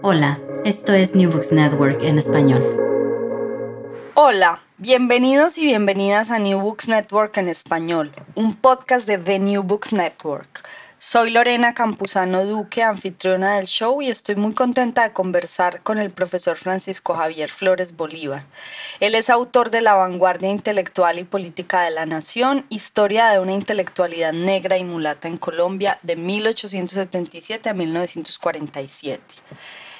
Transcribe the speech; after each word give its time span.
Hola, 0.00 0.38
esto 0.64 0.92
es 0.94 1.14
New 1.14 1.30
Books 1.30 1.52
Network 1.52 2.02
en 2.02 2.18
español. 2.18 2.62
Hola, 4.14 4.60
bienvenidos 4.78 5.58
y 5.58 5.66
bienvenidas 5.66 6.30
a 6.30 6.38
New 6.38 6.58
Books 6.58 6.88
Network 6.88 7.36
en 7.36 7.48
español, 7.48 8.10
un 8.34 8.56
podcast 8.56 9.06
de 9.06 9.18
The 9.18 9.38
New 9.38 9.62
Books 9.62 9.92
Network. 9.92 10.66
Soy 11.04 11.32
Lorena 11.32 11.74
Campuzano 11.74 12.46
Duque, 12.46 12.84
anfitriona 12.84 13.56
del 13.56 13.66
show, 13.66 14.00
y 14.00 14.08
estoy 14.08 14.36
muy 14.36 14.54
contenta 14.54 15.02
de 15.02 15.12
conversar 15.12 15.82
con 15.82 15.98
el 15.98 16.12
profesor 16.12 16.56
Francisco 16.56 17.14
Javier 17.16 17.50
Flores 17.50 17.96
Bolívar. 17.96 18.44
Él 19.00 19.16
es 19.16 19.28
autor 19.28 19.72
de 19.72 19.80
La 19.80 19.94
vanguardia 19.94 20.48
intelectual 20.48 21.18
y 21.18 21.24
política 21.24 21.82
de 21.82 21.90
la 21.90 22.06
nación, 22.06 22.66
historia 22.68 23.30
de 23.30 23.40
una 23.40 23.50
intelectualidad 23.50 24.32
negra 24.32 24.78
y 24.78 24.84
mulata 24.84 25.26
en 25.26 25.38
Colombia 25.38 25.98
de 26.02 26.14
1877 26.14 27.68
a 27.68 27.74
1947. 27.74 29.24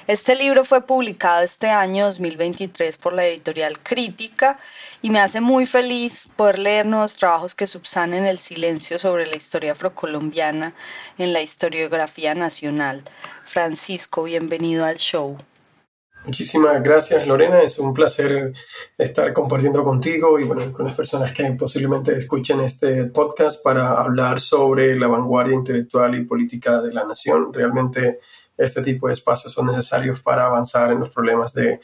Este 0.05 0.35
libro 0.35 0.65
fue 0.65 0.81
publicado 0.85 1.43
este 1.43 1.69
año 1.69 2.07
2023 2.07 2.97
por 2.97 3.13
la 3.13 3.25
editorial 3.25 3.79
Crítica 3.81 4.59
y 5.01 5.09
me 5.09 5.21
hace 5.21 5.39
muy 5.39 5.65
feliz 5.65 6.27
poder 6.35 6.59
leer 6.59 6.85
nuevos 6.85 7.15
trabajos 7.15 7.55
que 7.55 7.67
subsanen 7.67 8.25
el 8.25 8.37
silencio 8.37 8.99
sobre 8.99 9.25
la 9.25 9.37
historia 9.37 9.71
afrocolombiana 9.71 10.75
en 11.17 11.31
la 11.31 11.41
historiografía 11.41 12.35
nacional. 12.35 13.05
Francisco, 13.45 14.23
bienvenido 14.23 14.83
al 14.83 14.97
show. 14.97 15.37
Muchísimas 16.25 16.81
gracias 16.83 17.25
Lorena, 17.25 17.61
es 17.61 17.79
un 17.79 17.93
placer 17.93 18.53
estar 18.97 19.31
compartiendo 19.33 19.83
contigo 19.83 20.39
y 20.39 20.45
bueno, 20.45 20.71
con 20.71 20.85
las 20.85 20.95
personas 20.95 21.33
que 21.33 21.43
posiblemente 21.51 22.15
escuchen 22.17 22.61
este 22.61 23.05
podcast 23.05 23.63
para 23.63 23.91
hablar 23.91 24.39
sobre 24.39 24.97
la 24.97 25.07
vanguardia 25.07 25.53
intelectual 25.53 26.15
y 26.15 26.25
política 26.25 26.81
de 26.81 26.93
la 26.93 27.03
nación. 27.03 27.53
Realmente 27.53 28.19
este 28.57 28.81
tipo 28.81 29.07
de 29.07 29.13
espacios 29.13 29.53
son 29.53 29.67
necesarios 29.67 30.21
para 30.21 30.45
avanzar 30.45 30.91
en 30.91 30.99
los 30.99 31.09
problemas 31.09 31.53
de 31.53 31.79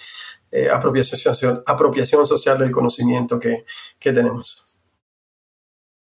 eh, 0.51 0.69
apropiación, 0.69 1.63
apropiación 1.65 2.25
social 2.25 2.57
del 2.57 2.71
conocimiento 2.71 3.39
que, 3.39 3.65
que 3.99 4.11
tenemos. 4.11 4.65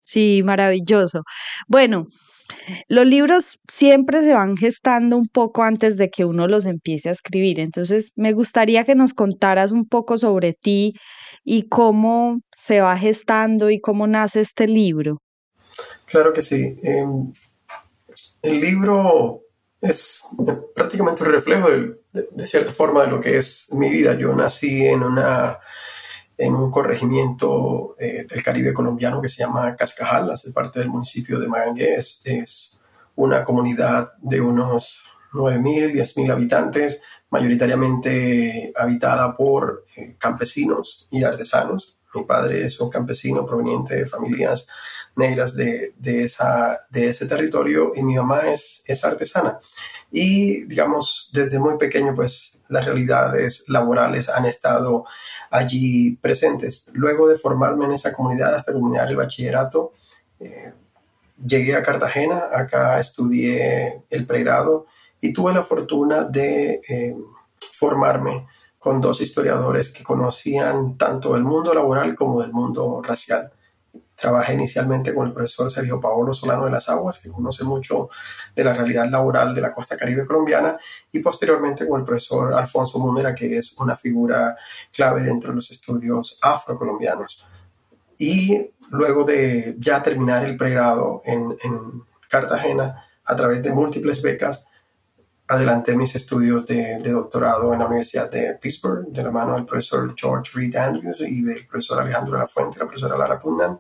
Sí, 0.04 0.42
maravilloso. 0.44 1.22
Bueno, 1.66 2.06
los 2.88 3.06
libros 3.06 3.58
siempre 3.68 4.20
se 4.22 4.34
van 4.34 4.56
gestando 4.56 5.16
un 5.16 5.28
poco 5.28 5.62
antes 5.62 5.96
de 5.96 6.10
que 6.10 6.24
uno 6.24 6.46
los 6.46 6.66
empiece 6.66 7.08
a 7.08 7.12
escribir. 7.12 7.60
Entonces, 7.60 8.12
me 8.16 8.32
gustaría 8.32 8.84
que 8.84 8.94
nos 8.94 9.14
contaras 9.14 9.72
un 9.72 9.86
poco 9.86 10.18
sobre 10.18 10.52
ti 10.52 10.94
y 11.42 11.68
cómo 11.68 12.40
se 12.54 12.80
va 12.80 12.96
gestando 12.96 13.70
y 13.70 13.80
cómo 13.80 14.06
nace 14.06 14.40
este 14.40 14.66
libro. 14.66 15.18
Claro 16.06 16.32
que 16.32 16.42
sí. 16.42 16.78
Em, 16.82 17.32
el 18.42 18.60
libro 18.60 19.43
es 19.84 20.22
prácticamente 20.74 21.22
un 21.22 21.30
reflejo 21.30 21.68
de, 21.70 22.46
cierta 22.46 22.72
forma 22.72 23.02
de 23.02 23.08
lo 23.08 23.20
que 23.20 23.36
es 23.36 23.68
mi 23.72 23.90
vida. 23.90 24.14
Yo 24.14 24.34
nací 24.34 24.86
en, 24.86 25.02
una, 25.02 25.58
en 26.38 26.54
un 26.54 26.70
corregimiento 26.70 27.94
eh, 27.98 28.26
del 28.28 28.42
Caribe 28.42 28.72
colombiano 28.72 29.20
que 29.20 29.28
se 29.28 29.42
llama 29.42 29.76
Cascajal, 29.76 30.30
hace 30.30 30.52
parte 30.52 30.80
del 30.80 30.88
municipio 30.88 31.38
de 31.38 31.48
Magangué. 31.48 31.96
Es, 31.96 32.80
una 33.16 33.44
comunidad 33.44 34.14
de 34.22 34.40
unos 34.40 35.04
9.000, 35.32 35.92
10.000 35.92 36.32
habitantes, 36.32 37.00
mayoritariamente 37.30 38.72
habitada 38.74 39.36
por 39.36 39.84
eh, 39.96 40.16
campesinos 40.18 41.06
y 41.12 41.22
artesanos. 41.22 41.96
Mi 42.12 42.24
padre 42.24 42.64
es 42.64 42.80
un 42.80 42.90
campesino 42.90 43.46
proveniente 43.46 43.94
de 43.94 44.06
familias 44.06 44.66
negras 45.16 45.54
de, 45.54 45.94
de, 45.98 46.24
esa, 46.24 46.80
de 46.90 47.08
ese 47.08 47.26
territorio 47.26 47.92
y 47.94 48.02
mi 48.02 48.16
mamá 48.16 48.40
es, 48.50 48.82
es 48.86 49.04
artesana. 49.04 49.58
Y 50.10 50.64
digamos, 50.64 51.30
desde 51.32 51.58
muy 51.58 51.76
pequeño, 51.76 52.14
pues 52.14 52.60
las 52.68 52.84
realidades 52.84 53.64
laborales 53.68 54.28
han 54.28 54.46
estado 54.46 55.04
allí 55.50 56.16
presentes. 56.16 56.90
Luego 56.94 57.28
de 57.28 57.36
formarme 57.36 57.86
en 57.86 57.92
esa 57.92 58.12
comunidad 58.12 58.54
hasta 58.54 58.72
culminar 58.72 59.08
el 59.08 59.16
bachillerato, 59.16 59.92
eh, 60.40 60.72
llegué 61.44 61.74
a 61.74 61.82
Cartagena, 61.82 62.44
acá 62.52 62.98
estudié 62.98 64.02
el 64.10 64.26
pregrado 64.26 64.86
y 65.20 65.32
tuve 65.32 65.52
la 65.52 65.62
fortuna 65.62 66.24
de 66.24 66.80
eh, 66.88 67.16
formarme 67.58 68.46
con 68.78 69.00
dos 69.00 69.20
historiadores 69.20 69.92
que 69.92 70.04
conocían 70.04 70.98
tanto 70.98 71.36
el 71.36 71.42
mundo 71.42 71.72
laboral 71.72 72.14
como 72.14 72.42
el 72.42 72.52
mundo 72.52 73.00
racial. 73.02 73.53
Trabajé 74.24 74.54
inicialmente 74.54 75.12
con 75.12 75.26
el 75.26 75.34
profesor 75.34 75.70
Sergio 75.70 76.00
Paolo 76.00 76.32
Solano 76.32 76.64
de 76.64 76.70
las 76.70 76.88
Aguas, 76.88 77.18
que 77.18 77.30
conoce 77.30 77.62
mucho 77.62 78.08
de 78.56 78.64
la 78.64 78.72
realidad 78.72 79.06
laboral 79.10 79.54
de 79.54 79.60
la 79.60 79.70
costa 79.74 79.98
caribe 79.98 80.24
colombiana, 80.24 80.78
y 81.12 81.18
posteriormente 81.18 81.86
con 81.86 82.00
el 82.00 82.06
profesor 82.06 82.54
Alfonso 82.54 82.98
Múnera, 83.00 83.34
que 83.34 83.58
es 83.58 83.78
una 83.78 83.98
figura 83.98 84.56
clave 84.90 85.24
dentro 85.24 85.50
de 85.50 85.56
los 85.56 85.70
estudios 85.70 86.38
afrocolombianos. 86.40 87.46
Y 88.16 88.70
luego 88.92 89.24
de 89.24 89.76
ya 89.78 90.02
terminar 90.02 90.46
el 90.46 90.56
pregrado 90.56 91.20
en, 91.26 91.54
en 91.62 92.04
Cartagena, 92.26 93.04
a 93.26 93.36
través 93.36 93.62
de 93.62 93.74
múltiples 93.74 94.22
becas, 94.22 94.68
adelanté 95.48 95.98
mis 95.98 96.14
estudios 96.16 96.66
de, 96.66 96.98
de, 96.98 97.10
doctorado 97.10 97.74
en 97.74 97.80
la 97.80 97.86
Universidad 97.86 98.30
de 98.30 98.54
Pittsburgh, 98.54 99.08
de 99.08 99.22
la 99.22 99.30
mano 99.30 99.52
del 99.52 99.66
profesor 99.66 100.14
George 100.16 100.50
Reed 100.54 100.76
Andrews 100.76 101.20
y 101.20 101.42
del 101.42 101.66
profesor 101.66 102.00
Alejandro 102.00 102.32
de 102.32 102.38
la 102.38 102.48
Fuente 102.48 102.78
y 102.78 102.80
la 102.80 102.86
profesora 102.86 103.18
Lara 103.18 103.38
Pundan 103.38 103.78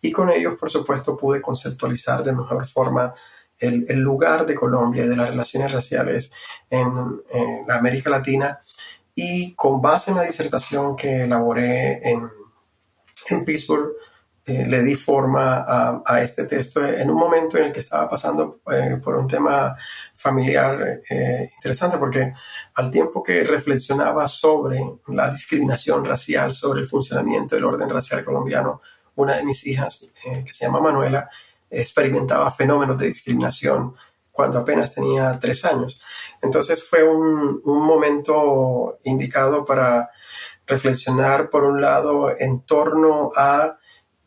y 0.00 0.12
con 0.12 0.30
ellos, 0.30 0.56
por 0.58 0.70
supuesto, 0.70 1.16
pude 1.16 1.40
conceptualizar 1.40 2.22
de 2.22 2.32
mejor 2.32 2.66
forma 2.66 3.14
el, 3.58 3.86
el 3.88 3.98
lugar 3.98 4.46
de 4.46 4.54
Colombia 4.54 5.04
y 5.04 5.08
de 5.08 5.16
las 5.16 5.30
relaciones 5.30 5.72
raciales 5.72 6.32
en, 6.70 7.22
en, 7.30 7.70
América 7.70 8.10
Latina. 8.10 8.60
Y 9.14 9.54
con 9.54 9.82
base 9.82 10.12
en 10.12 10.18
la 10.18 10.22
disertación 10.22 10.94
que 10.94 11.24
elaboré 11.24 12.00
en, 12.08 12.30
en 13.30 13.44
Pittsburgh, 13.44 13.90
eh, 14.48 14.64
le 14.66 14.82
di 14.82 14.94
forma 14.94 15.56
a, 15.56 16.02
a, 16.06 16.22
este 16.22 16.44
texto 16.44 16.82
en 16.82 17.10
un 17.10 17.16
momento 17.16 17.58
en 17.58 17.66
el 17.66 17.72
que 17.72 17.80
estaba 17.80 18.08
pasando 18.08 18.60
eh, 18.72 18.98
por 19.02 19.16
un 19.16 19.28
tema 19.28 19.76
familiar 20.14 21.02
eh, 21.10 21.50
interesante, 21.56 21.98
porque 21.98 22.32
al 22.74 22.90
tiempo 22.90 23.22
que 23.22 23.44
reflexionaba 23.44 24.26
sobre 24.26 24.78
la 25.08 25.30
discriminación 25.30 26.02
racial, 26.02 26.52
sobre 26.52 26.80
el 26.80 26.86
funcionamiento 26.86 27.56
del 27.56 27.64
orden 27.64 27.90
racial 27.90 28.24
colombiano, 28.24 28.80
una 29.18 29.36
de 29.36 29.44
mis 29.44 29.66
hijas, 29.66 30.12
eh, 30.26 30.44
que 30.46 30.54
se 30.54 30.64
llama 30.64 30.80
Manuela, 30.80 31.28
experimentaba 31.68 32.52
fenómenos 32.52 32.96
de 32.98 33.08
discriminación 33.08 33.96
cuando 34.30 34.60
apenas 34.60 34.94
tenía 34.94 35.38
tres 35.40 35.64
años. 35.64 36.00
Entonces 36.40 36.88
fue 36.88 37.02
un, 37.02 37.60
momento 37.64 39.00
indicado 39.02 39.64
para 39.64 40.10
reflexionar, 40.68 41.50
por 41.50 41.64
un 41.64 41.80
lado, 41.80 42.30
en 42.38 42.60
torno 42.60 43.32
a 43.34 43.78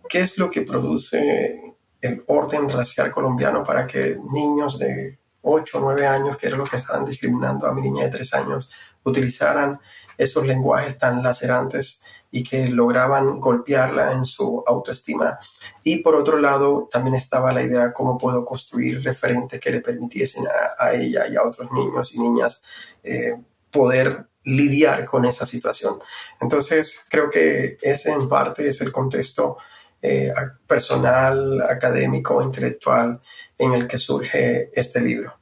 qué 0.10 0.20
es 0.20 0.38
lo 0.38 0.52
que 0.52 0.64
produce 0.64 1.74
el 2.02 2.24
orden 2.28 2.68
racial 2.68 3.12
colombiano 3.12 3.64
para 3.64 3.88
que 3.88 4.18
niños 4.34 4.78
de 4.78 5.18
8 5.42 5.78
o 5.78 5.82
9 5.82 6.06
años, 6.06 6.36
que 6.36 6.48
era 6.48 6.58
lo 6.58 6.66
que 6.66 6.76
estaban 6.76 7.06
discriminando 7.06 7.66
a 7.66 7.74
mi 7.74 7.82
niña 7.82 8.04
de 8.04 8.12
3 8.12 8.34
años, 8.34 8.72
utilizaran 9.04 9.80
esos 10.18 10.46
lenguajes 10.46 10.98
tan 10.98 11.24
lacerantes 11.24 12.04
y 12.32 12.44
que 12.44 12.70
lograban 12.70 13.40
golpearla 13.40 14.14
en 14.14 14.24
su 14.24 14.64
autoestima. 14.66 15.38
Y 15.84 16.02
por 16.02 16.16
otro 16.16 16.40
lado, 16.40 16.88
también 16.90 17.16
estaba 17.16 17.52
la 17.52 17.62
idea 17.62 17.88
de 17.88 17.94
cómo 17.94 18.18
puedo 18.18 18.46
construir 18.46 19.04
referentes 19.04 19.60
que 19.60 19.72
le 19.72 19.82
permitiesen 19.82 20.46
a, 20.80 20.94
ella 20.94 21.28
y 21.28 21.36
a 21.36 21.44
otros 21.44 21.70
niños 21.72 22.16
y 22.16 22.20
niñas 22.20 22.64
eh, 23.04 23.36
poder 23.70 24.28
lidiar 24.44 25.06
con 25.06 25.26
esa 25.26 25.46
situación. 25.46 26.00
Entonces, 26.40 27.06
creo 27.10 27.30
que 27.30 27.78
ese 27.82 28.12
en 28.12 28.28
parte 28.28 28.68
es 28.68 28.82
el 28.82 28.92
contexto 28.92 29.58
eh, 30.02 30.34
personal, 30.66 31.62
académico, 31.62 32.42
intelectual 32.42 33.20
en 33.58 33.74
el 33.74 33.88
que 33.88 34.00
surge 34.00 34.72
este 34.74 35.02
libro. 35.02 35.41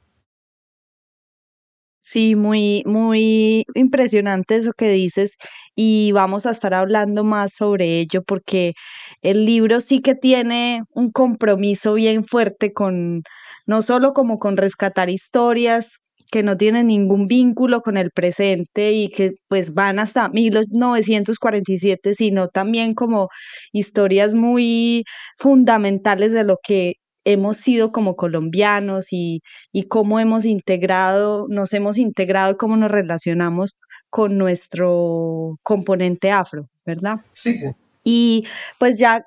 Sí, 2.10 2.34
muy, 2.34 2.82
muy 2.86 3.64
impresionante 3.74 4.56
eso 4.56 4.72
que 4.76 4.88
dices 4.90 5.36
y 5.76 6.10
vamos 6.10 6.44
a 6.44 6.50
estar 6.50 6.74
hablando 6.74 7.22
más 7.22 7.52
sobre 7.54 8.00
ello 8.00 8.22
porque 8.24 8.74
el 9.22 9.44
libro 9.44 9.80
sí 9.80 10.00
que 10.02 10.16
tiene 10.16 10.82
un 10.92 11.12
compromiso 11.12 11.94
bien 11.94 12.24
fuerte 12.24 12.72
con, 12.72 13.22
no 13.64 13.80
solo 13.82 14.12
como 14.12 14.40
con 14.40 14.56
rescatar 14.56 15.08
historias 15.08 16.00
que 16.32 16.42
no 16.42 16.56
tienen 16.56 16.88
ningún 16.88 17.28
vínculo 17.28 17.80
con 17.80 17.96
el 17.96 18.10
presente 18.10 18.90
y 18.92 19.08
que 19.10 19.32
pues 19.48 19.74
van 19.74 20.00
hasta 20.00 20.28
1947, 20.30 22.14
sino 22.16 22.48
también 22.48 22.94
como 22.94 23.28
historias 23.72 24.34
muy 24.34 25.04
fundamentales 25.38 26.32
de 26.32 26.42
lo 26.44 26.56
que 26.62 26.94
hemos 27.24 27.58
sido 27.58 27.92
como 27.92 28.16
colombianos 28.16 29.12
y, 29.12 29.42
y 29.72 29.88
cómo 29.88 30.20
hemos 30.20 30.44
integrado, 30.44 31.46
nos 31.48 31.72
hemos 31.72 31.98
integrado 31.98 32.52
y 32.52 32.56
cómo 32.56 32.76
nos 32.76 32.90
relacionamos 32.90 33.78
con 34.10 34.38
nuestro 34.38 35.58
componente 35.62 36.30
afro, 36.30 36.68
¿verdad? 36.84 37.18
Sí. 37.32 37.60
Y 38.04 38.46
pues 38.78 38.98
ya 38.98 39.24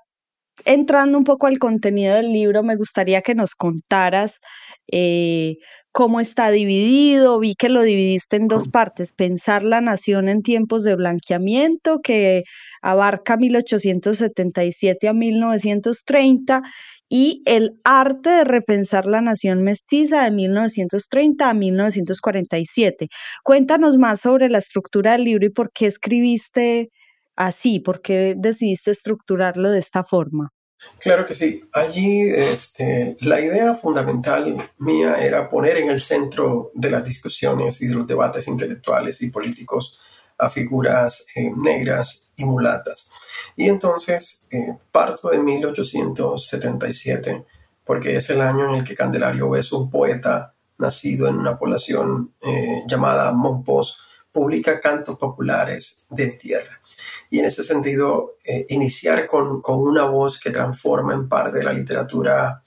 entrando 0.66 1.18
un 1.18 1.24
poco 1.24 1.48
al 1.48 1.60
contenido 1.60 2.16
del 2.16 2.32
libro, 2.32 2.64
me 2.64 2.76
gustaría 2.76 3.22
que 3.22 3.36
nos 3.36 3.56
contaras 3.56 4.40
eh, 4.92 5.58
cómo 5.92 6.20
está 6.20 6.52
dividido. 6.52 7.40
Vi 7.40 7.56
que 7.56 7.70
lo 7.70 7.82
dividiste 7.82 8.38
en 8.38 8.48
dos 8.48 8.68
partes, 8.68 9.14
pensar 9.14 9.64
la 9.64 9.82
nación 9.82 10.30
en 10.30 10.42
tiempos 10.42 10.84
de 10.84 10.96
blanqueamiento, 10.96 12.00
que 12.02 12.44
abarca 12.82 13.38
1877 13.38 15.08
a 15.08 15.14
1930, 15.14 16.62
y 17.16 17.44
el 17.46 17.80
arte 17.84 18.32
de 18.32 18.44
repensar 18.44 19.06
la 19.06 19.22
nación 19.22 19.62
mestiza 19.62 20.24
de 20.24 20.32
1930 20.32 21.48
a 21.48 21.54
1947. 21.54 23.08
Cuéntanos 23.44 23.98
más 23.98 24.22
sobre 24.22 24.50
la 24.50 24.58
estructura 24.58 25.12
del 25.12 25.26
libro 25.26 25.46
y 25.46 25.52
por 25.52 25.72
qué 25.72 25.86
escribiste 25.86 26.90
así, 27.36 27.80
por 27.80 28.02
qué 28.02 28.34
decidiste 28.36 28.90
estructurarlo 28.90 29.70
de 29.70 29.78
esta 29.78 30.04
forma. 30.04 30.50
Claro 31.00 31.28
que 31.28 31.36
sí. 31.36 31.64
Allí 31.72 32.22
este, 32.32 33.16
la 33.22 33.40
idea 33.40 33.76
fundamental 33.76 34.58
mía 34.80 35.24
era 35.24 35.50
poner 35.50 35.78
en 35.78 35.92
el 35.92 36.02
centro 36.02 36.72
de 36.74 36.90
las 36.90 37.06
discusiones 37.06 37.80
y 37.84 37.90
de 37.90 37.94
los 37.94 38.08
debates 38.08 38.48
intelectuales 38.48 39.22
y 39.22 39.30
políticos 39.30 40.00
a 40.44 40.50
figuras 40.50 41.26
eh, 41.36 41.52
negras 41.56 42.34
y 42.36 42.46
mulatas. 42.46 43.12
Y 43.56 43.70
entonces 43.70 44.48
eh, 44.52 44.76
parto 44.92 45.30
de 45.30 45.38
1877, 45.40 47.46
porque 47.86 48.18
es 48.18 48.30
el 48.30 48.42
año 48.42 48.70
en 48.70 48.76
el 48.76 48.84
que 48.84 48.96
Candelario 48.96 49.56
es 49.56 49.72
un 49.72 49.90
poeta 49.90 50.54
nacido 50.78 51.28
en 51.28 51.36
una 51.36 51.58
población 51.58 52.34
eh, 52.42 52.84
llamada 52.88 53.32
Monpós, 53.32 53.98
publica 54.32 54.82
cantos 54.82 55.18
populares 55.18 56.06
de 56.10 56.28
mi 56.28 56.38
tierra 56.38 56.82
y 57.30 57.40
en 57.40 57.46
ese 57.46 57.64
sentido 57.64 58.38
iniciar 58.70 59.28
con, 59.28 59.62
con, 59.62 59.80
una 59.80 60.06
voz 60.06 60.40
que 60.40 60.50
transforma 60.50 61.14
en 61.14 61.30
parte 61.30 61.64
la 61.64 61.72
literatura 61.72 62.64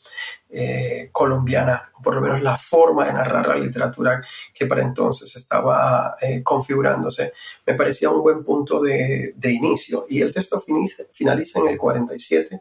eh, 0.50 1.08
colombiana, 1.12 1.90
por 2.02 2.14
lo 2.14 2.20
menos 2.20 2.42
la 2.42 2.56
forma 2.56 3.06
de 3.06 3.12
narrar 3.12 3.48
la 3.48 3.56
literatura 3.56 4.22
que 4.54 4.66
para 4.66 4.82
entonces 4.82 5.34
estaba 5.34 6.16
eh, 6.20 6.42
configurándose, 6.42 7.32
me 7.66 7.74
parecía 7.74 8.10
un 8.10 8.22
buen 8.22 8.44
punto 8.44 8.80
de, 8.80 9.34
de 9.36 9.52
inicio. 9.52 10.06
Y 10.08 10.20
el 10.22 10.32
texto 10.32 10.62
finaliza 11.12 11.58
en 11.60 11.68
el 11.68 11.76
47 11.76 12.60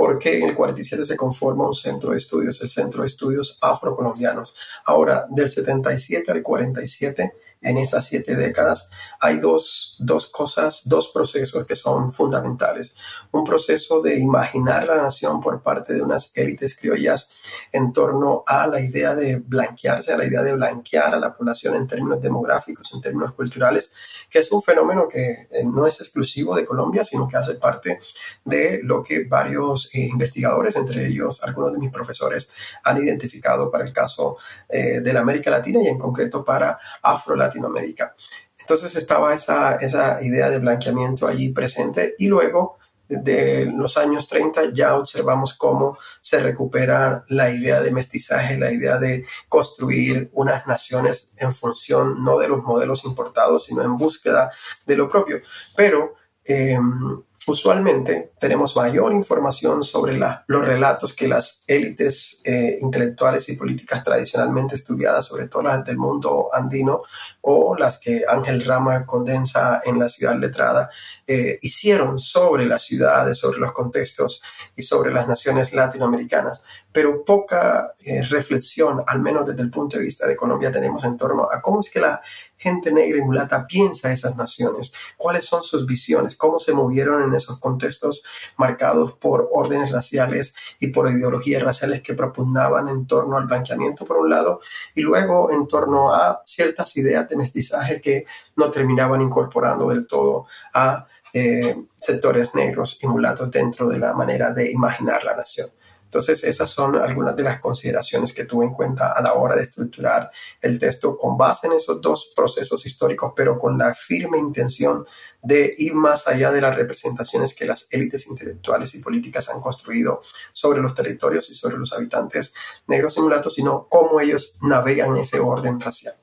porque 0.00 0.38
en 0.38 0.48
el 0.48 0.54
47 0.54 1.04
se 1.04 1.16
conforma 1.16 1.66
un 1.66 1.74
centro 1.74 2.12
de 2.12 2.16
estudios, 2.16 2.62
el 2.62 2.70
Centro 2.70 3.02
de 3.02 3.06
Estudios 3.06 3.58
Afrocolombianos. 3.60 4.54
Ahora, 4.86 5.26
del 5.28 5.50
77 5.50 6.32
al 6.32 6.42
47 6.42 7.34
en 7.62 7.76
esas 7.76 8.06
siete 8.06 8.36
décadas, 8.36 8.90
hay 9.18 9.38
dos, 9.38 9.96
dos, 9.98 10.26
cosas, 10.28 10.88
dos 10.88 11.08
procesos 11.08 11.66
que 11.66 11.76
son 11.76 12.10
fundamentales. 12.10 12.94
Un 13.32 13.44
proceso 13.44 14.00
de 14.00 14.18
imaginar 14.18 14.86
la 14.86 14.96
nación 14.96 15.40
por 15.42 15.62
parte 15.62 15.92
de 15.92 16.02
unas 16.02 16.34
élites 16.36 16.76
criollas 16.78 17.36
en 17.70 17.92
torno 17.92 18.44
a 18.46 18.66
la 18.66 18.80
idea 18.80 19.14
de 19.14 19.36
blanquearse, 19.36 20.12
a 20.12 20.16
la 20.16 20.24
idea 20.24 20.42
de 20.42 20.54
blanquear 20.54 21.14
a 21.14 21.20
la 21.20 21.36
población 21.36 21.74
en 21.74 21.86
términos 21.86 22.20
demográficos, 22.20 22.92
en 22.94 23.02
términos 23.02 23.34
culturales, 23.34 23.90
que 24.30 24.38
es 24.38 24.50
un 24.52 24.62
fenómeno 24.62 25.06
que 25.06 25.30
eh, 25.50 25.64
no 25.64 25.86
es 25.86 26.00
exclusivo 26.00 26.56
de 26.56 26.64
Colombia, 26.64 27.04
sino 27.04 27.28
que 27.28 27.36
hace 27.36 27.56
parte 27.56 28.00
de 28.44 28.80
lo 28.82 29.02
que 29.02 29.24
varios 29.24 29.94
eh, 29.94 30.00
investigadores, 30.00 30.76
entre 30.76 31.06
ellos 31.06 31.42
algunos 31.42 31.72
de 31.72 31.78
mis 31.78 31.92
profesores, 31.92 32.50
han 32.84 32.96
identificado 32.98 33.70
para 33.70 33.84
el 33.84 33.92
caso 33.92 34.38
eh, 34.68 35.00
de 35.00 35.12
la 35.12 35.20
América 35.20 35.50
Latina 35.50 35.80
y 35.82 35.88
en 35.88 35.98
concreto 35.98 36.42
para 36.42 36.78
Afro 37.02 37.36
Latinoamérica. 37.50 38.14
Entonces 38.58 38.94
estaba 38.96 39.34
esa, 39.34 39.76
esa 39.76 40.22
idea 40.22 40.48
de 40.48 40.58
blanqueamiento 40.58 41.26
allí 41.26 41.50
presente 41.50 42.14
y 42.18 42.28
luego 42.28 42.78
de 43.10 43.66
los 43.66 43.96
años 43.96 44.28
30 44.28 44.72
ya 44.72 44.94
observamos 44.94 45.54
cómo 45.54 45.98
se 46.20 46.40
recupera 46.40 47.24
la 47.28 47.50
idea 47.50 47.82
de 47.82 47.90
mestizaje, 47.90 48.56
la 48.56 48.70
idea 48.70 48.98
de 48.98 49.26
construir 49.48 50.30
unas 50.32 50.66
naciones 50.68 51.34
en 51.38 51.52
función 51.52 52.24
no 52.24 52.38
de 52.38 52.48
los 52.48 52.62
modelos 52.62 53.04
importados, 53.04 53.64
sino 53.64 53.82
en 53.82 53.96
búsqueda 53.96 54.52
de 54.86 54.96
lo 54.96 55.08
propio. 55.08 55.40
Pero 55.74 56.14
em, 56.44 57.22
usualmente 57.50 58.32
tenemos 58.38 58.76
mayor 58.76 59.12
información 59.12 59.82
sobre 59.82 60.16
los 60.18 60.64
relatos 60.64 61.14
que 61.14 61.28
las 61.28 61.64
élites 61.66 62.40
eh, 62.44 62.78
intelectuales 62.80 63.48
y 63.48 63.56
políticas 63.56 64.04
tradicionalmente 64.04 64.76
estudiadas, 64.76 65.26
sobre 65.26 65.48
todo 65.48 65.62
las 65.62 65.84
del 65.84 65.98
mundo 65.98 66.48
andino 66.52 67.02
o 67.40 67.76
las 67.76 67.98
que 67.98 68.24
Ángel 68.28 68.64
Rama 68.64 69.04
condensa 69.04 69.82
en 69.84 69.98
la 69.98 70.08
ciudad 70.08 70.36
letrada, 70.36 70.90
eh, 71.26 71.58
hicieron 71.62 72.18
sobre 72.18 72.66
las 72.66 72.82
ciudades, 72.82 73.38
sobre 73.38 73.58
los 73.58 73.72
contextos 73.72 74.42
y 74.76 74.82
sobre 74.82 75.12
las 75.12 75.26
naciones 75.26 75.72
latinoamericanas, 75.72 76.62
pero 76.92 77.24
poca 77.24 77.94
eh, 78.00 78.22
reflexión, 78.22 79.02
al 79.06 79.20
menos 79.20 79.46
desde 79.46 79.62
el 79.62 79.70
punto 79.70 79.96
de 79.96 80.04
vista 80.04 80.26
de 80.26 80.36
Colombia, 80.36 80.72
tenemos 80.72 81.04
en 81.04 81.16
torno 81.16 81.48
a 81.50 81.60
cómo 81.60 81.80
es 81.80 81.90
que 81.90 82.00
la 82.00 82.20
gente 82.60 82.92
negra 82.92 83.18
y 83.18 83.22
mulata 83.22 83.66
piensa 83.66 84.12
esas 84.12 84.36
naciones, 84.36 84.92
cuáles 85.16 85.46
son 85.46 85.64
sus 85.64 85.86
visiones, 85.86 86.36
cómo 86.36 86.58
se 86.58 86.74
movieron 86.74 87.22
en 87.24 87.34
esos 87.34 87.58
contextos 87.58 88.22
marcados 88.56 89.14
por 89.14 89.48
órdenes 89.50 89.90
raciales 89.90 90.54
y 90.78 90.88
por 90.88 91.10
ideologías 91.10 91.62
raciales 91.62 92.02
que 92.02 92.14
propugnaban 92.14 92.88
en 92.88 93.06
torno 93.06 93.38
al 93.38 93.46
blanqueamiento 93.46 94.04
por 94.04 94.18
un 94.18 94.28
lado 94.28 94.60
y 94.94 95.00
luego 95.00 95.50
en 95.50 95.66
torno 95.66 96.14
a 96.14 96.42
ciertas 96.44 96.94
ideas 96.98 97.28
de 97.28 97.36
mestizaje 97.36 98.00
que 98.00 98.26
no 98.56 98.70
terminaban 98.70 99.22
incorporando 99.22 99.88
del 99.88 100.06
todo 100.06 100.46
a 100.74 101.06
eh, 101.32 101.76
sectores 101.98 102.54
negros 102.54 102.98
y 103.00 103.06
mulatos 103.06 103.50
dentro 103.50 103.88
de 103.88 103.98
la 103.98 104.12
manera 104.12 104.52
de 104.52 104.70
imaginar 104.70 105.24
la 105.24 105.34
nación. 105.34 105.70
Entonces, 106.10 106.42
esas 106.42 106.68
son 106.68 106.96
algunas 106.96 107.36
de 107.36 107.44
las 107.44 107.60
consideraciones 107.60 108.32
que 108.32 108.44
tuve 108.44 108.64
en 108.64 108.72
cuenta 108.72 109.12
a 109.12 109.22
la 109.22 109.34
hora 109.34 109.54
de 109.54 109.62
estructurar 109.62 110.28
el 110.60 110.76
texto 110.76 111.16
con 111.16 111.38
base 111.38 111.68
en 111.68 111.74
esos 111.74 112.00
dos 112.00 112.32
procesos 112.34 112.84
históricos, 112.84 113.32
pero 113.36 113.56
con 113.56 113.78
la 113.78 113.94
firme 113.94 114.36
intención 114.36 115.06
de 115.40 115.72
ir 115.78 115.94
más 115.94 116.26
allá 116.26 116.50
de 116.50 116.60
las 116.60 116.74
representaciones 116.74 117.54
que 117.54 117.64
las 117.64 117.86
élites 117.92 118.26
intelectuales 118.26 118.92
y 118.96 119.00
políticas 119.00 119.50
han 119.50 119.60
construido 119.60 120.20
sobre 120.50 120.80
los 120.80 120.96
territorios 120.96 121.48
y 121.48 121.54
sobre 121.54 121.78
los 121.78 121.92
habitantes 121.92 122.54
negros 122.88 123.16
y 123.16 123.20
mulatos, 123.20 123.54
sino 123.54 123.86
cómo 123.88 124.20
ellos 124.20 124.58
navegan 124.62 125.16
ese 125.16 125.38
orden 125.38 125.78
racial. 125.78 126.16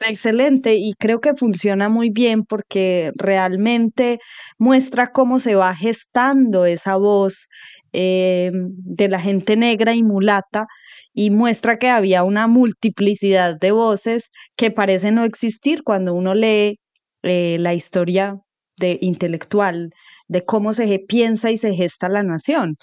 Excelente 0.00 0.76
y 0.76 0.94
creo 0.94 1.20
que 1.20 1.34
funciona 1.34 1.88
muy 1.88 2.10
bien 2.10 2.44
porque 2.44 3.10
realmente 3.16 4.20
muestra 4.56 5.10
cómo 5.10 5.40
se 5.40 5.56
va 5.56 5.74
gestando 5.74 6.66
esa 6.66 6.94
voz 6.96 7.48
eh, 7.92 8.52
de 8.54 9.08
la 9.08 9.18
gente 9.20 9.56
negra 9.56 9.94
y 9.94 10.04
mulata 10.04 10.66
y 11.12 11.30
muestra 11.30 11.78
que 11.80 11.88
había 11.88 12.22
una 12.22 12.46
multiplicidad 12.46 13.58
de 13.58 13.72
voces 13.72 14.30
que 14.56 14.70
parece 14.70 15.10
no 15.10 15.24
existir 15.24 15.82
cuando 15.82 16.14
uno 16.14 16.32
lee 16.34 16.78
eh, 17.24 17.56
la 17.58 17.74
historia 17.74 18.36
de 18.76 18.98
intelectual 19.02 19.90
de 20.28 20.44
cómo 20.44 20.72
se 20.74 21.00
piensa 21.08 21.50
y 21.50 21.56
se 21.56 21.74
gesta 21.74 22.08
la 22.08 22.22
nación. 22.22 22.76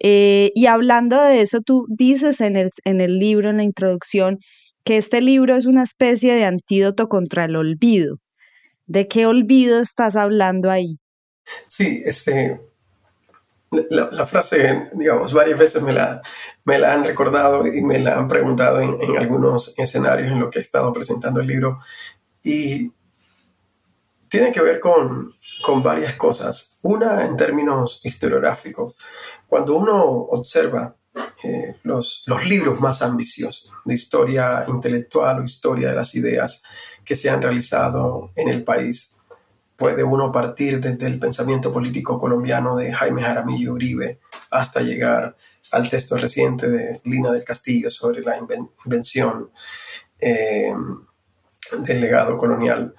Eh, 0.00 0.50
y 0.54 0.66
hablando 0.66 1.22
de 1.22 1.40
eso, 1.40 1.60
tú 1.62 1.86
dices 1.88 2.40
en 2.42 2.56
el, 2.56 2.70
en 2.84 3.00
el 3.00 3.18
libro, 3.18 3.48
en 3.48 3.56
la 3.58 3.62
introducción, 3.62 4.38
que 4.88 4.96
este 4.96 5.20
libro 5.20 5.54
es 5.54 5.66
una 5.66 5.82
especie 5.82 6.32
de 6.32 6.46
antídoto 6.46 7.10
contra 7.10 7.44
el 7.44 7.56
olvido. 7.56 8.20
¿De 8.86 9.06
qué 9.06 9.26
olvido 9.26 9.80
estás 9.80 10.16
hablando 10.16 10.70
ahí? 10.70 10.98
Sí, 11.66 12.02
este, 12.06 12.58
la, 13.90 14.24
frase, 14.24 14.88
digamos, 14.94 15.34
varias 15.34 15.58
veces 15.58 15.82
me 15.82 15.92
la, 15.92 16.22
me 16.64 16.78
la 16.78 16.94
han 16.94 17.04
recordado 17.04 17.66
y 17.66 17.82
me 17.82 17.98
la 17.98 18.16
han 18.16 18.28
preguntado 18.28 18.80
en, 18.80 18.96
en 19.02 19.18
algunos 19.18 19.78
escenarios 19.78 20.32
en 20.32 20.40
los 20.40 20.50
que 20.50 20.58
he 20.58 20.62
estado 20.62 20.90
presentando 20.94 21.40
el 21.40 21.48
libro. 21.48 21.80
Y 22.42 22.90
tiene 24.30 24.52
que 24.52 24.62
ver 24.62 24.80
con, 24.80 25.34
con 25.62 25.82
varias 25.82 26.14
cosas. 26.14 26.78
Una 26.80 27.26
en 27.26 27.36
términos 27.36 28.00
historiográficos. 28.04 28.94
Cuando 29.48 29.76
uno 29.76 30.02
observa 30.02 30.96
eh, 31.44 31.76
los, 31.82 32.24
los, 32.26 32.46
libros 32.46 32.80
más 32.80 33.02
ambiciosos 33.02 33.72
de 33.84 33.94
historia 33.94 34.64
intelectual 34.68 35.40
o 35.40 35.44
historia 35.44 35.90
de 35.90 35.94
las 35.94 36.14
ideas 36.14 36.62
que 37.04 37.16
se 37.16 37.30
han 37.30 37.40
realizado 37.40 38.32
en 38.36 38.48
el 38.48 38.64
país, 38.64 39.18
puede 39.76 40.02
uno 40.02 40.32
partir 40.32 40.80
desde 40.80 41.06
el 41.06 41.18
pensamiento 41.18 41.72
político 41.72 42.18
colombiano 42.18 42.76
de 42.76 42.92
Jaime 42.92 43.22
Jaramillo 43.22 43.74
Uribe 43.74 44.18
hasta 44.50 44.80
llegar 44.80 45.36
al 45.70 45.88
texto 45.88 46.16
reciente 46.16 46.68
de 46.68 47.00
Lina 47.04 47.30
del 47.30 47.44
Castillo 47.44 47.90
sobre 47.90 48.20
la 48.22 48.36
invención 48.84 49.50
eh, 50.18 50.74
del 51.78 52.00
legado 52.00 52.36
colonial. 52.36 52.94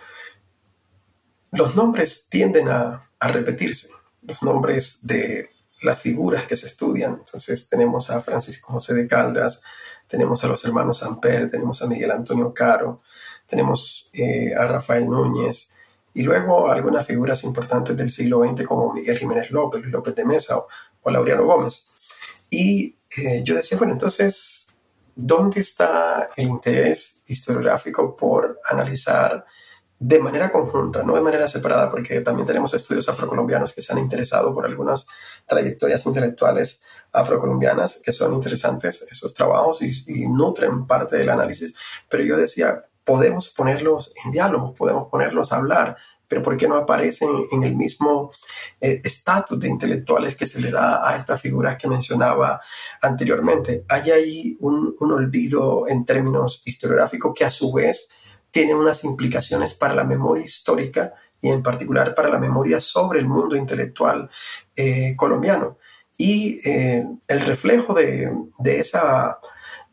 Los 1.52 1.76
nombres 1.76 2.28
tienden 2.30 2.70
a, 2.70 3.10
repetirse, 3.20 3.90
los 4.22 4.42
nombres 4.44 5.06
de 5.06 5.50
las 5.82 6.00
figuras 6.00 6.46
que 6.46 6.58
se 6.58 6.68
estudian. 6.68 7.14
Entonces 7.20 7.70
tenemos 7.70 8.10
a 8.10 8.22
Francisco 8.22 8.74
José 8.74 8.94
de 8.96 9.08
Caldas, 9.08 9.64
tenemos 10.08 10.44
a 10.44 10.48
los 10.48 10.64
hermanos 10.66 11.04
Amper, 11.04 11.50
tenemos 11.50 11.82
a 11.82 11.88
Miguel 11.88 12.12
Antonio 12.12 12.54
Caro, 12.54 13.02
tenemos 13.48 14.10
eh, 14.14 14.54
a 14.56 14.66
Rafael 14.66 15.06
Núñez 15.08 15.76
y 16.14 16.24
luego 16.24 16.70
algunas 16.70 17.06
figuras 17.06 17.44
importantes 17.44 17.96
del 17.96 18.12
siglo 18.12 18.44
XX 18.44 18.66
como 18.66 18.94
Miguel 18.94 19.18
Jiménez 19.18 19.52
López, 19.52 19.82
Luis 19.82 19.94
López 19.94 20.16
de 20.16 20.26
Mesa 20.26 20.58
o, 20.58 20.68
Laureano 21.10 21.46
Gómez. 21.46 21.86
Y 22.50 22.98
eh, 23.18 23.42
yo 23.44 23.56
decía, 23.56 23.78
bueno, 23.78 23.94
entonces, 23.94 24.68
¿dónde 25.16 25.60
está 25.60 26.30
el 26.36 26.48
interés 26.48 27.24
historiográfico 27.28 28.16
por 28.16 28.60
analizar 28.66 29.46
de 30.00 30.20
manera 30.20 30.50
conjunta, 30.50 31.04
no 31.04 31.16
de 31.16 31.22
manera 31.22 31.48
separada, 31.50 31.92
porque 31.92 32.22
también 32.22 32.48
tenemos 32.48 32.74
estudios 32.74 33.10
afrocolombianos 33.10 33.74
que 33.74 33.82
se 33.82 33.92
han 33.92 34.00
interesado 34.00 34.54
por 34.54 34.66
algunas 34.66 35.06
trayectorias 35.46 36.06
intelectuales 36.06 36.84
afrocolombianas, 37.12 38.00
que 38.04 38.14
son 38.14 38.34
interesantes 38.34 39.06
esos 39.12 39.34
trabajos 39.34 39.82
y, 39.82 40.28
nutren 40.30 40.88
parte 40.88 41.18
del 41.18 41.30
análisis. 41.30 41.76
Pero 42.08 42.24
yo 42.24 42.38
decía, 42.38 42.86
podemos 43.04 43.50
ponerlos 43.50 44.14
en 44.24 44.32
diálogo, 44.32 44.74
podemos 44.74 45.10
ponerlos 45.10 45.52
a 45.52 45.58
hablar, 45.58 45.98
pero 46.30 46.44
¿por 46.44 46.56
qué 46.56 46.68
no 46.68 46.76
aparecen 46.76 47.48
en 47.52 47.64
el 47.64 47.76
mismo 47.76 48.32
eh, 48.80 49.02
estatus 49.04 49.60
de 49.60 49.68
intelectuales 49.68 50.36
que 50.36 50.46
se 50.46 50.62
le 50.62 50.72
da 50.72 51.10
a 51.10 51.18
estas 51.18 51.42
figuras 51.42 51.76
que 51.78 51.88
mencionaba 51.90 52.62
anteriormente? 53.02 53.84
Hay 53.90 54.12
ahí 54.12 54.58
un, 54.62 54.96
un 55.00 55.12
olvido 55.12 55.88
en 55.90 56.06
términos 56.06 56.62
historiográficos 56.64 57.34
que 57.36 57.46
a 57.46 57.50
su 57.50 57.74
vez 57.74 58.10
tiene 58.52 58.76
unas 58.76 59.04
implicaciones 59.04 59.74
para 59.74 59.94
la 59.94 60.04
memoria 60.04 60.44
histórica 60.44 61.14
y 61.42 61.50
en 61.50 61.64
particular 61.64 62.16
para 62.16 62.30
la 62.30 62.38
memoria 62.38 62.80
sobre 62.80 63.20
el 63.20 63.28
mundo 63.28 63.56
intelectual 63.56 64.30
eh, 64.76 65.16
colombiano. 65.16 65.78
Y 66.18 66.60
eh, 66.68 67.06
el 67.28 67.42
reflejo 67.42 67.94
de, 67.94 68.30
esa, 68.66 69.40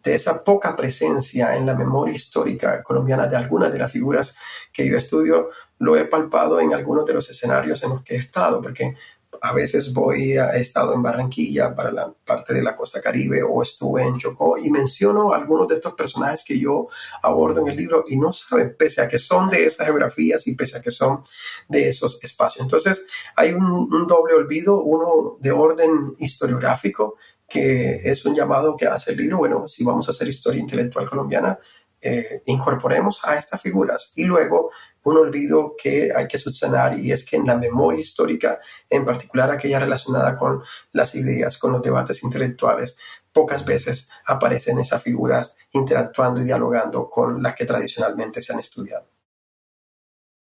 de 0.02 0.14
esa 0.16 0.42
poca 0.42 0.75
presencia 0.75 1.56
en 1.56 1.66
la 1.66 1.75
memoria 1.75 2.14
histórica 2.14 2.82
colombiana 2.82 3.28
de 3.28 3.36
algunas 3.36 3.72
de 3.72 3.78
las 3.78 3.92
figuras 3.92 4.36
que 4.72 4.88
yo 4.88 4.98
estudio, 4.98 5.50
lo 5.78 5.96
he 5.96 6.06
palpado 6.06 6.58
en 6.58 6.75
algunos 6.75 7.04
de 7.06 7.14
los 7.14 7.30
escenarios 7.30 7.82
en 7.84 7.90
los 7.90 8.02
que 8.02 8.14
he 8.14 8.18
estado, 8.18 8.60
porque 8.60 8.96
a 9.40 9.52
veces 9.52 9.93
voy, 9.93 10.33
he 10.33 10.61
estado 10.61 10.95
en 10.95 11.02
Barranquilla 11.02 11.75
para 11.75 11.90
la 11.93 12.12
parte 12.25 12.55
de 12.55 12.62
la 12.62 12.75
costa 12.75 13.00
caribe 13.00 13.43
o 13.43 13.62
estuve 13.62 14.02
en 14.02 14.19
Chocó 14.19 14.59
y 14.59 14.71
menciono 14.71 15.33
algunos 15.33 15.69
de 15.69 15.76
estos 15.76 15.95
personajes 15.95 16.45
que 16.47 16.59
yo 16.59 16.88
abordo 17.23 17.61
en 17.61 17.69
el 17.69 17.76
libro 17.76 18.05
y 18.09 18.16
no 18.16 18.33
saben, 18.33 18.76
pese 18.78 19.02
a 19.02 19.09
que 19.09 19.19
son 19.19 19.50
de 19.50 19.66
esas 19.66 19.87
geografías 19.87 20.47
y 20.47 20.55
pese 20.55 20.78
a 20.78 20.83
que 20.83 20.90
son 20.90 21.25
de 21.69 21.88
esos 21.88 22.23
espacios. 22.23 22.62
Entonces 22.64 23.07
hay 23.35 23.52
un, 23.52 24.07
doble 24.07 24.35
olvido, 24.35 24.83
uno 24.83 25.37
de 25.40 25.50
orden 25.50 26.16
historiográfico, 26.19 27.16
que 27.49 28.00
es 28.05 28.25
un 28.26 28.35
llamado 28.35 28.76
que 28.76 28.87
hace 28.87 29.12
el 29.12 29.19
libro, 29.19 29.38
bueno, 29.38 29.69
si 29.69 29.85
vamos 29.85 30.09
a 30.09 30.11
hacer 30.11 30.28
historia 30.28 30.61
intelectual 30.61 31.09
colombiana, 31.09 31.59
eh, 32.00 32.43
incorporemos 32.47 33.25
a 33.25 33.37
estas 33.37 33.61
figuras 33.61 34.12
y 34.16 34.25
luego 34.25 34.71
un 35.06 35.16
olvido 35.16 35.76
que 35.80 36.10
hay 36.14 36.26
que 36.26 36.36
subsanar 36.36 36.98
y 36.98 37.12
es 37.12 37.25
que 37.25 37.36
en 37.36 37.46
la 37.46 37.56
memoria 37.56 38.00
histórica, 38.00 38.58
en 38.90 39.04
particular 39.04 39.52
aquella 39.52 39.78
relacionada 39.78 40.36
con 40.36 40.62
las 40.90 41.14
ideas, 41.14 41.58
con 41.58 41.70
los 41.70 41.80
debates 41.80 42.25
intelectuales, 42.25 42.98
pocas 43.32 43.64
veces 43.64 44.10
aparecen 44.26 44.80
esas 44.80 45.00
figuras 45.04 45.56
interactuando 45.70 46.40
y 46.40 46.44
dialogando 46.44 47.08
con 47.08 47.40
las 47.40 47.54
que 47.54 47.66
tradicionalmente 47.66 48.42
se 48.42 48.52
han 48.52 48.58
estudiado. 48.58 49.06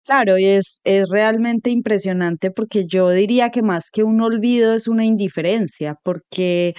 Claro, 0.05 0.37
y 0.37 0.45
es, 0.45 0.79
es 0.85 1.09
realmente 1.09 1.69
impresionante 1.69 2.49
porque 2.49 2.85
yo 2.87 3.09
diría 3.09 3.49
que 3.49 3.61
más 3.61 3.89
que 3.91 4.03
un 4.03 4.21
olvido 4.21 4.73
es 4.73 4.87
una 4.87 5.03
indiferencia, 5.03 5.97
porque 6.01 6.75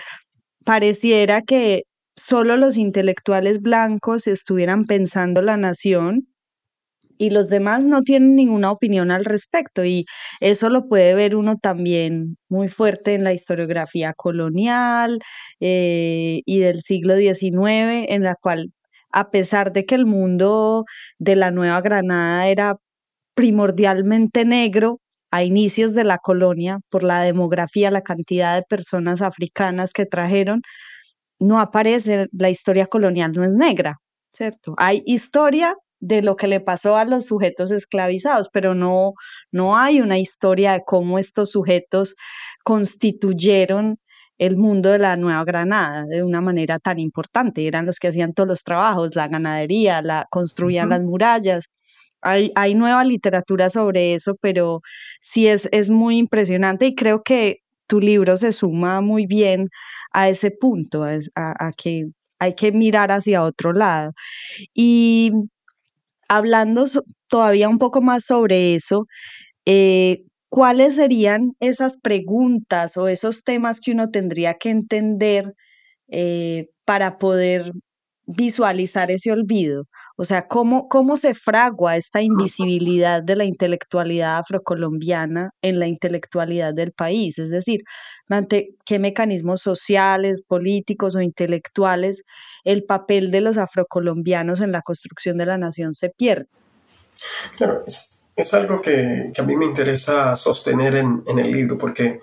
pareciera 0.65 1.43
que 1.43 1.83
solo 2.17 2.57
los 2.57 2.79
intelectuales 2.79 3.61
blancos 3.61 4.27
estuvieran 4.29 4.87
pensando 4.87 5.43
la 5.43 5.59
nación 5.59 6.27
y 7.19 7.31
los 7.31 7.49
demás 7.49 7.87
no 7.87 8.03
tienen 8.03 8.37
ninguna 8.37 8.71
opinión 8.73 9.11
al 9.11 9.25
respecto 9.25 9.85
y 9.85 10.07
eso 10.41 10.69
lo 10.71 10.89
puede 10.89 11.15
ver 11.15 11.37
uno 11.37 11.57
también 11.57 12.37
muy 12.49 12.69
fuerte 12.69 13.15
en 13.15 13.25
la 13.25 13.33
historiografía 13.33 14.13
colonial 14.15 15.19
eh, 15.61 16.43
y 16.47 16.59
del 16.61 16.83
siglo 16.83 17.17
XIX, 17.17 18.07
en 18.09 18.23
la 18.23 18.35
cual 18.37 18.73
a 19.13 19.31
pesar 19.31 19.73
de 19.73 19.87
que 19.87 19.95
el 19.95 20.07
mundo 20.07 20.85
de 21.19 21.37
la 21.37 21.51
Nueva 21.51 21.81
Granada 21.81 22.49
era 22.49 22.77
primordialmente 23.35 24.45
negro, 24.45 25.01
a 25.33 25.45
inicios 25.45 25.95
de 25.95 26.05
la 26.05 26.19
colonia, 26.19 26.81
por 26.91 27.03
la 27.03 27.23
demografía, 27.23 27.91
la 27.91 28.03
cantidad 28.03 28.55
de 28.57 28.63
personas 28.63 29.23
africanas 29.23 29.93
que 29.93 30.07
trajeron, 30.07 30.63
no 31.41 31.61
aparece, 31.61 32.29
la 32.33 32.51
historia 32.51 32.87
colonial 32.87 33.33
no 33.33 33.45
es 33.45 33.55
negra, 33.55 33.99
¿cierto? 34.33 34.75
Hay 34.79 35.03
historia 35.07 35.75
de 36.07 36.23
lo 36.23 36.37
que 36.37 36.47
le 36.47 36.61
pasó 36.61 36.97
a 36.97 37.05
los 37.05 37.27
sujetos 37.27 37.71
esclavizados, 37.71 38.49
pero 38.53 38.75
no, 38.75 39.15
no 39.51 39.77
hay 39.77 40.01
una 40.01 40.19
historia 40.19 40.73
de 40.73 40.83
cómo 40.87 41.19
estos 41.19 41.51
sujetos 41.51 42.15
constituyeron 42.65 43.99
el 44.39 44.57
mundo 44.57 44.91
de 44.91 44.99
la 44.99 45.17
Nueva 45.17 45.45
Granada 45.45 46.05
de 46.07 46.23
una 46.23 46.41
manera 46.41 46.79
tan 46.79 46.99
importante. 46.99 47.67
Eran 47.67 47.87
los 47.87 47.99
que 47.99 48.09
hacían 48.09 48.35
todos 48.35 48.49
los 48.49 48.63
trabajos, 48.63 49.17
la 49.17 49.29
ganadería, 49.29 50.03
la, 50.03 50.27
construían 50.31 50.91
las 50.91 51.03
murallas. 51.03 51.67
Hay, 52.23 52.53
hay, 52.55 52.75
nueva 52.75 53.05
literatura 53.05 53.71
sobre 53.71 54.15
eso, 54.15 54.37
pero 54.41 54.83
sí 55.21 55.49
es, 55.49 55.69
es 55.73 55.91
muy 55.91 56.19
impresionante 56.19 56.87
y 56.87 56.95
creo 56.95 57.23
que 57.23 57.61
tu 57.87 58.01
libro 58.01 58.37
se 58.37 58.53
suma 58.53 59.01
muy 59.01 59.27
bien 59.27 59.69
a 60.13 60.29
ese 60.29 60.51
punto, 60.51 61.05
a, 61.05 61.73
que 61.77 62.07
hay 62.39 62.55
que 62.55 62.73
mirar 62.73 63.13
hacia 63.13 63.43
otro 63.45 63.73
lado. 63.73 64.13
Y 64.75 65.33
hablando 66.29 66.85
todavía 67.29 67.69
un 67.69 67.79
poco 67.79 68.03
más 68.03 68.25
sobre 68.25 68.75
eso, 68.75 69.07
eh, 69.67 70.25
¿cuáles 70.51 70.97
serían 70.97 71.53
esas 71.61 71.99
preguntas 72.01 72.97
o 72.97 73.09
esos 73.09 73.45
temas 73.45 73.81
que 73.81 73.93
uno 73.93 74.11
tendría 74.11 74.55
que 74.55 74.71
entender 74.71 75.55
eh, 76.09 76.69
para 76.87 77.19
poder 77.19 77.73
visualizar 78.27 79.11
ese 79.11 79.33
olvido? 79.33 79.85
O 80.17 80.25
sea, 80.25 80.47
¿cómo, 80.49 80.89
¿cómo 80.89 81.17
se 81.17 81.35
fragua 81.35 81.97
esta 81.97 82.23
invisibilidad 82.23 83.23
de 83.23 83.37
la 83.37 83.45
intelectualidad 83.45 84.39
afrocolombiana 84.39 85.51
en 85.63 85.79
la 85.79 85.87
intelectualidad 85.89 86.75
del 86.75 86.93
país? 86.93 87.39
Es 87.39 87.51
decir, 87.51 87.81
ante 88.29 88.75
qué 88.85 88.99
mecanismos 88.99 89.61
sociales, 89.61 90.43
políticos 90.43 91.17
o 91.17 91.21
intelectuales 91.21 92.25
el 92.65 92.85
papel 92.85 93.31
de 93.31 93.41
los 93.41 93.59
afrocolombianos 93.59 94.61
en 94.61 94.73
la 94.73 94.83
construcción 94.83 95.39
de 95.39 95.47
la 95.47 95.57
nación 95.57 95.95
se 95.95 96.11
pierde. 96.11 96.49
Claro, 97.57 97.85
es, 97.87 98.55
algo 98.55 98.83
que, 98.83 99.33
a 99.39 99.43
mí 99.43 99.57
me 99.57 99.65
interesa 99.65 100.37
sostener 100.37 100.97
en, 100.97 101.23
el 101.39 101.51
libro, 101.51 101.79
porque 101.79 102.21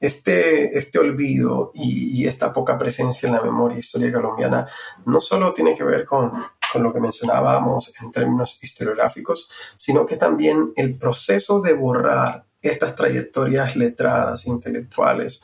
este, 0.00 0.76
este 0.76 0.98
olvido 0.98 1.70
y, 1.74 2.26
esta 2.26 2.52
poca 2.52 2.76
presencia 2.76 3.28
en 3.28 3.34
la 3.34 3.42
memoria 3.42 3.78
histórica 3.78 4.20
colombiana 4.20 4.66
no 5.06 5.20
solo 5.20 5.54
tiene 5.54 5.74
que 5.74 5.84
ver 5.84 6.04
con, 6.04 6.32
con 6.72 6.82
lo 6.82 6.92
que 6.92 7.00
mencionábamos 7.00 7.92
en 8.02 8.10
términos 8.10 8.58
historiográficos, 8.62 9.48
sino 9.76 10.04
que 10.04 10.16
también 10.16 10.72
el 10.74 10.98
proceso 10.98 11.60
de 11.60 11.74
borrar 11.74 12.46
estas 12.64 12.96
trayectorias 12.96 13.76
letradas, 13.76 14.46
intelectuales, 14.46 15.42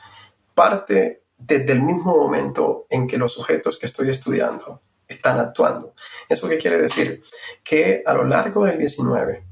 parte 0.53 1.23
desde 1.37 1.73
el 1.73 1.81
mismo 1.81 2.15
momento 2.15 2.87
en 2.89 3.07
que 3.07 3.17
los 3.17 3.33
sujetos 3.33 3.77
que 3.77 3.85
estoy 3.85 4.09
estudiando 4.09 4.81
están 5.07 5.39
actuando. 5.39 5.93
¿Eso 6.27 6.49
qué 6.49 6.57
quiere 6.57 6.81
decir? 6.81 7.21
Que 7.63 8.03
a 8.05 8.13
lo 8.13 8.23
largo 8.23 8.65
del 8.65 8.77
19 8.77 9.43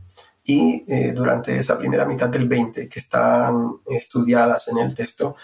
y 0.45 0.85
eh, 0.87 1.11
durante 1.11 1.57
esa 1.57 1.77
primera 1.77 2.05
mitad 2.05 2.29
del 2.29 2.47
20 2.47 2.89
que 2.89 2.99
están 2.99 3.81
estudiadas 3.85 4.67
en 4.69 4.79
el 4.79 4.95
texto, 4.95 5.35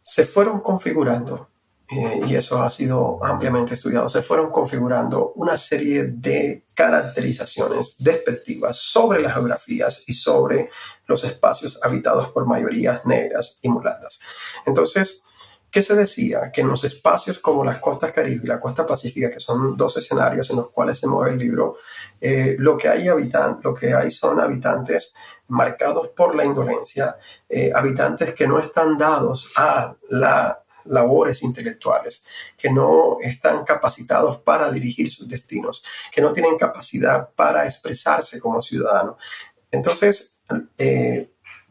se 0.00 0.24
fueron 0.24 0.60
configurando 0.60 1.48
eh, 1.88 2.20
y 2.26 2.34
eso 2.34 2.62
ha 2.62 2.70
sido 2.70 3.24
ampliamente 3.24 3.74
estudiado, 3.74 4.08
se 4.08 4.22
fueron 4.22 4.50
configurando 4.50 5.32
una 5.36 5.56
serie 5.56 6.04
de 6.04 6.64
caracterizaciones 6.74 7.96
despectivas 7.98 8.76
sobre 8.76 9.20
las 9.20 9.34
geografías 9.34 10.02
y 10.06 10.14
sobre 10.14 10.70
los 11.06 11.22
espacios 11.22 11.78
habitados 11.82 12.30
por 12.30 12.44
mayorías 12.44 13.06
negras 13.06 13.60
y 13.62 13.68
mulatas. 13.68 14.18
Entonces, 14.66 15.22
¿qué 15.70 15.80
se 15.80 15.94
decía? 15.94 16.50
Que 16.52 16.62
en 16.62 16.68
los 16.68 16.82
espacios 16.82 17.38
como 17.38 17.62
las 17.62 17.78
costas 17.78 18.10
caribe 18.10 18.40
y 18.42 18.48
la 18.48 18.58
costa 18.58 18.84
pacífica, 18.84 19.30
que 19.30 19.38
son 19.38 19.76
dos 19.76 19.96
escenarios 19.96 20.50
en 20.50 20.56
los 20.56 20.70
cuales 20.70 20.98
se 20.98 21.06
mueve 21.06 21.34
el 21.34 21.38
libro, 21.38 21.76
eh, 22.20 22.56
lo, 22.58 22.76
que 22.76 22.88
hay 22.88 23.06
habitan 23.06 23.60
lo 23.62 23.74
que 23.74 23.94
hay 23.94 24.10
son 24.10 24.40
habitantes 24.40 25.14
marcados 25.48 26.08
por 26.08 26.34
la 26.34 26.44
indolencia, 26.44 27.16
eh, 27.48 27.70
habitantes 27.72 28.34
que 28.34 28.48
no 28.48 28.58
están 28.58 28.98
dados 28.98 29.52
a 29.56 29.94
la 30.10 30.65
labores 30.88 31.42
intelectuales, 31.42 32.24
que 32.56 32.70
no 32.70 33.18
están 33.20 33.64
capacitados 33.64 34.38
para 34.38 34.70
dirigir 34.70 35.10
sus 35.10 35.28
destinos, 35.28 35.84
que 36.12 36.20
no 36.20 36.32
tienen 36.32 36.56
capacidad 36.56 37.30
para 37.34 37.64
expresarse 37.64 38.40
como 38.40 38.60
ciudadano. 38.62 39.18
Entonces, 39.70 40.42
eh, 40.78 41.30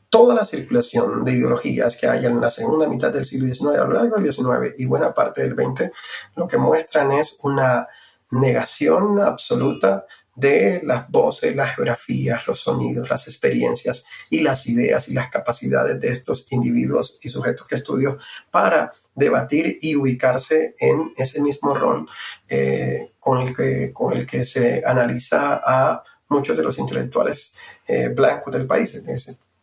toda 0.10 0.36
la 0.36 0.45
circulación 0.45 1.25
de 1.25 1.34
ideologías 1.34 1.98
que 1.98 2.07
hay 2.07 2.25
en 2.25 2.39
la 2.39 2.51
segunda 2.51 2.88
mitad 2.88 3.12
del 3.12 3.25
siglo 3.25 3.53
XIX, 3.53 3.79
a 3.79 3.86
lo 3.86 3.93
largo 3.93 4.15
del 4.17 4.31
XIX 4.31 4.74
y 4.77 4.86
buena 4.86 5.13
parte 5.13 5.41
del 5.41 5.55
XX, 5.55 5.91
lo 6.36 6.48
que 6.48 6.57
muestran 6.57 7.12
es 7.12 7.38
una 7.43 7.88
negación 8.31 9.22
absoluta 9.22 10.05
de 10.36 10.81
las 10.84 11.10
voces, 11.10 11.55
las 11.55 11.75
geografías, 11.75 12.45
los 12.48 12.60
sonidos, 12.60 13.10
las 13.10 13.27
experiencias 13.27 14.05
y 14.29 14.41
las 14.41 14.67
ideas 14.67 15.07
y 15.07 15.13
las 15.13 15.29
capacidades 15.29 16.00
de 16.00 16.10
estos 16.10 16.45
individuos 16.51 17.19
y 17.22 17.29
sujetos 17.29 17.67
que 17.67 17.75
estudio 17.75 18.17
para 18.51 18.93
debatir 19.15 19.79
y 19.81 19.95
ubicarse 19.95 20.75
en 20.77 21.13
ese 21.15 21.41
mismo 21.41 21.74
rol 21.74 22.07
eh, 22.48 23.13
con, 23.19 23.41
el 23.41 23.55
que, 23.55 23.91
con 23.93 24.15
el 24.15 24.27
que 24.27 24.45
se 24.45 24.84
analiza 24.86 25.62
a 25.65 26.03
muchos 26.27 26.55
de 26.57 26.63
los 26.63 26.77
intelectuales 26.77 27.53
eh, 27.88 28.10
blancos 28.10 28.53
del 28.53 28.67
país. 28.67 29.01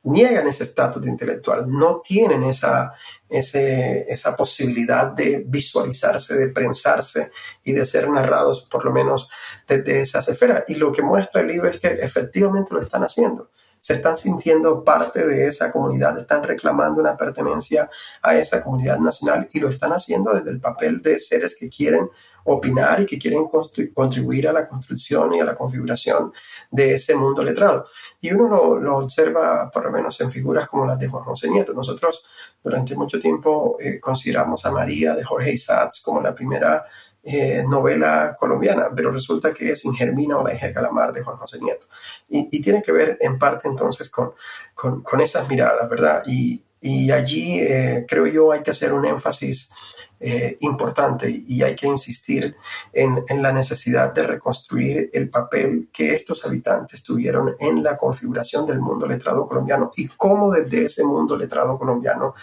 niegan 0.04 0.48
ese 0.48 0.64
estatus 0.64 1.02
de 1.02 1.10
intelectual, 1.10 1.68
no 1.68 2.00
tienen 2.00 2.42
esa, 2.42 2.94
esa 3.28 4.36
posibilidad 4.36 5.12
de 5.12 5.44
visualizarse, 5.46 6.34
de 6.34 6.48
prensarse 6.48 7.30
y 7.62 7.72
de 7.72 7.86
ser 7.86 8.08
narrados 8.08 8.62
por 8.62 8.84
lo 8.84 8.90
menos 8.90 9.28
desde 9.68 10.00
esa 10.00 10.18
esfera. 10.20 10.64
Y 10.66 10.74
lo 10.74 10.90
que 10.92 11.02
muestra 11.02 11.42
el 11.42 11.48
libro 11.48 11.68
es 11.68 11.78
que 11.78 11.88
efectivamente 11.88 12.74
lo 12.74 12.82
están 12.82 13.04
haciendo. 13.04 13.50
Se 13.82 13.94
están 13.94 14.16
sintiendo 14.16 14.84
parte 14.84 15.26
de 15.26 15.48
esa 15.48 15.72
comunidad, 15.72 16.16
están 16.16 16.44
reclamando 16.44 17.00
una 17.00 17.16
pertenencia 17.16 17.90
a 18.22 18.36
esa 18.36 18.62
comunidad 18.62 19.00
nacional 19.00 19.48
y 19.52 19.58
lo 19.58 19.68
están 19.68 19.90
haciendo 19.90 20.32
desde 20.32 20.50
el 20.50 20.60
papel 20.60 21.02
de 21.02 21.18
seres 21.18 21.56
que 21.58 21.68
quieren 21.68 22.08
opinar 22.44 23.00
y 23.00 23.06
que 23.06 23.18
quieren 23.18 23.48
contribuir 23.92 24.46
a 24.46 24.52
la 24.52 24.68
construcción 24.68 25.34
y 25.34 25.40
a 25.40 25.44
la 25.44 25.56
configuración 25.56 26.32
de 26.70 26.94
ese 26.94 27.16
mundo 27.16 27.42
letrado. 27.42 27.86
Y 28.20 28.32
uno 28.32 28.76
lo, 28.76 28.98
observa 28.98 29.68
por 29.68 29.84
lo 29.84 29.90
menos 29.90 30.20
en 30.20 30.30
figuras 30.30 30.68
como 30.68 30.86
las 30.86 31.00
de 31.00 31.08
Juan 31.08 31.24
José 31.24 31.50
Nieto. 31.50 31.74
Nosotros 31.74 32.24
durante 32.62 32.94
mucho 32.94 33.18
tiempo 33.18 33.76
eh, 33.80 33.98
consideramos 33.98 34.64
a 34.64 34.70
María 34.70 35.16
de 35.16 35.24
Jorge 35.24 35.54
Isaacs 35.54 36.02
como 36.04 36.20
la 36.20 36.36
primera 36.36 36.84
eh, 37.24 37.62
novela 37.68 38.36
colombiana, 38.38 38.88
pero 38.94 39.12
resulta 39.12 39.54
que 39.54 39.70
es 39.70 39.84
Ingermina 39.84 40.38
o 40.38 40.46
la 40.46 40.54
hija 40.54 40.66
de 40.66 40.72
Calamar 40.72 41.12
de 41.12 41.22
Juan 41.22 41.36
José 41.36 41.60
Nieto. 41.60 41.86
Y, 42.28 42.60
tiene 42.62 42.82
que 42.82 42.92
ver 42.92 43.16
en 43.20 43.38
parte 43.38 43.68
entonces 43.68 44.10
con, 44.10 44.32
con, 44.74 45.20
esas 45.20 45.48
miradas, 45.48 45.88
¿verdad? 45.88 46.22
Y, 46.26 46.64
y 46.80 47.12
allí 47.12 47.60
eh, 47.60 48.06
creo 48.08 48.26
yo 48.26 48.50
hay 48.50 48.62
que 48.62 48.72
hacer 48.72 48.92
un 48.92 49.04
énfasis 49.04 49.70
eh, 50.18 50.56
importante 50.60 51.44
y 51.48 51.62
hay 51.62 51.74
que 51.74 51.86
insistir 51.88 52.56
en, 52.92 53.24
en, 53.28 53.42
la 53.42 53.52
necesidad 53.52 54.12
de 54.12 54.24
reconstruir 54.24 55.10
el 55.12 55.30
papel 55.30 55.88
que 55.92 56.14
estos 56.14 56.46
habitantes 56.46 57.02
tuvieron 57.02 57.56
en 57.58 57.82
la 57.82 57.96
configuración 57.96 58.64
del 58.66 58.80
mundo 58.80 59.06
letrado 59.08 59.46
colombiano 59.46 59.90
y 59.96 60.08
cómo 60.08 60.52
desde 60.52 60.84
ese 60.84 61.04
mundo 61.04 61.36
letrado 61.36 61.76
colombiano 61.76 62.34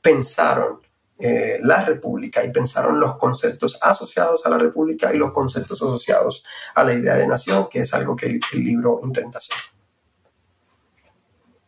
pensaron 0.00 0.80
eh, 1.18 1.58
la 1.62 1.84
República 1.84 2.44
y 2.44 2.52
pensaron 2.52 3.00
los 3.00 3.16
conceptos 3.16 3.78
asociados 3.82 4.46
a 4.46 4.50
la 4.50 4.58
República 4.58 5.12
y 5.12 5.18
los 5.18 5.32
conceptos 5.32 5.82
asociados 5.82 6.44
a 6.74 6.84
la 6.84 6.94
idea 6.94 7.14
de 7.14 7.26
nación, 7.26 7.68
que 7.70 7.80
es 7.80 7.92
algo 7.92 8.14
que 8.14 8.26
el 8.26 8.64
libro 8.64 9.00
intenta 9.02 9.38
hacer. 9.38 9.56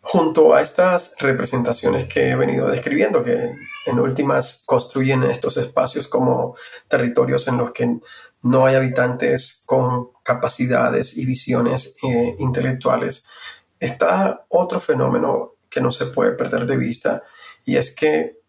Junto 0.02 0.54
a 0.54 0.62
estas 0.62 1.14
representaciones 1.18 2.06
que 2.06 2.30
he 2.30 2.36
venido 2.36 2.68
describiendo, 2.68 3.22
que 3.22 3.54
en 3.86 3.98
últimas 3.98 4.62
construyen 4.66 5.24
estos 5.24 5.56
espacios 5.56 6.08
como 6.08 6.56
territorios 6.88 7.46
en 7.48 7.58
los 7.58 7.72
que 7.72 7.98
no 8.42 8.66
hay 8.66 8.76
habitantes 8.76 9.62
con 9.66 10.08
capacidades 10.22 11.16
y 11.18 11.26
visiones 11.26 11.96
eh, 12.02 12.34
intelectuales, 12.38 13.24
está 13.78 14.46
otro 14.48 14.80
fenómeno 14.80 15.54
que 15.68 15.80
no 15.80 15.92
se 15.92 16.06
puede 16.06 16.32
perder 16.32 16.66
de 16.66 16.76
vista 16.76 17.22
y 17.64 17.76
es 17.76 17.94
que 17.94 18.39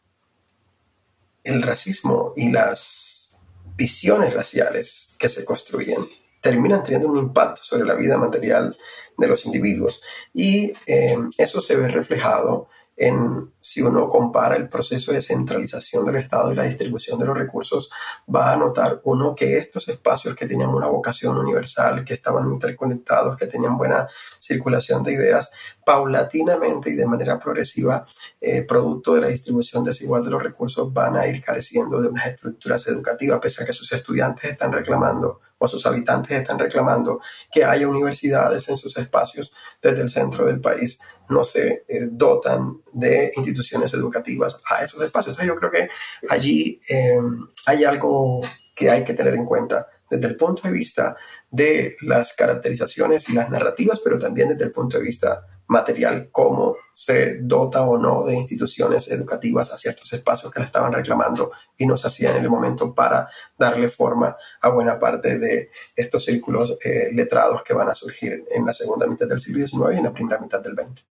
el 1.43 1.61
racismo 1.61 2.33
y 2.35 2.51
las 2.51 3.39
visiones 3.75 4.33
raciales 4.33 5.15
que 5.19 5.29
se 5.29 5.45
construyen 5.45 5.97
terminan 6.41 6.83
teniendo 6.83 7.07
un 7.07 7.17
impacto 7.17 7.63
sobre 7.63 7.85
la 7.85 7.95
vida 7.95 8.17
material 8.17 8.75
de 9.17 9.27
los 9.27 9.45
individuos. 9.45 10.01
Y 10.33 10.73
eh, 10.87 11.15
eso 11.37 11.61
se 11.61 11.75
ve 11.75 11.87
reflejado 11.87 12.67
en, 12.97 13.51
si 13.59 13.81
uno 13.81 14.09
compara 14.09 14.55
el 14.55 14.69
proceso 14.69 15.11
de 15.11 15.21
centralización 15.21 16.05
del 16.05 16.17
Estado 16.17 16.51
y 16.51 16.55
la 16.55 16.65
distribución 16.65 17.19
de 17.19 17.25
los 17.25 17.37
recursos, 17.37 17.89
va 18.33 18.51
a 18.51 18.57
notar 18.57 19.01
uno 19.05 19.33
que 19.33 19.57
estos 19.57 19.87
espacios 19.89 20.35
que 20.35 20.45
tenían 20.45 20.69
una 20.69 20.87
vocación 20.87 21.37
universal, 21.37 22.03
que 22.05 22.13
estaban 22.13 22.47
interconectados, 22.51 23.37
que 23.37 23.47
tenían 23.47 23.77
buena 23.77 24.07
circulación 24.39 25.03
de 25.03 25.13
ideas, 25.13 25.51
paulatinamente 25.85 26.91
y 26.91 26.95
de 26.95 27.07
manera 27.07 27.39
progresiva, 27.39 28.05
eh, 28.39 28.61
producto 28.61 29.15
de 29.15 29.21
la 29.21 29.27
distribución 29.27 29.83
desigual 29.83 30.23
de 30.23 30.29
los 30.29 30.43
recursos, 30.43 30.93
van 30.93 31.17
a 31.17 31.25
ir 31.27 31.41
careciendo 31.41 32.01
de 32.01 32.09
unas 32.09 32.27
estructuras 32.27 32.87
educativas, 32.87 33.39
pese 33.41 33.63
a 33.63 33.65
que 33.65 33.73
sus 33.73 33.91
estudiantes 33.93 34.51
están 34.51 34.71
reclamando 34.71 35.39
o 35.63 35.67
sus 35.67 35.85
habitantes 35.85 36.31
están 36.31 36.57
reclamando 36.57 37.21
que 37.51 37.63
haya 37.63 37.87
universidades 37.87 38.67
en 38.67 38.77
sus 38.77 38.97
espacios 38.97 39.53
desde 39.79 40.01
el 40.01 40.09
centro 40.09 40.47
del 40.47 40.59
país, 40.59 40.99
no 41.29 41.45
se 41.45 41.85
eh, 41.87 42.07
dotan 42.09 42.81
de 42.91 43.31
instituciones 43.35 43.93
educativas 43.93 44.59
a 44.67 44.83
esos 44.83 45.03
espacios. 45.03 45.33
Entonces 45.33 45.47
yo 45.47 45.55
creo 45.55 45.71
que 45.71 45.89
allí 46.29 46.81
em, 46.89 47.47
hay 47.67 47.83
algo 47.83 48.41
que 48.75 48.89
hay 48.89 49.03
que 49.03 49.13
tener 49.13 49.35
en 49.35 49.45
cuenta 49.45 49.87
desde 50.09 50.27
el 50.29 50.35
punto 50.35 50.63
de 50.63 50.71
vista 50.71 51.15
de 51.51 51.95
las 52.01 52.33
caracterizaciones 52.33 53.29
y 53.29 53.33
las 53.33 53.51
narrativas, 53.51 53.99
pero 53.99 54.17
también 54.17 54.49
desde 54.49 54.63
el 54.63 54.71
punto 54.71 54.97
de 54.97 55.03
vista 55.03 55.45
material, 55.71 56.29
cómo 56.31 56.75
se 56.93 57.39
dota 57.41 57.81
o 57.83 57.97
no 57.97 58.25
de 58.25 58.35
instituciones 58.35 59.09
educativas 59.09 59.71
a 59.71 59.77
ciertos 59.77 60.11
espacios 60.13 60.51
que 60.51 60.59
la 60.59 60.65
estaban 60.65 60.91
reclamando 60.91 61.51
y 61.77 61.85
no 61.85 61.95
se 61.97 62.07
hacían 62.07 62.35
en 62.35 62.43
el 62.43 62.49
momento 62.49 62.93
para 62.93 63.29
darle 63.57 63.89
forma 63.89 64.35
a 64.61 64.69
buena 64.69 64.99
parte 64.99 65.39
de 65.39 65.71
estos 65.95 66.25
círculos 66.25 66.77
eh, 66.83 67.09
letrados 67.13 67.63
que 67.63 67.73
van 67.73 67.89
a 67.89 67.95
surgir 67.95 68.43
en 68.51 68.65
la 68.65 68.73
segunda 68.73 69.07
mitad 69.07 69.27
del 69.27 69.39
siglo 69.39 69.65
XIX 69.65 69.93
y 69.93 69.97
en 69.97 70.03
la 70.03 70.13
primera 70.13 70.39
mitad 70.39 70.61
del 70.61 70.75
XX. 70.75 71.05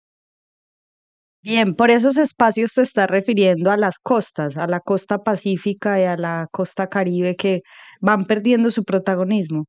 Bien, 1.43 1.75
por 1.75 1.91
esos 1.91 2.17
espacios 2.17 2.71
se 2.73 2.81
está 2.81 3.05
refiriendo 3.05 3.69
a 3.69 3.77
las 3.77 3.99
costas, 3.99 4.57
a 4.57 4.65
la 4.67 4.79
costa 4.79 5.19
pacífica 5.19 6.01
y 6.01 6.03
a 6.03 6.17
la 6.17 6.47
costa 6.51 6.87
caribe 6.87 7.35
que 7.35 7.61
van 8.01 8.25
perdiendo 8.25 8.71
su 8.71 8.83
protagonismo. 8.83 9.65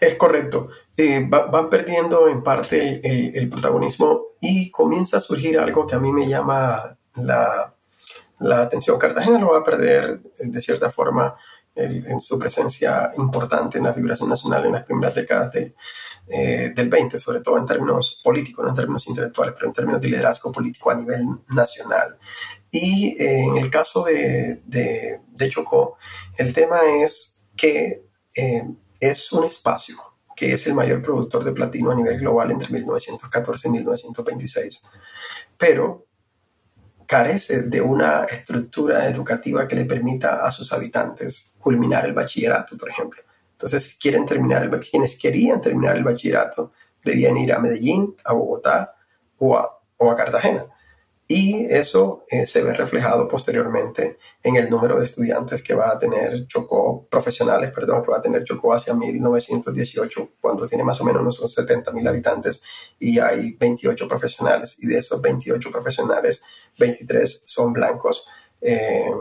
Es 0.00 0.14
correcto. 0.14 0.70
Eh, 0.96 1.26
van 1.28 1.70
perdiendo 1.70 2.28
en 2.28 2.42
parte 2.42 3.00
el, 3.02 3.48
protagonismo 3.48 4.22
y 4.40 4.70
comienza 4.70 5.18
a 5.18 5.20
surgir 5.20 5.58
algo 5.58 5.86
que 5.86 5.94
a 5.94 5.98
mí 5.98 6.12
me 6.12 6.28
llama 6.28 6.96
la, 7.14 7.74
atención. 8.62 8.98
Cartagena 8.98 9.38
lo 9.38 9.52
va 9.52 9.60
a 9.60 9.64
perder 9.64 10.20
eh, 10.38 10.46
de 10.46 10.60
cierta 10.60 10.90
forma 10.90 11.36
en 11.76 12.20
su 12.20 12.38
presencia 12.38 13.12
importante 13.16 13.78
en 13.78 13.84
la 13.84 13.94
figuración 13.94 14.28
nacional 14.28 14.66
en 14.66 14.72
las 14.72 14.84
primeras 14.84 15.14
décadas 15.14 15.52
del, 15.52 15.74
eh, 16.28 16.72
del 16.74 16.88
20, 16.88 17.18
sobre 17.18 17.40
todo 17.40 17.58
en 17.58 17.64
términos 17.64 18.20
políticos, 18.22 18.64
no 18.64 18.70
en 18.70 18.76
términos 18.76 19.06
intelectuales, 19.08 19.54
pero 19.54 19.68
en 19.68 19.72
términos 19.72 20.00
de 20.00 20.08
liderazgo 20.08 20.52
político 20.52 20.90
a 20.90 20.94
nivel 20.94 21.22
nacional. 21.48 22.18
Y 22.70 23.16
en 23.18 23.56
el 23.56 23.70
caso 23.70 24.04
de, 24.04 24.62
de, 24.66 25.48
Chocó, 25.48 25.96
el 26.36 26.52
tema 26.52 26.80
es 27.02 27.48
que 27.56 28.04
es 29.00 29.32
un 29.32 29.44
espacio 29.44 29.96
que 30.36 30.52
es 30.52 30.66
el 30.66 30.74
mayor 30.74 31.02
productor 31.02 31.44
de 31.44 31.52
platino 31.52 31.90
a 31.90 31.94
nivel 31.94 32.18
global 32.18 32.50
entre 32.50 32.70
1914 32.70 33.68
y 33.68 33.70
1926, 33.72 34.90
pero 35.58 36.06
carece 37.06 37.62
de 37.62 37.80
una 37.80 38.24
estructura 38.24 39.06
educativa 39.08 39.66
que 39.66 39.74
le 39.74 39.84
permita 39.84 40.46
a 40.46 40.50
sus 40.50 40.72
habitantes 40.72 41.56
culminar 41.58 42.06
el 42.06 42.12
bachillerato, 42.12 42.78
por 42.78 42.88
ejemplo. 42.88 43.22
Entonces, 43.52 43.98
quieren 44.00 44.24
terminar 44.24 44.62
el, 44.62 44.70
quienes 44.80 45.18
querían 45.18 45.60
terminar 45.60 45.96
el 45.96 46.04
bachillerato 46.04 46.72
debían 47.02 47.36
ir 47.36 47.52
a 47.52 47.58
Medellín, 47.58 48.16
a 48.24 48.32
Bogotá 48.32 48.94
o 49.38 49.58
a 49.58 50.16
Cartagena. 50.16 50.66
Y 51.32 51.64
eso 51.72 52.24
eh, 52.28 52.44
se 52.44 52.60
ve 52.64 52.74
reflejado 52.74 53.28
posteriormente 53.28 54.18
en 54.42 54.56
el 54.56 54.68
número 54.68 54.98
de 54.98 55.06
estudiantes 55.06 55.62
que 55.62 55.74
va 55.74 55.92
a 55.92 55.98
tener 56.00 56.48
Chocó, 56.48 57.06
profesionales, 57.08 57.70
perdón, 57.70 58.02
que 58.02 58.10
va 58.10 58.16
a 58.16 58.22
tener 58.22 58.42
Chocó 58.42 58.74
hacia 58.74 58.94
1918, 58.94 60.30
cuando 60.40 60.66
tiene 60.66 60.82
más 60.82 61.00
o 61.00 61.04
menos 61.04 61.38
unos 61.38 61.54
70 61.54 61.92
mil 61.92 62.08
habitantes 62.08 62.64
y 62.98 63.20
hay 63.20 63.52
28 63.52 64.08
profesionales. 64.08 64.74
Y 64.80 64.88
de 64.88 64.98
esos 64.98 65.22
28 65.22 65.70
profesionales, 65.70 66.42
23 66.80 67.44
son 67.46 67.74
blancos. 67.74 68.26
Eh, 68.60 69.12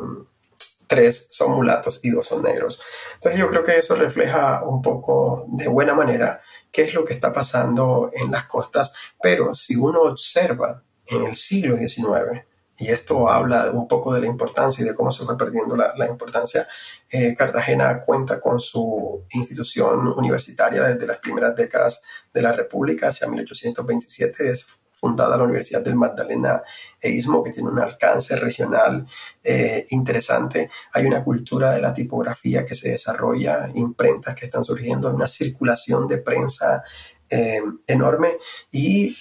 tres 0.87 1.27
son 1.29 1.51
mulatos 1.51 1.99
y 2.01 2.09
dos 2.09 2.25
son 2.25 2.41
negros. 2.41 2.81
Entonces 3.17 3.39
yo 3.39 3.47
creo 3.49 3.63
que 3.63 3.77
eso 3.77 3.93
refleja 3.93 4.63
un 4.63 4.81
poco 4.81 5.45
de 5.49 5.67
buena 5.67 5.93
manera 5.93 6.41
qué 6.71 6.85
es 6.85 6.93
lo 6.95 7.05
que 7.05 7.13
está 7.13 7.31
pasando 7.31 8.09
en 8.15 8.31
las 8.31 8.47
costas, 8.47 8.93
pero 9.21 9.53
si 9.53 9.75
uno 9.75 10.01
observa 10.01 10.83
en 11.09 11.25
el 11.25 11.35
siglo 11.35 11.75
XIX, 11.75 12.43
y 12.79 12.87
esto 12.87 13.29
habla 13.29 13.69
un 13.71 13.87
poco 13.89 14.13
de 14.13 14.21
la 14.21 14.27
importancia 14.27 14.83
y 14.83 14.87
de 14.87 14.95
cómo 14.95 15.11
se 15.11 15.25
fue 15.25 15.37
perdiendo 15.37 15.75
la, 15.75 16.07
importancia, 16.07 16.65
eh, 17.11 17.35
Cartagena 17.37 18.01
cuenta 18.01 18.39
con 18.39 18.61
su 18.61 19.25
institución 19.33 20.07
universitaria 20.15 20.83
desde 20.83 21.05
las 21.05 21.17
primeras 21.17 21.55
décadas 21.55 22.01
de 22.33 22.41
la 22.41 22.53
República, 22.53 23.09
hacia 23.09 23.27
1827 23.27 24.49
es 24.49 24.65
fundada 24.93 25.37
la 25.37 25.43
Universidad 25.43 25.81
del 25.81 25.95
Magdalena 25.95 26.61
e 27.01 27.11
que 27.11 27.51
tiene 27.51 27.69
un 27.69 27.79
alcance 27.79 28.35
regional 28.37 29.07
eh, 29.43 29.85
interesante. 29.89 30.69
Hay 30.93 31.05
una 31.05 31.23
cultura 31.23 31.71
de 31.71 31.81
la 31.81 31.93
tipografía 31.93 32.65
que 32.65 32.75
se 32.75 32.91
desarrolla, 32.91 33.69
imprentas 33.75 34.35
que 34.35 34.45
están 34.45 34.63
surgiendo, 34.63 35.13
una 35.13 35.27
circulación 35.27 36.07
de 36.07 36.17
prensa 36.17 36.83
eh, 37.29 37.61
enorme 37.87 38.29
y 38.71 39.15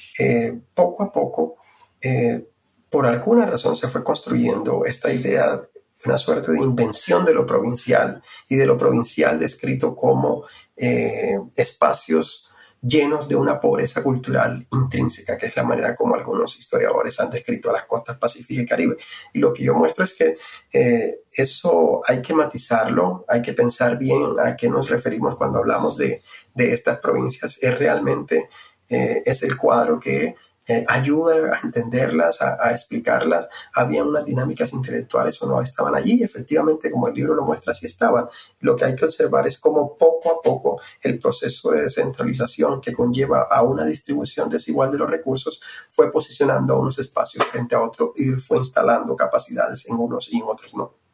poco 0.74 1.04
a 1.04 1.12
poco 1.12 1.58
eh, 2.00 2.46
por 2.90 3.06
alguna 3.06 3.46
razón 3.46 3.76
se 3.76 3.88
fue 3.88 4.02
construyendo 4.02 4.84
esta 4.84 5.12
idea, 5.12 5.62
una 6.04 6.18
suerte 6.18 6.52
de 6.52 6.60
invención 6.60 7.24
de 7.24 7.34
lo 7.34 7.44
provincial 7.44 8.22
y 8.48 8.56
de 8.56 8.66
lo 8.66 8.78
provincial 8.78 9.38
descrito 9.38 9.94
como 9.94 10.44
eh, 10.76 11.38
espacios 11.56 12.50
llenos 12.80 13.28
de 13.28 13.34
una 13.34 13.60
pobreza 13.60 14.04
cultural 14.04 14.64
intrínseca, 14.70 15.36
que 15.36 15.46
es 15.46 15.56
la 15.56 15.64
manera 15.64 15.96
como 15.96 16.14
algunos 16.14 16.56
historiadores 16.56 17.18
han 17.18 17.30
descrito 17.30 17.70
a 17.70 17.72
las 17.72 17.86
costas 17.86 18.16
Pacífico 18.16 18.62
y 18.62 18.66
Caribe. 18.66 18.96
Y 19.32 19.40
lo 19.40 19.52
que 19.52 19.64
yo 19.64 19.74
muestro 19.74 20.04
es 20.04 20.14
que 20.14 20.38
eh, 20.72 21.22
eso 21.32 22.00
hay 22.06 22.22
que 22.22 22.34
matizarlo, 22.34 23.24
hay 23.28 23.42
que 23.42 23.52
pensar 23.52 23.98
bien 23.98 24.36
a 24.40 24.56
qué 24.56 24.68
nos 24.68 24.88
referimos 24.88 25.34
cuando 25.34 25.58
hablamos 25.58 25.98
de, 25.98 26.22
de 26.54 26.72
estas 26.72 27.00
provincias. 27.00 27.58
Es 27.60 27.76
realmente, 27.76 28.48
es 28.88 29.42
el 29.42 29.56
cuadro 29.58 30.00
que 30.00 30.36
eh, 30.68 30.84
ayuda 30.86 31.54
a 31.54 31.60
entenderlas, 31.64 32.42
a, 32.42 32.70
explicarlas. 32.72 33.48
Había 33.72 34.04
unas 34.04 34.26
dinámicas 34.26 34.72
intelectuales 34.74 35.40
o 35.42 35.48
no 35.48 35.62
estaban 35.62 35.94
allí. 35.94 36.22
Efectivamente, 36.22 36.90
como 36.90 37.08
el 37.08 37.14
libro 37.14 37.34
lo 37.34 37.42
muestra, 37.42 37.72
sí 37.72 37.86
estaban. 37.86 38.28
Lo 38.60 38.76
que 38.76 38.84
hay 38.84 38.94
que 38.94 39.06
observar 39.06 39.46
es 39.46 39.58
cómo 39.58 39.96
poco 39.96 40.30
a 40.30 40.42
poco 40.42 40.80
el 41.02 41.18
proceso 41.18 41.70
de 41.70 41.82
descentralización 41.82 42.80
que 42.82 42.92
conlleva 42.92 43.48
a 43.50 43.62
una 43.62 43.86
distribución 43.86 44.50
desigual 44.50 44.92
de 44.92 44.98
los 44.98 45.08
recursos 45.08 45.62
fue 45.90 46.12
posicionando 46.12 46.74
a 46.74 46.78
unos 46.78 46.98
espacios 46.98 47.46
frente 47.46 47.74
a 47.74 47.82
otros 47.82 48.10
y 48.16 48.32
fue 48.32 48.58
instalando 48.58 49.16
capacidades 49.16 49.88
en 49.88 49.96
unos 49.96 50.30
y 50.30 50.36
en 50.36 50.44
otros 50.46 50.74
no. 50.74 51.07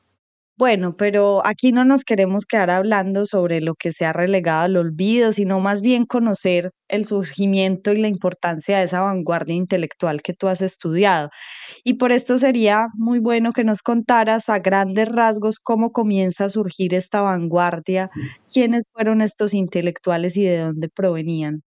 Bueno, 0.56 0.96
pero 0.96 1.44
aquí 1.44 1.72
no 1.72 1.84
nos 1.84 2.04
queremos 2.04 2.46
quedar 2.46 2.70
hablando 2.70 3.26
sobre 3.26 3.60
lo 3.60 3.74
que 3.74 3.90
se 3.92 4.04
ha 4.06 4.12
relegado 4.12 4.62
al 4.62 4.76
olvido, 4.76 5.32
sino 5.32 5.58
más 5.58 5.82
bien 5.82 6.06
conocer 6.06 6.70
el 6.88 7.06
surgimiento 7.06 7.90
y 7.92 7.98
la 8.00 8.06
importancia 8.06 8.78
de 8.78 8.84
esa 8.84 9.00
vanguardia 9.00 9.56
intelectual 9.56 10.22
que 10.22 10.32
tú 10.32 10.46
has 10.46 10.62
estudiado. 10.62 11.30
Y 11.84 11.94
por 11.94 12.12
esto 12.12 12.38
sería 12.38 12.88
muy 12.94 13.20
bueno 13.20 13.52
que 13.52 13.64
nos 13.64 13.82
contaras 13.82 14.48
a 14.50 14.58
grandes 14.60 15.08
rasgos 15.08 15.60
cómo 15.60 15.92
comienza 15.92 16.46
a 16.46 16.50
surgir 16.50 16.94
esta 16.94 17.22
vanguardia, 17.22 18.10
quiénes 18.52 18.84
fueron 18.92 19.22
estos 19.22 19.54
intelectuales 19.54 20.36
y 20.36 20.44
de 20.44 20.58
dónde 20.58 20.88
provenían. 20.90 21.62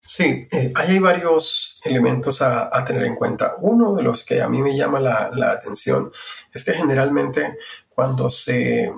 Sí, 0.00 0.48
eh, 0.50 0.72
hay 0.74 0.98
varios 0.98 1.80
elementos 1.84 2.40
a, 2.40 2.84
tener 2.86 3.04
en 3.04 3.14
cuenta. 3.14 3.56
Uno 3.60 3.94
de 3.94 4.02
los 4.02 4.24
que 4.24 4.40
a 4.40 4.48
mí 4.48 4.62
me 4.62 4.76
llama 4.76 5.00
la, 5.00 5.50
atención 5.50 6.10
es 6.52 6.64
que 6.64 6.72
generalmente 6.72 7.58
cuando 7.90 8.30
se 8.30 8.90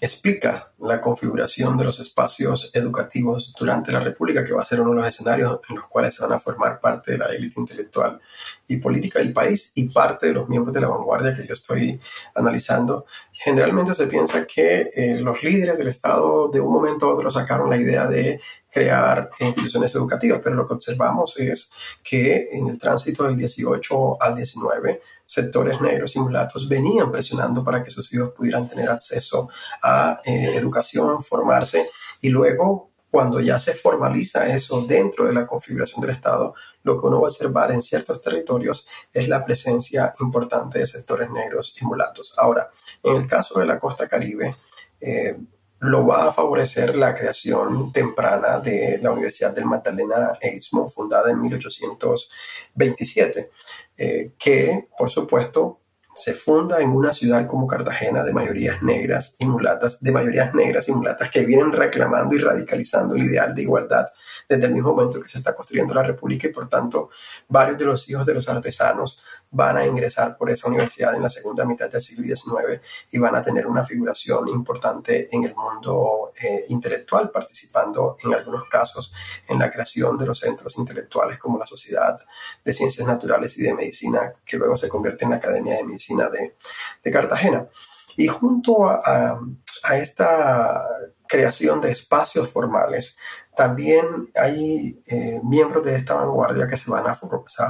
explica 0.00 0.72
la 0.78 1.00
configuración 1.00 1.76
de 1.76 1.84
los 1.84 2.00
espacios 2.00 2.70
educativos 2.74 3.54
durante 3.58 3.92
la 3.92 4.00
República, 4.00 4.44
que 4.44 4.52
va 4.52 4.62
a 4.62 4.66
ser 4.66 4.80
uno 4.80 4.90
de 4.90 4.96
los 4.96 5.08
escenarios 5.08 5.60
en 5.68 5.76
los 5.76 5.86
cuales 5.86 6.14
se 6.14 6.22
van 6.22 6.32
a 6.32 6.40
formar 6.40 6.80
parte 6.80 7.12
de 7.12 7.18
la 7.18 7.26
élite 7.26 7.60
intelectual 7.60 8.20
y 8.66 8.78
política 8.78 9.18
del 9.18 9.32
país 9.32 9.72
y 9.74 9.88
parte 9.88 10.26
de 10.26 10.34
los 10.34 10.48
miembros 10.48 10.74
de 10.74 10.80
la 10.80 10.88
vanguardia 10.88 11.34
que 11.34 11.46
yo 11.46 11.54
estoy 11.54 12.00
analizando, 12.34 13.06
generalmente 13.32 13.94
se 13.94 14.06
piensa 14.06 14.46
que 14.46 14.90
eh, 14.94 15.20
los 15.20 15.42
líderes 15.42 15.78
del 15.78 15.88
Estado 15.88 16.48
de 16.48 16.60
un 16.60 16.72
momento 16.72 17.06
a 17.06 17.14
otro 17.14 17.30
sacaron 17.30 17.70
la 17.70 17.76
idea 17.76 18.06
de 18.06 18.40
crear 18.74 19.30
instituciones 19.38 19.94
educativas, 19.94 20.40
pero 20.42 20.56
lo 20.56 20.66
que 20.66 20.74
observamos 20.74 21.38
es 21.38 21.70
que 22.02 22.48
en 22.50 22.66
el 22.66 22.76
tránsito 22.76 23.22
del 23.22 23.36
18 23.36 24.20
al 24.20 24.34
19, 24.34 25.00
sectores 25.24 25.80
negros 25.80 26.16
y 26.16 26.18
mulatos 26.18 26.68
venían 26.68 27.12
presionando 27.12 27.62
para 27.62 27.84
que 27.84 27.92
sus 27.92 28.12
hijos 28.12 28.32
pudieran 28.36 28.68
tener 28.68 28.90
acceso 28.90 29.48
a 29.80 30.20
eh, 30.24 30.56
educación, 30.56 31.22
formarse 31.22 31.88
y 32.20 32.30
luego 32.30 32.90
cuando 33.10 33.38
ya 33.38 33.60
se 33.60 33.74
formaliza 33.74 34.52
eso 34.52 34.84
dentro 34.84 35.26
de 35.26 35.32
la 35.32 35.46
configuración 35.46 36.00
del 36.00 36.10
Estado, 36.10 36.52
lo 36.82 37.00
que 37.00 37.06
uno 37.06 37.20
va 37.20 37.28
a 37.28 37.30
observar 37.30 37.70
en 37.70 37.80
ciertos 37.80 38.20
territorios 38.20 38.88
es 39.12 39.28
la 39.28 39.44
presencia 39.44 40.12
importante 40.18 40.80
de 40.80 40.86
sectores 40.88 41.30
negros 41.30 41.80
y 41.80 41.84
mulatos. 41.84 42.34
Ahora, 42.36 42.68
en 43.04 43.22
el 43.22 43.28
caso 43.28 43.60
de 43.60 43.66
la 43.66 43.78
costa 43.78 44.08
caribe, 44.08 44.56
eh, 45.00 45.38
lo 45.84 46.06
va 46.06 46.28
a 46.28 46.32
favorecer 46.32 46.96
la 46.96 47.14
creación 47.14 47.92
temprana 47.92 48.58
de 48.58 48.98
la 49.02 49.12
Universidad 49.12 49.54
del 49.54 49.66
Magdalena 49.66 50.38
e 50.40 50.58
fundada 50.90 51.30
en 51.30 51.42
1827, 51.42 53.50
eh, 53.96 54.32
que 54.38 54.88
por 54.96 55.10
supuesto 55.10 55.80
se 56.14 56.32
funda 56.32 56.80
en 56.80 56.90
una 56.90 57.12
ciudad 57.12 57.46
como 57.46 57.66
Cartagena 57.66 58.22
de 58.22 58.32
mayorías 58.32 58.82
negras 58.82 59.36
y 59.38 59.46
mulatas, 59.46 60.00
de 60.00 60.12
mayorías 60.12 60.54
negras 60.54 60.88
y 60.88 60.92
mulatas 60.92 61.30
que 61.30 61.44
vienen 61.44 61.72
reclamando 61.72 62.34
y 62.34 62.38
radicalizando 62.38 63.16
el 63.16 63.24
ideal 63.24 63.54
de 63.54 63.62
igualdad 63.62 64.06
desde 64.48 64.66
el 64.66 64.72
mismo 64.72 64.94
momento 64.94 65.20
que 65.20 65.28
se 65.28 65.38
está 65.38 65.54
construyendo 65.54 65.94
la 65.94 66.02
República 66.02 66.48
y 66.48 66.52
por 66.52 66.68
tanto 66.68 67.10
varios 67.48 67.78
de 67.78 67.84
los 67.86 68.08
hijos 68.08 68.26
de 68.26 68.34
los 68.34 68.48
artesanos 68.48 69.22
van 69.54 69.76
a 69.76 69.86
ingresar 69.86 70.36
por 70.36 70.50
esa 70.50 70.68
universidad 70.68 71.14
en 71.14 71.22
la 71.22 71.30
segunda 71.30 71.64
mitad 71.64 71.88
del 71.88 72.00
siglo 72.00 72.24
XIX 72.24 72.80
y 73.12 73.18
van 73.18 73.36
a 73.36 73.42
tener 73.42 73.68
una 73.68 73.84
figuración 73.84 74.48
importante 74.48 75.28
en 75.30 75.44
el 75.44 75.54
mundo 75.54 76.32
eh, 76.42 76.64
intelectual, 76.68 77.30
participando 77.30 78.16
en 78.24 78.34
algunos 78.34 78.64
casos 78.64 79.14
en 79.48 79.60
la 79.60 79.70
creación 79.70 80.18
de 80.18 80.26
los 80.26 80.40
centros 80.40 80.76
intelectuales 80.76 81.38
como 81.38 81.56
la 81.56 81.66
Sociedad 81.66 82.18
de 82.64 82.74
Ciencias 82.74 83.06
Naturales 83.06 83.56
y 83.56 83.62
de 83.62 83.74
Medicina, 83.74 84.32
que 84.44 84.56
luego 84.56 84.76
se 84.76 84.88
convierte 84.88 85.24
en 85.24 85.30
la 85.30 85.36
Academia 85.36 85.76
de 85.76 85.84
Medicina 85.84 86.28
de, 86.28 87.12
Cartagena. 87.12 87.68
Y 88.16 88.26
junto 88.26 88.88
a, 88.88 89.38
a 89.84 89.96
esta 89.98 90.84
creación 91.28 91.80
de 91.80 91.92
espacios 91.92 92.48
formales, 92.48 93.18
también 93.56 94.30
hay 94.34 95.02
eh, 95.06 95.40
miembros 95.42 95.84
de 95.84 95.96
esta 95.96 96.14
vanguardia 96.14 96.66
que 96.66 96.76
se 96.76 96.90
van 96.90 97.06
a, 97.06 97.14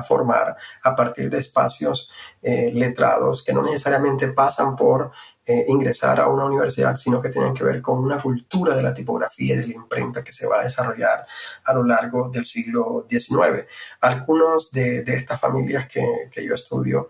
formar 0.03 0.57
a 0.83 0.97
partir 0.97 1.31
de 1.31 1.39
espacios 1.39 2.13
eh, 2.43 2.71
letrados 2.75 3.43
que 3.43 3.53
no 3.53 3.63
necesariamente 3.63 4.29
pasan 4.29 4.77
por 4.77 5.13
eh, 5.47 5.67
ingresar 5.69 6.21
a 6.21 6.29
una 6.29 6.47
universidad, 6.47 6.97
sino 6.97 7.21
que 7.21 7.29
tienen 7.29 7.53
que 7.53 7.65
ver 7.65 7.83
con 7.83 7.99
una 7.99 8.21
cultura 8.21 8.75
de 8.75 8.83
la 8.83 8.95
tipografía 8.95 9.55
y 9.55 9.59
de 9.59 9.67
la 9.67 9.75
imprenta 9.75 10.25
que 10.25 10.33
se 10.33 10.47
va 10.47 10.61
a 10.61 10.65
desarrollar 10.65 11.27
a 11.65 11.75
lo 11.75 11.85
largo 11.85 12.31
del 12.31 12.47
siglo 12.47 13.07
XIX. 13.11 13.67
Algunos 14.01 14.71
de, 14.73 15.05
estas 15.07 15.41
familias 15.41 15.87
que, 15.87 16.05
que, 16.31 16.45
yo 16.45 16.55
estudio 16.55 17.09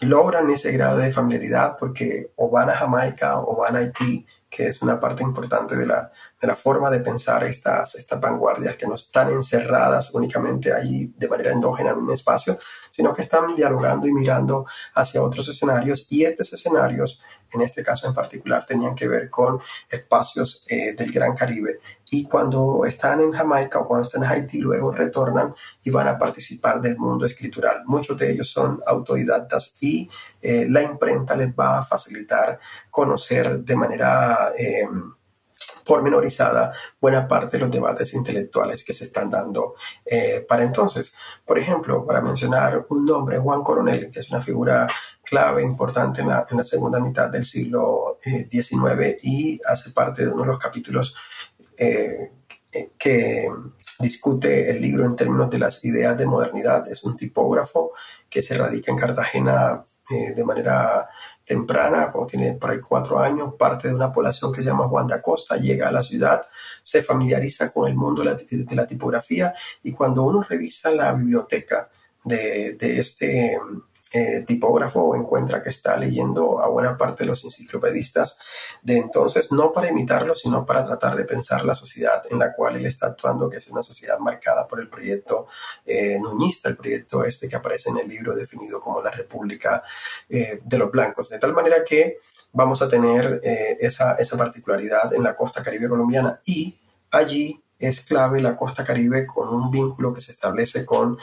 logran 0.00 0.48
ese 0.50 0.72
grado 0.72 0.98
de 0.98 1.10
familiaridad 1.10 1.76
porque 1.78 2.32
o 2.36 2.50
van 2.50 2.70
a 2.70 2.76
Jamaica 2.76 3.40
o 3.40 3.56
van 3.56 3.76
a 3.76 3.80
Haití, 3.80 4.26
que 4.48 4.66
es 4.68 4.80
una 4.80 5.00
parte 5.00 5.22
importante 5.22 5.76
de 5.76 5.86
la, 5.86 6.12
de 6.40 6.46
la 6.46 6.56
forma 6.56 6.90
de 6.90 7.00
pensar 7.00 7.42
estas, 7.44 7.96
estas 7.96 8.20
vanguardias 8.20 8.76
que 8.76 8.86
no 8.86 8.94
están 8.94 9.30
encerradas 9.30 10.14
únicamente 10.14 10.72
ahí 10.72 11.12
de 11.16 11.28
manera 11.28 11.52
endógena 11.52 11.90
en 11.90 11.98
un 11.98 12.12
espacio, 12.12 12.58
sino 12.90 13.12
que 13.12 13.22
están 13.22 13.54
dialogando 13.54 14.06
y 14.06 14.12
mirando 14.12 14.66
hacia 14.94 15.22
otros 15.22 15.48
escenarios 15.48 16.06
y 16.10 16.24
estos 16.24 16.52
escenarios, 16.52 17.22
en 17.52 17.62
este 17.62 17.82
caso 17.82 18.06
en 18.06 18.14
particular, 18.14 18.64
tenían 18.64 18.94
que 18.94 19.08
ver 19.08 19.30
con 19.30 19.60
espacios 19.90 20.64
eh, 20.68 20.94
del 20.94 21.10
Gran 21.12 21.34
Caribe. 21.34 21.80
Y 22.10 22.28
cuando 22.28 22.84
están 22.84 23.20
en 23.20 23.32
Jamaica 23.32 23.80
o 23.80 23.86
cuando 23.86 24.06
están 24.06 24.22
en 24.22 24.30
Haití, 24.30 24.58
luego 24.58 24.92
retornan 24.92 25.54
y 25.82 25.90
van 25.90 26.08
a 26.08 26.18
participar 26.18 26.80
del 26.80 26.98
mundo 26.98 27.26
escritural. 27.26 27.82
Muchos 27.86 28.16
de 28.16 28.30
ellos 28.30 28.50
son 28.50 28.80
autodidactas 28.86 29.76
y 29.80 30.08
eh, 30.40 30.66
la 30.68 30.82
imprenta 30.82 31.34
les 31.36 31.50
va 31.50 31.78
a 31.78 31.82
facilitar 31.82 32.60
conocer 32.90 33.60
de 33.60 33.76
manera... 33.76 34.52
Eh, 34.56 34.86
pormenorizada 35.88 36.74
buena 37.00 37.26
parte 37.26 37.56
de 37.56 37.62
los 37.62 37.70
debates 37.70 38.12
intelectuales 38.12 38.84
que 38.84 38.92
se 38.92 39.04
están 39.04 39.30
dando 39.30 39.74
eh, 40.04 40.44
para 40.46 40.62
entonces. 40.62 41.14
Por 41.46 41.58
ejemplo, 41.58 42.04
para 42.04 42.20
mencionar 42.20 42.84
un 42.90 43.06
nombre, 43.06 43.38
Juan 43.38 43.62
Coronel, 43.62 44.10
que 44.10 44.20
es 44.20 44.30
una 44.30 44.42
figura 44.42 44.86
clave 45.24 45.62
importante 45.62 46.20
en 46.20 46.28
la, 46.28 46.46
en 46.48 46.58
la 46.58 46.62
segunda 46.62 47.00
mitad 47.00 47.30
del 47.30 47.44
siglo 47.44 48.18
XIX 48.22 49.00
eh, 49.00 49.18
y 49.22 49.60
hace 49.66 49.90
parte 49.92 50.26
de 50.26 50.30
uno 50.30 50.42
de 50.42 50.48
los 50.48 50.58
capítulos 50.58 51.16
eh, 51.78 52.32
que 52.98 53.48
discute 53.98 54.70
el 54.70 54.82
libro 54.82 55.06
en 55.06 55.16
términos 55.16 55.48
de 55.48 55.58
las 55.58 55.82
ideas 55.86 56.18
de 56.18 56.26
modernidad. 56.26 56.86
Es 56.86 57.02
un 57.02 57.16
tipógrafo 57.16 57.92
que 58.28 58.42
se 58.42 58.58
radica 58.58 58.92
en 58.92 58.98
Cartagena 58.98 59.86
de 60.10 60.44
manera 60.44 61.06
temprana, 61.48 62.12
cuando 62.12 62.26
tiene 62.26 62.52
por 62.52 62.70
ahí 62.70 62.78
cuatro 62.78 63.18
años, 63.18 63.54
parte 63.58 63.88
de 63.88 63.94
una 63.94 64.12
población 64.12 64.52
que 64.52 64.62
se 64.62 64.68
llama 64.68 64.86
Juan 64.86 65.06
de 65.06 65.20
Costa, 65.22 65.56
llega 65.56 65.88
a 65.88 65.92
la 65.92 66.02
ciudad, 66.02 66.42
se 66.82 67.02
familiariza 67.02 67.72
con 67.72 67.88
el 67.88 67.96
mundo 67.96 68.22
de 68.22 68.76
la, 68.76 68.86
tipografía 68.86 69.54
y 69.82 69.92
cuando 69.92 70.24
uno 70.24 70.42
revisa 70.42 70.92
la 70.92 71.12
biblioteca 71.12 71.88
de, 72.22 72.74
de 72.74 72.98
este 72.98 73.58
eh, 74.12 74.44
tipógrafo 74.46 75.14
encuentra 75.14 75.62
que 75.62 75.68
está 75.68 75.96
leyendo 75.96 76.60
a 76.60 76.68
buena 76.68 76.96
parte 76.96 77.24
de 77.24 77.28
los 77.28 77.44
enciclopedistas 77.44 78.38
de 78.82 78.96
entonces, 78.96 79.52
no 79.52 79.72
para 79.72 79.90
imitarlo, 79.90 80.34
sino 80.34 80.64
para 80.64 80.84
tratar 80.84 81.14
de 81.14 81.24
pensar 81.24 81.64
la 81.64 81.74
sociedad 81.74 82.22
en 82.30 82.38
la 82.38 82.54
cual 82.54 82.76
él 82.76 82.86
está 82.86 83.08
actuando, 83.08 83.50
que 83.50 83.58
es 83.58 83.68
una 83.68 83.82
sociedad 83.82 84.18
marcada 84.18 84.66
por 84.66 84.80
el 84.80 84.88
proyecto 84.88 85.46
eh, 85.84 86.18
nuñista, 86.20 86.68
el 86.68 86.76
proyecto 86.76 87.24
este 87.24 87.48
que 87.48 87.56
aparece 87.56 87.90
en 87.90 87.98
el 87.98 88.08
libro 88.08 88.34
definido 88.34 88.80
como 88.80 89.02
la 89.02 89.10
República 89.10 89.82
eh, 90.28 90.60
de 90.64 90.78
los 90.78 90.90
Blancos. 90.90 91.28
De 91.28 91.38
tal 91.38 91.52
manera 91.52 91.84
que 91.84 92.18
vamos 92.52 92.80
a 92.80 92.88
tener 92.88 93.40
esa, 93.42 94.14
esa 94.14 94.38
particularidad 94.38 95.12
en 95.12 95.22
la 95.22 95.36
costa 95.36 95.62
caribe 95.62 95.88
colombiana 95.88 96.40
y 96.46 96.80
allí 97.10 97.62
es 97.78 98.04
clave 98.04 98.40
la 98.40 98.56
costa 98.56 98.84
caribe 98.84 99.26
con 99.26 99.48
un 99.48 99.70
vínculo 99.70 100.12
que 100.12 100.20
se 100.20 100.32
establece 100.32 100.84
con 100.84 101.18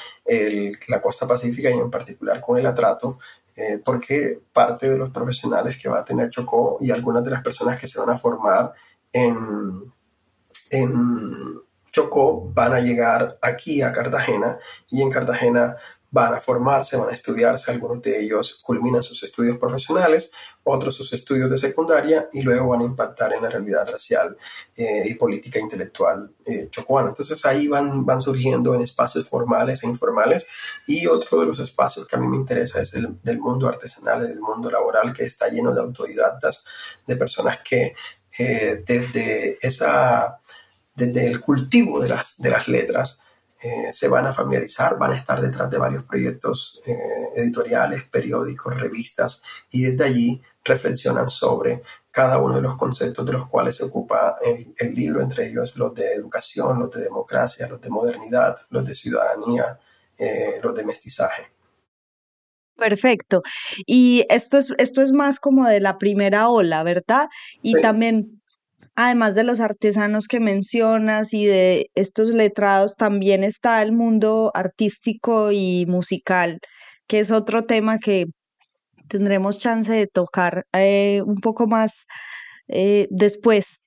la 0.88 1.02
costa 1.02 1.28
pacífica 1.28 1.70
y 1.70 1.74
en 1.74 1.92
particular 1.92 2.40
con 2.40 2.58
el 2.58 2.66
atrato, 2.66 3.20
eh, 3.56 3.82
porque 3.84 4.42
parte 4.54 4.90
de 4.90 4.98
los 4.98 5.12
profesionales 5.12 5.78
que 5.78 5.90
va 5.90 6.00
a 6.00 6.06
tener 6.06 6.30
Chocó 6.30 6.78
y 6.82 6.92
algunas 6.92 7.24
de 7.24 7.32
las 7.32 7.44
personas 7.44 7.80
que 7.80 7.88
se 7.88 8.00
van 8.00 8.10
a 8.10 8.18
formar 8.18 8.74
en, 9.12 9.94
en 10.72 11.62
Chocó 11.92 12.52
van 12.54 12.74
a 12.74 12.82
llegar 12.82 13.38
aquí 13.42 13.82
a 13.82 13.92
Cartagena 13.94 14.60
y 14.90 15.02
en 15.02 15.10
Cartagena 15.10 15.78
van 16.16 16.34
a 16.34 16.40
formarse, 16.40 16.96
van 16.96 17.10
a 17.10 17.14
estudiarse, 17.14 17.72
algunos 17.72 18.02
de 18.02 18.22
ellos 18.22 18.62
culminan 18.64 19.04
sus 19.04 19.22
estudios 19.24 19.58
profesionales, 19.58 20.32
otros 20.64 20.96
sus 20.96 21.12
estudios 21.12 21.50
de 21.50 21.58
secundaria 21.58 22.30
y 22.32 22.42
luego 22.42 22.70
van 22.70 22.80
a 22.80 22.86
impactar 22.86 23.34
en 23.34 23.44
la 23.44 23.50
realidad 23.50 23.86
racial 23.86 24.38
eh, 24.78 25.04
y 25.08 25.16
política 25.16 25.60
intelectual 25.60 26.32
eh, 26.46 26.70
chocuana. 26.72 27.10
Entonces 27.10 27.46
ahí 27.46 27.68
van, 27.68 28.06
van 28.06 28.22
surgiendo 28.22 28.74
en 28.74 28.82
espacios 28.82 29.28
formales 29.28 29.84
e 29.84 29.88
informales 29.88 30.48
y 30.88 31.06
otro 31.06 31.42
de 31.42 31.48
los 31.48 31.60
espacios 31.60 32.08
que 32.08 32.16
a 32.16 32.20
mí 32.20 32.30
me 32.30 32.38
interesa 32.38 32.82
es 32.82 32.94
el 32.94 33.22
del 33.22 33.42
mundo 33.42 33.68
artesanal, 33.68 34.26
del 34.26 34.40
mundo 34.40 34.72
laboral 34.72 35.12
que 35.14 35.26
está 35.26 35.50
lleno 35.50 35.74
de 35.74 35.82
autodidactas, 35.82 36.64
de 37.06 37.18
personas 37.18 37.60
que 37.60 37.94
eh, 38.40 38.84
desde, 38.88 39.58
esa, 39.62 40.40
desde 40.96 41.28
el 41.28 41.42
cultivo 41.42 42.00
de 42.00 42.08
las, 42.08 42.38
de 42.38 42.52
las 42.52 42.70
letras, 42.70 43.25
eh, 43.66 43.92
se 43.92 44.08
van 44.08 44.28
a 44.28 44.32
familiarizar, 44.32 44.96
van 44.96 45.14
a 45.14 45.16
estar 45.16 45.42
detrás 45.42 45.72
de 45.72 45.80
varios 45.80 46.04
proyectos 46.04 46.84
eh, 46.86 46.96
editoriales, 47.36 48.04
periódicos, 48.04 48.80
revistas, 48.80 49.42
y 49.72 49.82
desde 49.82 50.04
allí 50.04 50.42
reflexionan 50.64 51.32
sobre 51.32 51.82
cada 52.12 52.38
uno 52.38 52.58
de 52.58 52.62
los 52.62 52.76
conceptos 52.76 53.26
de 53.26 53.34
los 53.34 53.48
cuales 53.48 53.78
se 53.78 53.86
ocupa 53.86 54.38
el, 54.78 54.94
libro, 54.94 55.20
entre 55.20 55.48
ellos 55.48 55.76
los 55.78 55.96
de 55.96 56.14
educación, 56.14 56.78
los 56.78 56.92
de 56.92 57.02
democracia, 57.02 57.68
los 57.68 57.82
de 57.82 57.90
modernidad, 57.90 58.56
los 58.70 58.86
de 58.86 58.94
ciudadanía, 58.94 59.80
eh, 60.16 60.60
los 60.62 60.76
de 60.76 60.86
mestizaje. 60.86 61.48
Perfecto. 62.78 63.42
Y 63.88 64.28
esto 64.30 64.60
es, 64.60 64.76
esto 64.78 65.02
es 65.02 65.12
más 65.12 65.40
como 65.40 65.66
de 65.66 65.80
la 65.80 65.98
primera 65.98 66.50
ola, 66.50 66.84
¿verdad? 66.84 67.30
Y 67.64 67.74
también 67.82 68.44
además 68.96 69.36
de 69.36 69.44
los 69.44 69.60
artesanos 69.60 70.28
que 70.28 70.40
mencionas 70.40 71.34
y 71.34 71.46
de 71.46 71.92
estos 71.96 72.30
letrados, 72.30 72.96
también 72.96 73.44
está 73.44 73.82
el 73.82 73.92
mundo 73.92 74.52
artístico 74.54 75.52
y 75.52 75.86
musical, 75.88 76.60
que 77.08 77.20
es 77.20 77.32
otro 77.32 77.66
tema 77.66 78.00
que 78.00 78.26
tendremos 79.08 79.60
chance 79.60 79.92
de 79.92 80.08
tocar 80.08 80.66
eh, 80.74 81.22
un 81.26 81.38
poco 81.42 81.68
más 81.68 82.06
eh, 82.68 83.08
después. 83.12 83.80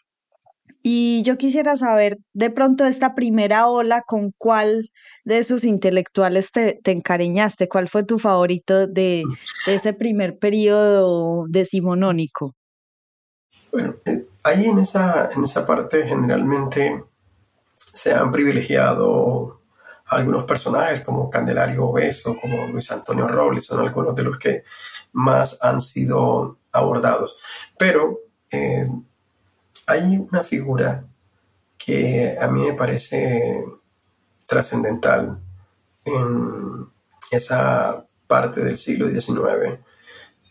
Y 0.82 1.22
yo 1.22 1.38
quisiera 1.38 1.76
saber 1.76 2.18
de 2.34 2.50
pronto 2.50 2.86
esta 2.86 3.14
primera 3.14 3.66
ola, 3.66 4.02
¿con 4.06 4.32
cuál 4.38 4.90
de 5.24 5.38
esos 5.38 5.64
intelectuales 5.64 6.50
te, 6.52 6.80
encariñaste? 6.84 7.68
¿Cuál 7.68 7.88
fue 7.88 8.04
tu 8.04 8.18
favorito 8.18 8.86
de, 8.86 9.24
de 9.66 9.74
ese 9.74 9.92
primer 9.92 10.38
periodo 10.38 11.46
decimonónico? 11.48 12.54
Bueno, 13.72 13.96
ahí 14.42 14.66
en 14.66 14.78
esa, 14.78 15.30
en 15.34 15.44
esa 15.44 15.66
parte 15.66 16.06
generalmente 16.06 17.04
se 17.76 18.14
han 18.14 18.32
privilegiado 18.32 19.60
algunos 20.06 20.44
personajes 20.44 21.00
como 21.00 21.28
Candelario 21.28 21.86
Obeso, 21.86 22.36
como 22.40 22.66
Luis 22.68 22.90
Antonio 22.90 23.28
Robles, 23.28 23.66
son 23.66 23.80
algunos 23.80 24.14
de 24.14 24.22
los 24.22 24.38
que 24.38 24.64
más 25.12 25.58
han 25.62 25.80
sido 25.80 26.58
abordados. 26.72 27.38
Pero 27.78 28.20
eh, 28.50 28.90
hay 29.86 30.16
una 30.16 30.42
figura 30.42 31.04
que 31.76 32.36
a 32.40 32.48
mí 32.48 32.66
me 32.66 32.74
parece 32.74 33.64
trascendental 34.46 35.40
en 36.04 36.88
esa 37.30 38.06
parte 38.26 38.62
del 38.62 38.78
siglo 38.78 39.08
XIX, 39.08 39.78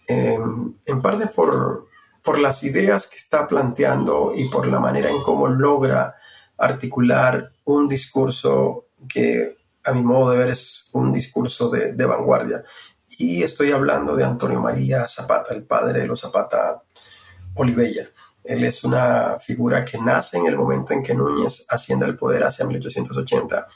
eh, 0.08 0.40
en 0.86 1.02
parte 1.02 1.28
por 1.28 1.87
por 2.28 2.40
las 2.40 2.62
ideas 2.66 3.08
que 3.08 3.16
está 3.16 3.48
planteando 3.48 4.34
y 4.36 4.50
por 4.50 4.68
la 4.68 4.82
manera 4.82 5.10
en 5.10 5.22
cómo 5.24 5.48
logra 5.48 6.18
articular 6.58 7.54
un 7.64 7.88
discurso 7.88 8.88
que 9.08 9.56
a 9.86 9.94
mi 9.94 10.02
modo 10.02 10.32
de 10.32 10.38
ver 10.38 10.50
es 10.50 10.90
un 10.92 11.14
discurso 11.14 11.70
de, 11.70 12.06
vanguardia. 12.06 12.66
Y 13.18 13.44
estoy 13.44 13.72
hablando 13.72 14.14
de 14.14 14.26
Antonio 14.26 14.60
María 14.60 15.08
Zapata, 15.08 15.54
el 15.54 15.64
padre 15.64 16.02
de 16.02 16.08
los 16.08 16.20
Zapata 16.20 16.84
Olivella. 17.54 18.10
Él 18.44 18.66
es 18.66 18.84
una 18.84 19.38
figura 19.40 19.86
que 19.86 19.98
nace 19.98 20.38
en 20.38 20.48
el 20.48 20.58
momento 20.58 20.92
en 20.92 21.04
que 21.04 21.16
Núñez 21.16 21.66
asciende 21.70 22.04
al 22.04 22.18
poder 22.18 22.44
hacia 22.44 22.66
1880 22.66 23.70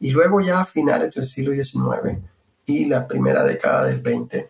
y 0.00 0.10
luego 0.10 0.42
ya 0.42 0.60
a 0.60 0.66
finales 0.66 1.14
del 1.14 1.24
siglo 1.24 1.54
XIX 1.54 2.18
y 2.66 2.84
la 2.84 3.08
primera 3.08 3.42
década 3.44 3.86
del 3.86 4.02
XX 4.02 4.44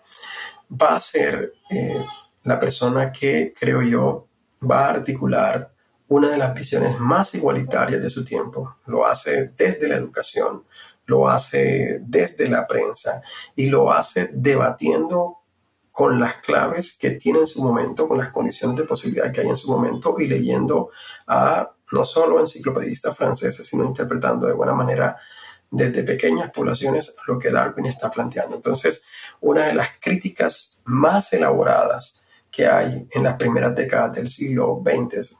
va 0.72 0.96
a 0.96 1.00
ser 1.00 1.52
eh, 1.70 2.04
la 2.44 2.60
persona 2.60 3.12
que, 3.12 3.52
creo 3.58 3.82
yo, 3.82 4.28
va 4.62 4.86
a 4.86 4.90
articular 4.90 5.72
una 6.08 6.30
de 6.30 6.38
las 6.38 6.54
visiones 6.54 6.98
más 7.00 7.34
igualitarias 7.34 8.00
de 8.00 8.10
su 8.10 8.24
tiempo. 8.24 8.76
Lo 8.86 9.06
hace 9.06 9.52
desde 9.56 9.88
la 9.88 9.96
educación, 9.96 10.64
lo 11.06 11.28
hace 11.28 12.00
desde 12.02 12.48
la 12.48 12.66
prensa 12.66 13.22
y 13.56 13.66
lo 13.68 13.92
hace 13.92 14.30
debatiendo 14.32 15.40
con 15.90 16.18
las 16.18 16.36
claves 16.36 16.98
que 16.98 17.12
tiene 17.12 17.40
en 17.40 17.46
su 17.46 17.62
momento, 17.62 18.08
con 18.08 18.18
las 18.18 18.30
condiciones 18.30 18.76
de 18.76 18.84
posibilidad 18.84 19.32
que 19.32 19.42
hay 19.42 19.48
en 19.48 19.56
su 19.56 19.70
momento 19.70 20.16
y 20.18 20.26
leyendo 20.26 20.90
a 21.26 21.70
no 21.92 22.04
solo 22.04 22.40
enciclopedistas 22.40 23.16
franceses, 23.16 23.66
sino 23.66 23.84
interpretando 23.84 24.46
de 24.46 24.54
buena 24.54 24.74
manera 24.74 25.16
desde 25.70 26.02
pequeñas 26.02 26.50
poblaciones 26.50 27.14
lo 27.26 27.38
que 27.38 27.50
Darwin 27.50 27.86
está 27.86 28.10
planteando. 28.10 28.56
Entonces, 28.56 29.04
una 29.40 29.66
de 29.66 29.74
las 29.74 29.90
críticas 30.00 30.82
más 30.84 31.32
elaboradas 31.32 32.23
que 32.54 32.66
hay 32.66 33.08
en 33.10 33.22
las 33.24 33.34
primeras 33.34 33.74
décadas 33.74 34.12
del 34.12 34.28
siglo 34.28 34.80
XX 34.84 35.36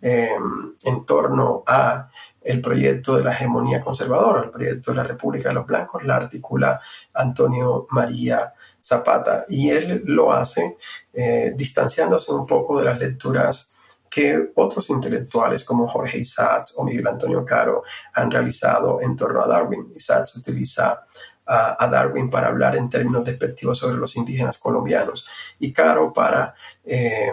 em, 0.00 0.74
en 0.82 1.04
torno 1.04 1.62
a 1.66 2.08
el 2.42 2.60
proyecto 2.60 3.16
de 3.16 3.24
la 3.24 3.32
hegemonía 3.32 3.82
conservadora, 3.82 4.44
el 4.44 4.50
proyecto 4.50 4.90
de 4.90 4.96
la 4.96 5.02
República 5.02 5.48
de 5.50 5.54
los 5.56 5.66
Blancos, 5.66 6.04
la 6.04 6.16
articula 6.16 6.80
Antonio 7.12 7.86
María 7.90 8.54
Zapata 8.80 9.44
y 9.48 9.70
él 9.70 10.02
lo 10.06 10.32
hace 10.32 10.76
eh, 11.12 11.52
distanciándose 11.56 12.32
un 12.32 12.46
poco 12.46 12.78
de 12.78 12.84
las 12.84 12.98
lecturas 12.98 13.76
que 14.10 14.52
otros 14.54 14.88
intelectuales 14.90 15.64
como 15.64 15.88
Jorge 15.88 16.18
Isaacs 16.18 16.74
o 16.76 16.84
Miguel 16.84 17.08
Antonio 17.08 17.44
Caro 17.44 17.82
han 18.12 18.30
realizado 18.30 19.00
en 19.02 19.16
torno 19.16 19.42
a 19.42 19.48
Darwin. 19.48 19.92
Isaacs 19.94 20.36
utiliza 20.36 21.02
a, 21.46 21.88
Darwin 21.88 22.30
para 22.30 22.48
hablar 22.48 22.76
en 22.76 22.88
términos 22.88 23.24
despectivos 23.24 23.78
sobre 23.78 23.98
los 23.98 24.16
indígenas 24.16 24.58
colombianos 24.58 25.26
y 25.58 25.72
Caro 25.72 26.12
para 26.12 26.54
eh, 26.84 27.32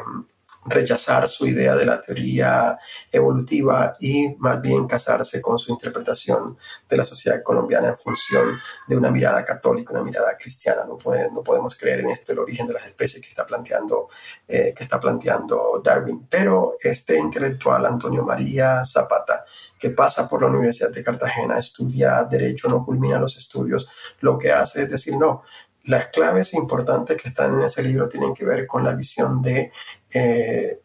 rechazar 0.65 1.27
su 1.27 1.47
idea 1.47 1.75
de 1.75 1.85
la 1.85 2.01
teoría 2.01 2.77
evolutiva 3.11 3.97
y 3.99 4.35
más 4.37 4.61
bien 4.61 4.87
casarse 4.87 5.41
con 5.41 5.57
su 5.57 5.71
interpretación 5.71 6.57
de 6.87 6.97
la 6.97 7.05
sociedad 7.05 7.41
colombiana 7.41 7.89
en 7.89 7.97
función 7.97 8.59
de 8.87 8.95
una 8.95 9.09
mirada 9.09 9.43
católica, 9.43 9.93
una 9.93 10.03
mirada 10.03 10.37
cristiana. 10.37 10.83
No, 10.85 10.99
no 11.33 11.43
podemos 11.43 11.75
creer 11.75 12.01
en 12.01 12.11
esto, 12.11 12.33
el 12.33 12.39
origen 12.39 12.67
de 12.67 12.73
las 12.73 12.85
especies 12.85 13.23
que 13.23 13.29
está 13.29 13.45
planteando, 13.45 14.09
eh, 14.47 14.73
que 14.75 14.83
está 14.83 14.99
planteando 14.99 15.81
Darwin. 15.83 16.27
Pero 16.29 16.75
este 16.79 17.17
intelectual, 17.17 17.85
Antonio 17.85 18.23
María 18.23 18.85
Zapata, 18.85 19.40
que 19.81 19.89
pasa 19.89 20.29
por 20.29 20.43
la 20.43 20.47
Universidad 20.47 20.91
de 20.91 21.03
Cartagena, 21.03 21.57
estudia 21.57 22.23
derecho, 22.29 22.69
no 22.69 22.85
culmina 22.85 23.19
los 23.19 23.35
estudios, 23.35 23.89
lo 24.19 24.37
que 24.37 24.51
hace 24.51 24.83
es 24.83 24.91
decir, 24.91 25.17
no, 25.17 25.41
las 25.85 26.07
claves 26.07 26.53
importantes 26.53 27.19
que 27.19 27.29
están 27.29 27.55
en 27.55 27.63
ese 27.63 27.81
libro 27.81 28.07
tienen 28.07 28.35
que 28.35 28.45
ver 28.45 28.67
con 28.67 28.83
la 28.83 28.93
visión 28.93 29.41
de 29.41 29.71
eh, 30.13 30.79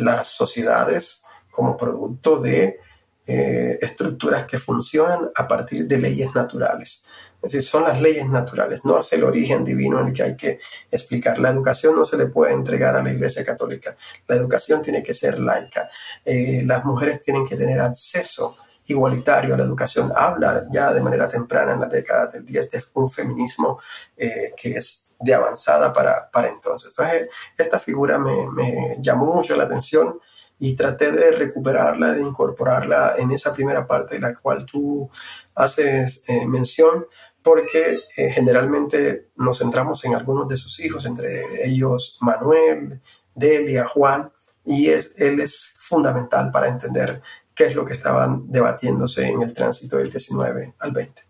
las 0.00 0.26
sociedades 0.26 1.22
como 1.52 1.76
producto 1.76 2.40
de 2.40 2.80
eh, 3.28 3.78
estructuras 3.80 4.44
que 4.46 4.58
funcionan 4.58 5.30
a 5.36 5.46
partir 5.46 5.86
de 5.86 5.98
leyes 5.98 6.34
naturales. 6.34 7.06
Es 7.42 7.52
decir, 7.52 7.64
son 7.64 7.82
las 7.82 8.00
leyes 8.00 8.26
naturales, 8.28 8.84
no 8.84 9.00
es 9.00 9.12
el 9.12 9.24
origen 9.24 9.64
divino 9.64 10.00
en 10.00 10.08
el 10.08 10.12
que 10.12 10.22
hay 10.22 10.36
que 10.36 10.60
explicar. 10.90 11.40
La 11.40 11.50
educación 11.50 11.96
no 11.96 12.04
se 12.04 12.16
le 12.16 12.26
puede 12.26 12.52
entregar 12.52 12.96
a 12.96 13.02
la 13.02 13.12
Iglesia 13.12 13.44
Católica. 13.44 13.96
La 14.28 14.36
educación 14.36 14.80
tiene 14.82 15.02
que 15.02 15.12
ser 15.12 15.40
laica. 15.40 15.90
Eh, 16.24 16.62
las 16.64 16.84
mujeres 16.84 17.20
tienen 17.20 17.44
que 17.44 17.56
tener 17.56 17.80
acceso 17.80 18.56
igualitario 18.86 19.54
a 19.54 19.56
la 19.56 19.64
educación. 19.64 20.12
Habla 20.14 20.66
ya 20.70 20.92
de 20.92 21.00
manera 21.00 21.28
temprana 21.28 21.72
en 21.72 21.80
la 21.80 21.86
década 21.86 22.28
del 22.28 22.44
10 22.44 22.70
de 22.70 22.84
un 22.94 23.10
feminismo 23.10 23.80
eh, 24.16 24.52
que 24.56 24.76
es 24.76 25.16
de 25.18 25.34
avanzada 25.34 25.92
para, 25.92 26.30
para 26.30 26.48
entonces. 26.48 26.94
Entonces, 26.96 27.28
esta 27.58 27.80
figura 27.80 28.18
me, 28.18 28.48
me, 28.50 28.96
llamó 29.00 29.26
mucho 29.26 29.56
la 29.56 29.64
atención 29.64 30.18
y 30.58 30.76
traté 30.76 31.10
de 31.10 31.32
recuperarla, 31.32 32.12
de 32.12 32.22
incorporarla 32.22 33.14
en 33.18 33.32
esa 33.32 33.52
primera 33.52 33.86
parte 33.86 34.14
de 34.14 34.20
la 34.20 34.34
cual 34.34 34.64
tú 34.64 35.10
haces 35.54 36.24
eh, 36.28 36.46
mención, 36.46 37.06
porque 37.42 38.00
eh, 38.16 38.30
generalmente 38.30 39.30
nos 39.36 39.58
centramos 39.58 40.04
en 40.04 40.14
algunos 40.14 40.48
de 40.48 40.56
sus 40.56 40.80
hijos, 40.80 41.06
entre 41.06 41.66
ellos 41.66 42.18
Manuel, 42.20 43.00
Delia, 43.34 43.86
Juan, 43.86 44.30
y 44.64 44.88
es, 44.88 45.14
él 45.16 45.40
es 45.40 45.76
fundamental 45.80 46.50
para 46.52 46.68
entender 46.68 47.20
qué 47.54 47.66
es 47.66 47.74
lo 47.74 47.84
que 47.84 47.94
estaban 47.94 48.50
debatiéndose 48.50 49.28
en 49.28 49.42
el 49.42 49.52
tránsito 49.52 49.98
del 49.98 50.10
19 50.10 50.74
al 50.78 50.92
20. 50.92 51.22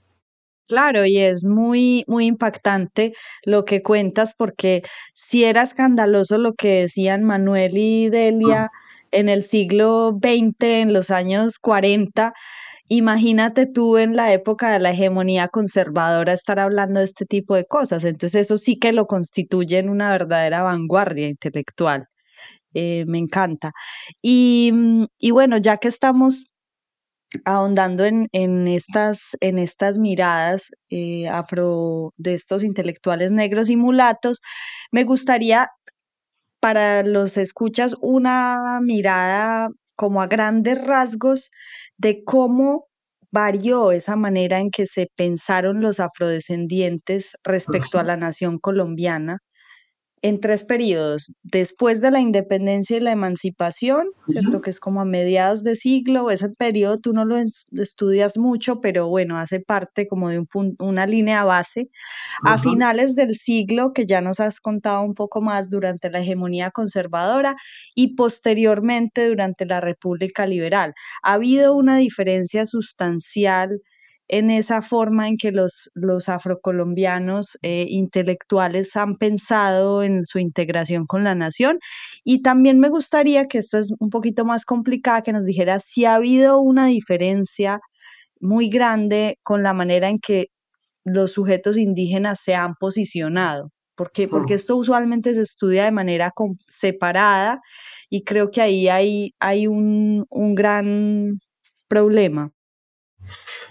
Claro, 0.68 1.04
y 1.04 1.18
es 1.18 1.44
muy, 1.44 2.04
muy 2.06 2.26
impactante 2.26 3.14
lo 3.44 3.64
que 3.64 3.82
cuentas, 3.82 4.34
porque 4.36 4.82
si 5.14 5.44
era 5.44 5.62
escandaloso 5.62 6.38
lo 6.38 6.54
que 6.54 6.82
decían 6.82 7.24
Manuel 7.24 7.76
y 7.76 8.08
Delia 8.08 8.70
en 9.10 9.28
el 9.28 9.44
siglo 9.44 10.18
XX, 10.22 10.54
en 10.60 10.92
los 10.92 11.10
años 11.10 11.58
40, 11.58 12.32
imagínate 12.96 13.66
tú 13.66 13.98
en 13.98 14.16
la 14.16 14.32
época 14.32 14.70
de 14.72 14.78
la 14.80 14.90
hegemonía 14.90 15.48
conservadora 15.48 16.32
estar 16.32 16.58
hablando 16.58 17.00
de 17.00 17.06
este 17.06 17.26
tipo 17.26 17.54
de 17.54 17.64
cosas. 17.66 18.04
Entonces 18.04 18.42
eso 18.42 18.56
sí 18.56 18.78
que 18.78 18.92
lo 18.92 19.06
constituye 19.06 19.78
en 19.78 19.88
una 19.88 20.10
verdadera 20.10 20.62
vanguardia 20.62 21.28
intelectual. 21.28 22.06
Eh, 22.74 23.04
me 23.06 23.18
encanta. 23.18 23.72
Y, 24.22 24.70
mm, 24.74 25.06
y, 25.18 25.30
bueno, 25.32 25.58
ya 25.58 25.78
que 25.78 25.88
estamos 25.88 26.46
ahondando 27.44 28.04
en, 28.04 28.28
en, 28.32 28.68
estas, 28.68 29.36
en 29.40 29.58
estas 29.58 29.98
miradas 29.98 30.70
eh, 30.90 31.28
afro 31.28 32.12
de 32.16 32.34
estos 32.34 32.64
intelectuales 32.64 33.32
negros 33.32 33.70
y 33.70 33.76
mulatos, 33.76 34.40
me 34.92 35.04
gustaría 35.04 35.68
para 36.60 37.02
los 37.04 37.36
escuchas 37.38 37.96
una 38.00 38.80
mirada 38.82 39.70
como 39.96 40.22
a 40.22 40.26
grandes 40.26 40.84
rasgos 40.84 41.50
de 42.02 42.24
cómo 42.24 42.88
varió 43.30 43.92
esa 43.92 44.16
manera 44.16 44.60
en 44.60 44.70
que 44.70 44.86
se 44.86 45.08
pensaron 45.16 45.80
los 45.80 46.00
afrodescendientes 46.00 47.30
respecto 47.44 47.98
a 47.98 48.02
la 48.02 48.16
nación 48.16 48.58
colombiana 48.58 49.38
en 50.22 50.40
tres 50.40 50.62
periodos, 50.62 51.32
después 51.42 52.00
de 52.00 52.12
la 52.12 52.20
independencia 52.20 52.96
y 52.96 53.00
la 53.00 53.10
emancipación, 53.10 54.06
¿cierto? 54.28 54.60
Que 54.62 54.70
es 54.70 54.78
como 54.78 55.00
a 55.00 55.04
mediados 55.04 55.64
de 55.64 55.74
siglo, 55.74 56.30
ese 56.30 56.48
periodo 56.48 57.00
tú 57.00 57.12
no 57.12 57.24
lo 57.24 57.36
estudias 57.72 58.38
mucho, 58.38 58.80
pero 58.80 59.08
bueno, 59.08 59.36
hace 59.36 59.58
parte 59.58 60.06
como 60.06 60.28
de 60.28 60.38
un 60.38 60.76
una 60.78 61.06
línea 61.06 61.44
base. 61.44 61.90
A 62.44 62.58
finales 62.58 63.16
del 63.16 63.34
siglo, 63.34 63.92
que 63.92 64.06
ya 64.06 64.20
nos 64.20 64.38
has 64.38 64.60
contado 64.60 65.02
un 65.02 65.14
poco 65.14 65.40
más 65.40 65.68
durante 65.70 66.10
la 66.10 66.20
hegemonía 66.20 66.70
conservadora 66.70 67.56
y 67.94 68.14
posteriormente 68.14 69.26
durante 69.28 69.66
la 69.66 69.80
República 69.80 70.46
Liberal. 70.46 70.94
Ha 71.22 71.34
habido 71.34 71.74
una 71.74 71.96
diferencia 71.96 72.64
sustancial 72.66 73.80
en 74.28 74.50
esa 74.50 74.82
forma 74.82 75.28
en 75.28 75.36
que 75.36 75.52
los, 75.52 75.90
los 75.94 76.28
afrocolombianos 76.28 77.58
eh, 77.62 77.86
intelectuales 77.88 78.96
han 78.96 79.16
pensado 79.16 80.02
en 80.02 80.26
su 80.26 80.38
integración 80.38 81.06
con 81.06 81.24
la 81.24 81.34
nación. 81.34 81.78
Y 82.24 82.42
también 82.42 82.80
me 82.80 82.88
gustaría 82.88 83.46
que 83.46 83.58
esta 83.58 83.78
es 83.78 83.94
un 83.98 84.10
poquito 84.10 84.44
más 84.44 84.64
complicada, 84.64 85.22
que 85.22 85.32
nos 85.32 85.44
dijera 85.44 85.80
si 85.80 86.04
ha 86.04 86.14
habido 86.14 86.60
una 86.60 86.86
diferencia 86.86 87.80
muy 88.40 88.68
grande 88.68 89.38
con 89.42 89.62
la 89.62 89.74
manera 89.74 90.08
en 90.08 90.18
que 90.18 90.46
los 91.04 91.32
sujetos 91.32 91.78
indígenas 91.78 92.40
se 92.42 92.54
han 92.54 92.74
posicionado. 92.76 93.70
Porque, 93.96 94.28
porque 94.28 94.54
esto 94.54 94.76
usualmente 94.76 95.34
se 95.34 95.42
estudia 95.42 95.84
de 95.84 95.92
manera 95.92 96.32
separada 96.68 97.60
y 98.10 98.24
creo 98.24 98.50
que 98.50 98.62
ahí 98.62 98.88
hay, 98.88 99.32
hay 99.38 99.66
un, 99.66 100.26
un 100.30 100.54
gran 100.54 101.38
problema. 101.88 102.50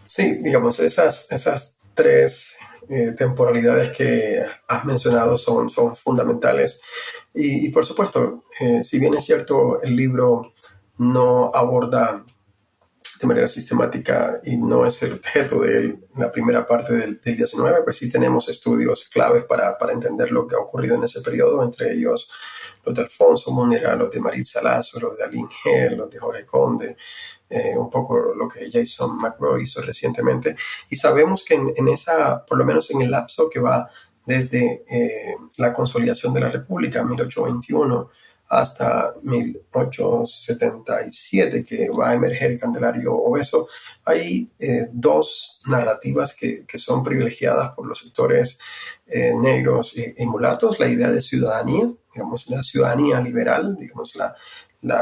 Sí, 0.06 0.42
digamos, 0.42 0.80
esas, 0.80 1.32
esas 1.32 1.78
tres 1.94 2.58
eh, 2.90 3.14
temporalidades 3.18 3.92
que 3.92 4.44
has 4.68 4.86
mencionado 4.86 5.38
son, 5.38 5.70
son 5.70 5.96
fundamentales. 5.96 6.82
Y, 7.34 7.70
por 7.70 7.86
supuesto, 7.86 8.44
eh, 8.60 8.84
si 8.84 9.00
bien 9.00 9.14
es 9.14 9.24
cierto, 9.24 9.82
el 9.82 9.96
libro 9.96 10.54
no 10.98 11.52
aborda 11.54 12.26
de 13.22 13.28
manera 13.28 13.48
sistemática 13.48 14.42
y 14.44 14.58
no 14.58 14.86
es 14.86 15.02
el 15.04 15.14
objeto 15.14 15.62
de 15.62 16.00
la 16.18 16.32
primera 16.32 16.66
parte 16.66 16.94
del, 16.94 17.22
del 17.22 17.38
19, 17.38 17.84
pues 17.84 17.98
sí 17.98 18.12
tenemos 18.12 18.50
estudios 18.50 19.08
claves 19.10 19.46
para, 19.46 19.78
para, 19.78 19.94
entender 19.94 20.32
lo 20.32 20.48
que 20.48 20.56
ha 20.56 20.60
ocurrido 20.60 20.96
en 20.96 21.04
ese 21.04 21.22
periodo, 21.22 21.64
entre 21.64 21.94
ellos 21.94 22.30
los 22.84 22.96
de 22.96 23.04
Alfonso 23.04 23.52
Munera, 23.52 23.96
los 23.96 24.10
de 24.12 24.20
Maritza 24.20 24.62
Lazo, 24.62 25.00
los 25.00 25.16
de 25.16 25.24
Aline 25.24 25.50
Gel, 25.64 25.98
los 25.98 26.10
de 26.10 26.20
Jorge 26.20 26.46
Conde, 26.46 26.98
eh, 27.54 27.78
un 27.78 27.90
poco 27.90 28.34
lo 28.34 28.48
que 28.48 28.72
Jason 28.72 29.18
McGraw 29.18 29.60
hizo 29.60 29.82
recientemente. 29.82 30.56
Y 30.90 30.96
sabemos 30.96 31.44
que 31.44 31.56
en, 31.56 31.90
esa, 31.90 32.46
por 32.46 32.58
lo 32.58 32.64
menos 32.64 32.90
en 32.92 33.02
el 33.02 33.12
lapso 33.12 33.50
que 33.50 33.60
va 33.60 33.90
desde 34.26 34.86
eh, 34.90 35.36
la 35.58 35.74
consolidación 35.74 36.34
de 36.34 36.40
la 36.40 36.48
República, 36.48 37.04
1821, 37.04 38.10
hasta 38.48 39.14
1877, 39.24 41.66
que 41.66 41.90
va 41.90 42.12
a 42.12 42.14
emerger 42.14 42.58
Candelario 42.58 43.16
Obeso, 43.16 43.68
hay 44.06 44.50
eh, 44.58 44.88
dos 44.94 45.62
narrativas 45.68 46.34
que, 46.34 46.66
que, 46.66 46.78
son 46.78 47.04
privilegiadas 47.04 47.74
por 47.74 47.86
los 47.86 48.00
sectores 48.00 48.60
negros 49.42 49.98
y, 49.98 50.16
y, 50.18 50.26
mulatos, 50.26 50.80
la 50.80 50.88
idea 50.88 51.12
de 51.12 51.22
ciudadanía, 51.22 51.92
digamos, 52.14 52.50
la 52.50 52.64
ciudadanía 52.64 53.20
liberal, 53.20 53.76
digamos, 53.78 54.16
la, 54.16 54.38
la, 54.82 55.02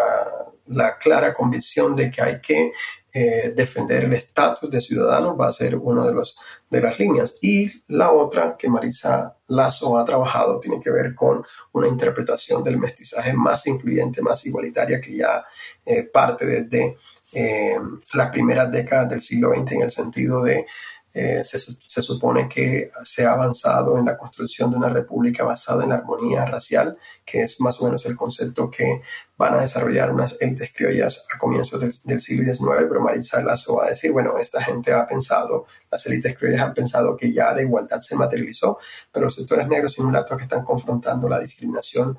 la 0.68 0.98
clara 0.98 1.34
convicción 1.34 1.96
de 1.96 2.12
que 2.12 2.22
hay 2.22 2.42
que 2.42 2.74
eh, 3.12 3.54
defender 3.56 4.04
el 4.04 4.14
estatus 4.14 4.70
de 4.70 4.80
ciudadano 4.80 5.36
va 5.36 5.48
a 5.48 5.54
ser 5.54 5.76
una 5.76 6.06
de, 6.06 6.14
los, 6.14 6.38
de 6.70 6.80
las 6.80 7.00
líneas. 7.00 7.36
Y 7.42 7.84
la 7.88 8.12
otra 8.12 8.56
que 8.56 8.70
Marisa 8.70 9.36
Lazo 9.48 9.98
ha 9.98 10.06
trabajado 10.06 10.60
tiene 10.60 10.80
que 10.80 10.92
ver 10.92 11.16
con 11.16 11.44
una 11.72 11.88
interpretación 11.88 12.64
del 12.64 12.78
mestizaje 12.78 13.34
más 13.34 13.66
incluyente, 13.66 14.22
más 14.22 14.46
igualitaria, 14.46 15.02
que 15.02 15.16
ya 15.16 15.44
eh, 15.86 16.04
parte 16.04 16.46
desde 16.46 16.98
eh, 17.34 17.80
las 18.14 18.30
primeras 18.30 18.72
décadas 18.72 19.10
del 19.10 19.22
siglo 19.22 19.54
XX 19.56 19.72
en 19.72 19.82
el 19.82 19.92
sentido 19.92 20.44
de 20.44 20.68
se, 21.12 21.44
se, 21.44 22.02
supone 22.02 22.48
que 22.48 22.92
se 23.04 23.26
ha 23.26 23.32
avanzado 23.32 23.98
en 23.98 24.06
la 24.06 24.18
construcción 24.18 24.70
de 24.70 24.78
una 24.78 24.90
república 24.90 25.44
basada 25.44 25.84
en 25.84 25.90
la 25.90 25.96
armonía 25.96 26.46
racial, 26.46 26.98
que 27.26 27.44
es 27.44 27.60
más 27.62 27.82
o 27.82 27.86
menos 27.86 28.06
el 28.06 28.16
concepto 28.16 28.70
que 28.70 29.02
van 29.40 29.54
a 29.54 29.62
desarrollar 29.62 30.12
unas 30.12 30.36
élites 30.42 30.72
criollas 30.76 31.26
a 31.34 31.38
comienzos 31.40 31.80
del, 31.80 32.22
siglo 32.22 32.44
XIX, 32.44 32.86
pero 32.90 33.00
Maritza 33.00 33.42
Lazo 33.42 33.78
va 33.78 33.86
a 33.86 33.90
decir, 33.90 34.12
bueno, 34.12 34.38
esta 34.38 34.62
gente 34.62 34.92
ha 34.92 35.08
pensado, 35.08 35.66
las 35.90 36.06
élites 36.06 36.38
criollas 36.38 36.62
han 36.62 36.74
pensado 36.74 37.16
que 37.16 37.34
ya 37.34 37.54
la 37.54 37.62
igualdad 37.62 38.02
se 38.02 38.18
materializó, 38.18 38.80
pero 39.12 39.26
los 39.26 39.36
sectores 39.36 39.68
negros 39.70 39.98
y 39.98 40.04
mulatos 40.04 40.38
que 40.38 40.44
están 40.44 40.64
confrontando 40.64 41.30
la 41.30 41.40
discriminación 41.40 42.18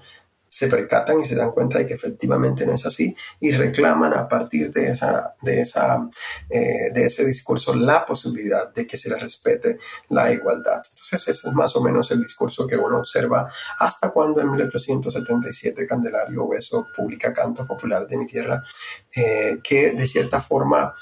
se 0.51 0.67
percatan 0.67 1.21
y 1.21 1.25
se 1.25 1.37
dan 1.37 1.53
cuenta 1.53 1.79
de 1.79 1.87
que 1.87 1.95
efectivamente 1.95 2.67
no 2.67 2.75
es 2.75 2.85
así 2.85 3.15
y 3.39 3.53
reclaman 3.53 4.13
a 4.15 4.29
partir 4.29 4.73
de, 4.73 4.91
esa, 4.91 5.37
de, 5.43 5.61
esa, 5.61 6.11
eh, 6.49 6.91
de 6.93 7.07
ese 7.07 7.25
discurso 7.25 7.73
la 7.73 8.05
posibilidad 8.05 8.75
de 8.75 8.85
que 8.85 8.97
se 8.97 9.11
les 9.11 9.21
respete 9.21 9.79
la 10.09 10.33
igualdad. 10.33 10.83
Entonces 10.89 11.29
ese 11.29 11.49
es 11.49 11.55
más 11.55 11.77
o 11.77 11.83
menos 11.85 12.11
el 12.11 12.21
discurso 12.21 12.67
que 12.67 12.77
uno 12.77 12.99
observa 12.99 13.49
hasta 13.79 14.11
cuando 14.11 14.41
en 14.41 14.51
1877 14.51 15.87
Candelario 15.87 16.49
Beso 16.49 16.85
publica 16.97 17.33
Canto 17.33 17.65
Popular 17.65 18.09
de 18.09 18.17
mi 18.17 18.27
Tierra, 18.27 18.61
eh, 19.15 19.61
que 19.63 19.93
de 19.93 20.09
cierta 20.09 20.41
forma, 20.41 20.93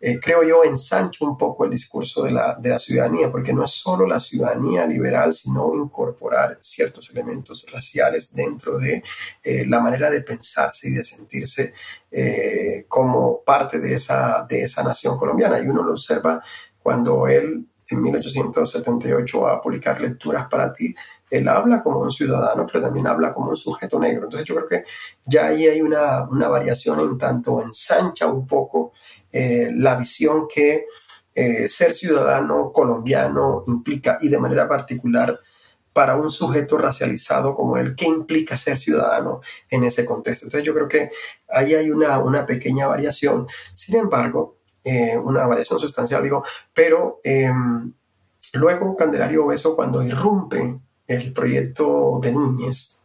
eh, 0.00 0.18
creo 0.20 0.42
yo, 0.42 0.64
ensancha 0.64 1.24
un 1.24 1.38
poco 1.38 1.64
el 1.64 1.70
discurso 1.70 2.24
de 2.24 2.32
la, 2.32 2.56
de 2.58 2.70
la 2.70 2.80
ciudadanía, 2.80 3.30
porque 3.30 3.52
no 3.52 3.64
es 3.64 3.70
solo 3.70 4.04
la 4.04 4.18
ciudadanía 4.18 4.84
liberal, 4.84 5.32
sino 5.32 5.72
incorporar 5.76 6.58
ciertos 6.60 7.10
elementos 7.10 7.64
raciales 7.72 8.32
dentro 8.34 8.78
de 8.78 8.95
eh, 9.42 9.64
la 9.66 9.80
manera 9.80 10.10
de 10.10 10.22
pensarse 10.22 10.88
y 10.88 10.92
de 10.92 11.04
sentirse 11.04 11.74
eh, 12.10 12.84
como 12.88 13.42
parte 13.42 13.78
de 13.78 13.94
esa, 13.94 14.46
de 14.48 14.62
esa 14.62 14.82
nación 14.82 15.16
colombiana. 15.16 15.58
Y 15.58 15.68
uno 15.68 15.82
lo 15.82 15.92
observa 15.92 16.42
cuando 16.82 17.26
él 17.28 17.66
en 17.88 18.02
1878 18.02 19.40
va 19.40 19.54
a 19.54 19.60
publicar 19.60 20.00
Lecturas 20.00 20.48
para 20.48 20.72
ti, 20.72 20.94
él 21.30 21.48
habla 21.48 21.82
como 21.82 22.00
un 22.00 22.10
ciudadano, 22.10 22.66
pero 22.66 22.84
también 22.84 23.06
habla 23.06 23.32
como 23.32 23.50
un 23.50 23.56
sujeto 23.56 23.98
negro. 23.98 24.24
Entonces 24.24 24.46
yo 24.46 24.54
creo 24.56 24.68
que 24.68 24.84
ya 25.24 25.46
ahí 25.46 25.66
hay 25.66 25.80
una, 25.80 26.24
una 26.28 26.48
variación 26.48 27.00
en 27.00 27.18
tanto 27.18 27.62
ensancha 27.62 28.26
un 28.26 28.46
poco 28.46 28.92
eh, 29.32 29.70
la 29.74 29.96
visión 29.96 30.46
que 30.48 30.86
ser 31.68 31.92
ciudadano 31.92 32.72
colombiano 32.72 33.62
implica 33.66 34.16
y 34.22 34.30
de 34.30 34.38
manera 34.38 34.66
particular 34.66 35.38
para 35.96 36.14
un 36.16 36.30
sujeto 36.30 36.76
racializado 36.76 37.54
como 37.54 37.78
él, 37.78 37.96
¿qué 37.96 38.04
implica 38.04 38.58
ser 38.58 38.76
ciudadano 38.76 39.40
en 39.70 39.82
ese 39.82 40.04
contexto? 40.04 40.44
Entonces 40.44 40.66
yo 40.66 40.74
creo 40.74 40.88
que 40.88 41.10
ahí 41.48 41.74
hay 41.74 41.90
una, 41.90 42.18
una 42.18 42.44
pequeña 42.44 42.86
variación. 42.86 43.46
Sin 43.72 43.96
embargo, 43.96 44.58
eh, 44.84 45.16
una 45.16 45.46
variación 45.46 45.80
sustancial, 45.80 46.22
digo, 46.22 46.44
pero 46.74 47.18
em, 47.24 47.94
luego 48.52 48.94
Candelario 48.94 49.46
Beso, 49.46 49.74
cuando 49.74 50.02
irrumpe 50.02 50.78
el 51.06 51.32
proyecto 51.32 52.20
de 52.20 52.32
Núñez, 52.32 53.00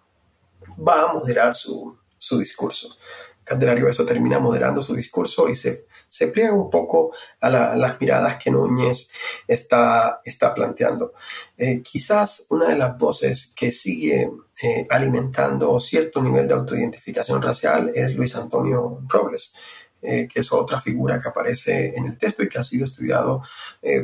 va 0.77 1.03
a 1.03 1.13
moderar 1.13 1.55
su, 1.55 1.97
su 2.17 2.37
discurso. 2.37 2.97
Candelario 3.45 3.85
Beso 3.85 4.03
termina 4.03 4.37
moderando 4.39 4.81
su 4.81 4.93
discurso 4.95 5.47
y 5.47 5.55
se 5.55 5.87
se 6.11 6.27
pliega 6.27 6.51
un 6.51 6.69
poco 6.69 7.13
a, 7.39 7.49
las 7.49 8.01
miradas 8.01 8.35
que 8.35 8.51
Núñez 8.51 9.11
está, 9.47 10.19
está 10.25 10.53
planteando. 10.53 11.13
Eh, 11.57 11.81
quizás 11.81 12.47
una 12.49 12.67
de 12.67 12.77
las 12.77 12.97
voces 12.97 13.53
que 13.55 13.71
sigue 13.71 14.29
eh, 14.61 14.87
alimentando 14.89 15.79
cierto 15.79 16.21
nivel 16.21 16.49
de 16.49 16.53
autoidentificación 16.53 17.41
racial 17.41 17.93
es 17.95 18.13
Luis 18.13 18.35
Antonio 18.35 18.99
Robles. 19.07 19.55
Eh, 20.03 20.27
que 20.27 20.39
es 20.39 20.51
otra 20.51 20.81
figura 20.81 21.21
que 21.21 21.29
aparece 21.29 21.93
en 21.95 22.07
el 22.07 22.17
texto 22.17 22.41
y 22.41 22.49
que 22.49 22.57
ha 22.57 22.63
sido 22.63 22.85
estudiado 22.85 23.43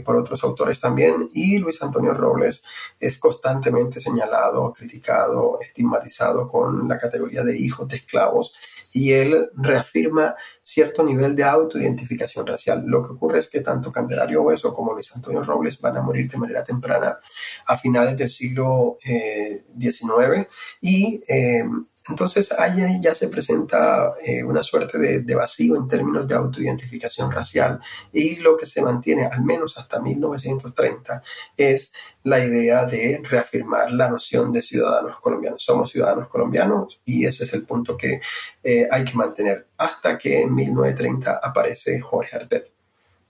por 0.05 0.15
otros 0.15 0.43
autores 0.43 0.79
también. 0.79 1.27
Y 1.33 1.57
Luis 1.57 1.81
Antonio 1.81 2.13
Robles 2.13 2.61
es 2.99 3.17
constantemente 3.17 3.99
señalado, 3.99 4.71
criticado, 4.73 5.59
estigmatizado 5.59 6.47
con 6.47 6.87
la 6.87 6.99
categoría 6.99 7.41
de 7.41 7.57
hijos 7.57 7.87
de 7.87 7.95
esclavos 7.95 8.53
y 8.97 9.13
él 9.13 9.49
reafirma 9.55 10.35
cierto 10.67 11.01
nivel 11.01 11.33
de 11.33 11.45
autoidentificación 11.45 12.45
racial. 12.45 12.83
Lo 12.85 13.01
que 13.01 13.13
ocurre 13.13 13.39
es 13.39 13.47
que 13.47 13.61
tanto 13.61 13.89
Candelario 13.89 14.41
Hueso 14.41 14.73
como 14.73 14.93
Luis 14.93 15.15
Antonio 15.15 15.41
Robles 15.41 15.79
van 15.79 15.95
a 15.95 16.01
morir 16.01 16.29
de 16.29 16.37
manera 16.37 16.61
temprana 16.61 17.17
a 17.65 17.77
finales 17.77 18.17
del 18.17 18.29
siglo 18.29 18.97
XIX 18.99 20.11
eh, 20.35 20.47
y 20.81 21.21
eh, 21.25 21.63
entonces 22.09 22.51
ahí 22.53 22.99
ya 23.01 23.13
se 23.13 23.27
presenta 23.27 24.13
eh, 24.23 24.43
una 24.43 24.63
suerte 24.63 24.97
de, 24.97 25.35
vacío 25.35 25.75
en 25.75 25.87
términos 25.87 26.27
de 26.27 26.35
autoidentificación 26.35 27.31
racial 27.31 27.79
y 28.11 28.37
lo 28.37 28.57
que 28.57 28.65
se 28.65 28.81
mantiene 28.81 29.25
al 29.25 29.43
menos 29.43 29.77
hasta 29.77 29.99
1930 29.99 31.21
es 31.55 31.93
la 32.23 32.43
idea 32.43 32.85
de 32.85 33.21
reafirmar 33.23 33.91
la 33.91 34.09
noción 34.09 34.51
de 34.51 34.61
ciudadanos 34.61 35.19
colombianos. 35.19 35.63
Somos 35.63 35.91
ciudadanos 35.91 36.27
colombianos 36.29 37.01
y 37.05 37.25
ese 37.25 37.43
es 37.43 37.53
el 37.53 37.63
punto 37.65 37.97
que 37.97 38.21
eh, 38.63 38.87
hay 38.89 39.05
que 39.05 39.13
mantener 39.13 39.67
hasta 39.77 40.17
que 40.17 40.41
en 40.41 40.55
1930 40.55 41.39
aparece 41.43 41.99
Jorge 41.99 42.35
Artel, 42.35 42.65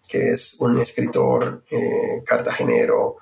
que 0.08 0.32
es 0.34 0.56
un 0.60 0.80
escritor 0.80 1.64
eh, 1.70 2.24
cartagenero, 2.26 3.18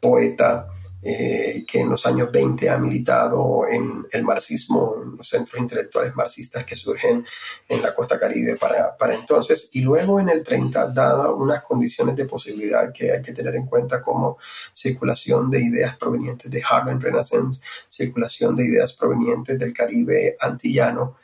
poeta, 0.00 0.68
eh, 1.00 1.64
que 1.64 1.80
en 1.80 1.90
los 1.90 2.06
años 2.06 2.30
20 2.32 2.68
ha 2.70 2.76
militado 2.76 3.68
en 3.68 4.04
el 4.10 4.24
marxismo, 4.24 4.96
en 5.00 5.16
los 5.16 5.28
centros 5.28 5.60
intelectuales 5.60 6.16
marxistas 6.16 6.64
que 6.64 6.74
surgen 6.74 7.24
en 7.68 7.82
la 7.82 7.94
costa 7.94 8.18
caribe 8.18 8.56
para, 8.56 8.96
para 8.96 9.14
entonces, 9.14 9.70
y 9.74 9.82
luego 9.82 10.18
en 10.18 10.28
el 10.28 10.42
30, 10.42 10.88
dada 10.88 11.32
unas 11.32 11.62
condiciones 11.62 12.16
de 12.16 12.24
posibilidad 12.24 12.92
que 12.92 13.12
hay 13.12 13.22
que 13.22 13.32
tener 13.32 13.54
en 13.54 13.66
cuenta 13.66 14.02
como 14.02 14.38
circulación 14.72 15.50
de 15.50 15.60
ideas 15.60 15.96
provenientes 15.96 16.50
de 16.50 16.62
Harlem 16.68 17.00
Renaissance, 17.00 17.60
circulación 17.88 18.56
de 18.56 18.64
ideas 18.64 18.92
provenientes 18.92 19.56
del 19.56 19.72
Caribe 19.72 20.36
antillano, 20.40 21.16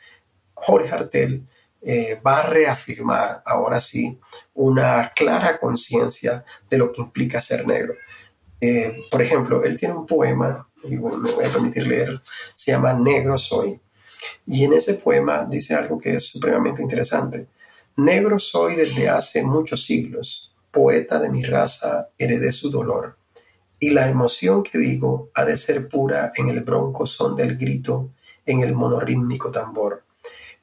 Jorge 0.53 0.89
Hartel 0.89 1.43
eh, 1.81 2.19
va 2.25 2.39
a 2.39 2.43
reafirmar 2.43 3.43
ahora 3.45 3.81
sí 3.81 4.17
una 4.53 5.11
clara 5.13 5.59
conciencia 5.59 6.45
de 6.69 6.77
lo 6.77 6.93
que 6.93 7.01
implica 7.01 7.41
ser 7.41 7.67
negro 7.67 7.93
eh, 8.65 9.05
por 9.11 9.21
ejemplo, 9.21 9.63
él 9.63 9.77
tiene 9.77 9.95
un 9.95 10.05
poema, 10.05 10.67
y 10.83 10.89
me 10.89 10.97
voy 10.99 11.45
a 11.45 11.51
permitir 11.51 11.87
leer, 11.87 12.21
se 12.53 12.71
llama 12.71 12.93
Negro 12.93 13.37
soy. 13.37 13.79
Y 14.45 14.63
en 14.63 14.73
ese 14.73 14.95
poema 14.95 15.45
dice 15.49 15.73
algo 15.75 15.99
que 15.99 16.15
es 16.15 16.25
supremamente 16.27 16.81
interesante. 16.81 17.47
Negro 17.97 18.39
soy 18.39 18.75
desde 18.75 19.09
hace 19.09 19.43
muchos 19.43 19.85
siglos, 19.85 20.53
poeta 20.71 21.19
de 21.19 21.29
mi 21.29 21.43
raza, 21.43 22.09
heredé 22.17 22.51
su 22.51 22.69
dolor. 22.69 23.17
Y 23.79 23.91
la 23.91 24.09
emoción 24.09 24.63
que 24.63 24.77
digo 24.77 25.29
ha 25.33 25.45
de 25.45 25.57
ser 25.57 25.87
pura 25.87 26.31
en 26.35 26.49
el 26.49 26.61
bronco 26.61 27.05
son 27.05 27.35
del 27.35 27.57
grito, 27.57 28.11
en 28.45 28.61
el 28.61 28.73
monorítmico 28.73 29.51
tambor. 29.51 30.03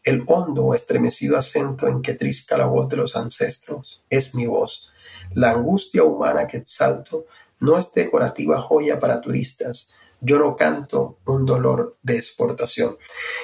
El 0.04 0.24
hondo, 0.26 0.74
estremecido 0.74 1.38
acento 1.38 1.86
en 1.86 2.02
que 2.02 2.14
trisca 2.14 2.58
la 2.58 2.66
voz 2.66 2.88
de 2.88 2.96
los 2.96 3.16
ancestros 3.16 4.04
es 4.10 4.34
mi 4.34 4.46
voz. 4.46 4.92
La 5.34 5.52
angustia 5.52 6.02
humana 6.04 6.46
que 6.46 6.58
exalto 6.58 7.26
no 7.62 7.78
es 7.78 7.92
decorativa 7.92 8.60
joya 8.60 8.98
para 8.98 9.20
turistas. 9.20 9.94
Yo 10.20 10.38
no 10.38 10.56
canto 10.56 11.18
un 11.24 11.46
dolor 11.46 11.96
de 12.02 12.16
exportación. 12.16 12.96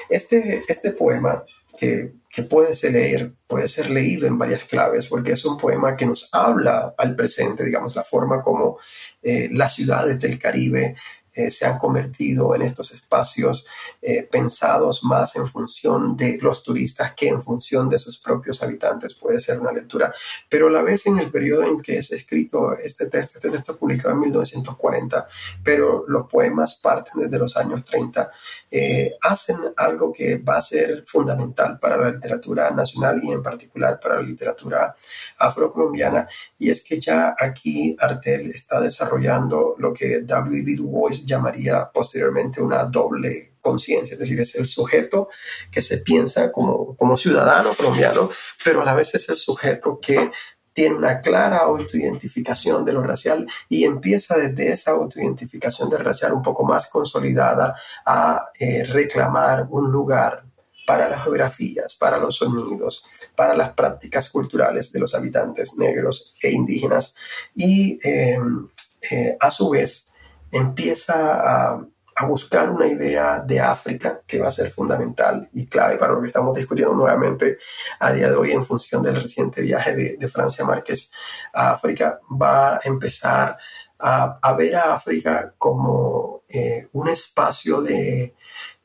Este, 0.09 0.63
este 0.67 0.91
poema 0.91 1.45
que, 1.77 2.13
puede, 2.49 2.75
ser 2.75 2.91
leer, 2.91 3.33
puede 3.47 3.69
ser 3.69 3.89
leído 3.89 4.27
en 4.27 4.37
varias 4.37 4.65
claves 4.65 5.07
porque 5.07 5.31
es 5.31 5.45
un 5.45 5.57
poema 5.57 5.95
que 5.95 6.05
nos 6.05 6.29
habla 6.33 6.93
al 6.97 7.15
presente, 7.15 7.63
digamos, 7.63 7.95
la 7.95 8.03
forma 8.03 8.41
como 8.41 8.77
eh, 9.23 9.49
las 9.53 9.75
ciudades 9.75 10.19
del 10.19 10.37
Caribe 10.37 10.95
eh, 11.33 11.51
se 11.51 11.65
han 11.65 11.77
convertido 11.77 12.55
en 12.55 12.61
estos 12.61 12.91
espacios 12.91 13.65
eh, 14.01 14.27
pensados 14.31 15.03
más 15.03 15.35
en 15.35 15.47
función 15.47 16.17
de 16.17 16.37
los 16.41 16.63
turistas 16.63 17.13
que 17.13 17.27
en 17.27 17.41
función 17.41 17.89
de 17.89 17.99
sus 17.99 18.19
propios 18.19 18.61
habitantes. 18.63 19.15
Puede 19.15 19.39
ser 19.39 19.59
una 19.59 19.71
lectura, 19.71 20.13
pero 20.47 20.67
a 20.67 20.71
la 20.71 20.81
vez 20.81 21.05
en 21.05 21.19
el 21.19 21.31
periodo 21.31 21.63
en 21.63 21.79
que 21.81 21.97
es 21.97 22.11
escrito 22.11 22.77
este 22.77 23.07
texto, 23.07 23.37
este 23.37 23.51
texto 23.51 23.77
publicado 23.77 24.13
en 24.13 24.21
1940, 24.21 25.27
pero 25.63 26.05
los 26.07 26.27
poemas 26.27 26.75
parten 26.75 27.21
desde 27.21 27.39
los 27.39 27.55
años 27.57 27.85
30, 27.85 28.29
eh, 28.71 29.15
hacen 29.21 29.57
algo 29.75 30.11
que 30.11 30.37
va 30.37 30.57
a 30.57 30.61
ser 30.61 31.03
fundamental 31.05 31.79
para 31.79 31.97
la 31.97 32.11
literatura 32.11 32.69
nacional 32.71 33.19
y 33.23 33.31
en 33.31 33.41
particular 33.41 33.99
para 33.99 34.15
la 34.15 34.21
literatura 34.21 34.95
afrocolombiana, 35.37 36.27
y 36.57 36.69
es 36.69 36.83
que 36.83 36.99
ya 36.99 37.35
aquí 37.37 37.95
Artel 37.99 38.49
está 38.49 38.79
desarrollando 38.79 39.75
lo 39.77 39.93
que 39.93 40.21
W.B. 40.21 40.75
Du 40.75 40.87
Bois 40.87 41.25
llamaría 41.25 41.89
posteriormente 41.91 42.61
una 42.61 42.83
doble 42.83 43.53
conciencia, 43.61 44.13
es 44.13 44.19
decir, 44.19 44.39
es 44.39 44.55
el 44.55 44.65
sujeto 44.65 45.29
que 45.71 45.81
se 45.81 45.97
piensa 45.99 46.51
como, 46.51 46.95
como 46.95 47.17
ciudadano 47.17 47.73
colombiano, 47.75 48.29
pero 48.63 48.81
a 48.81 48.85
la 48.85 48.93
vez 48.93 49.13
es 49.15 49.27
el 49.29 49.37
sujeto 49.37 49.99
que 49.99 50.31
tiene 50.79 50.95
una 50.95 51.19
clara 51.19 51.57
autoidentificación 51.57 52.85
de 52.85 52.93
lo 52.93 53.03
racial 53.03 53.45
y 53.67 53.83
empieza 53.83 54.37
desde 54.37 54.71
esa 54.71 54.91
autoidentificación 54.91 55.89
de 55.89 55.97
racial 55.97 56.31
un 56.31 56.41
poco 56.41 56.63
más 56.63 56.87
consolidada 56.87 57.75
a 58.05 58.45
eh, 58.57 58.85
reclamar 58.85 59.67
un 59.71 59.91
lugar 59.91 60.45
para 60.87 61.09
las 61.09 61.21
geografías, 61.23 61.95
para 61.95 62.17
los 62.17 62.37
sonidos, 62.37 63.03
para 63.35 63.57
las 63.57 63.73
prácticas 63.73 64.29
culturales 64.29 64.93
de 64.93 65.01
los 65.01 65.13
habitantes 65.15 65.75
negros 65.75 66.33
e 66.41 66.49
indígenas. 66.49 67.13
Y 67.53 67.99
em, 68.01 68.69
eh, 69.11 69.35
a 69.37 69.51
su 69.51 69.71
vez 69.71 70.13
empieza 70.49 71.73
a 71.73 71.85
a 72.19 72.25
buscar 72.25 72.69
una 72.69 72.85
idea 72.85 73.39
de 73.39 73.61
África 73.61 74.21
que 74.27 74.39
va 74.39 74.49
a 74.49 74.51
ser 74.51 74.69
fundamental 74.71 75.49
y 75.53 75.67
clave 75.67 75.95
para 75.95 76.11
lo 76.11 76.21
que 76.21 76.27
estamos 76.27 76.53
discutiendo 76.53 76.93
nuevamente 76.93 77.59
a 77.97 78.11
día 78.11 78.27
de 78.29 78.35
hoy 78.35 78.51
en 78.51 78.65
función 78.65 79.01
del 79.01 79.15
reciente 79.15 79.61
viaje 79.61 79.95
de, 79.95 80.27
Francia 80.27 80.65
Márquez 80.65 81.13
a 81.53 81.71
África, 81.71 82.19
va 82.29 82.75
a 82.75 82.81
empezar 82.83 83.57
a, 83.99 84.53
ver 84.57 84.75
a 84.75 84.95
África 84.95 85.53
como 85.57 86.43
eh, 86.49 86.89
un 86.91 87.07
espacio 87.07 87.81
de, 87.81 88.35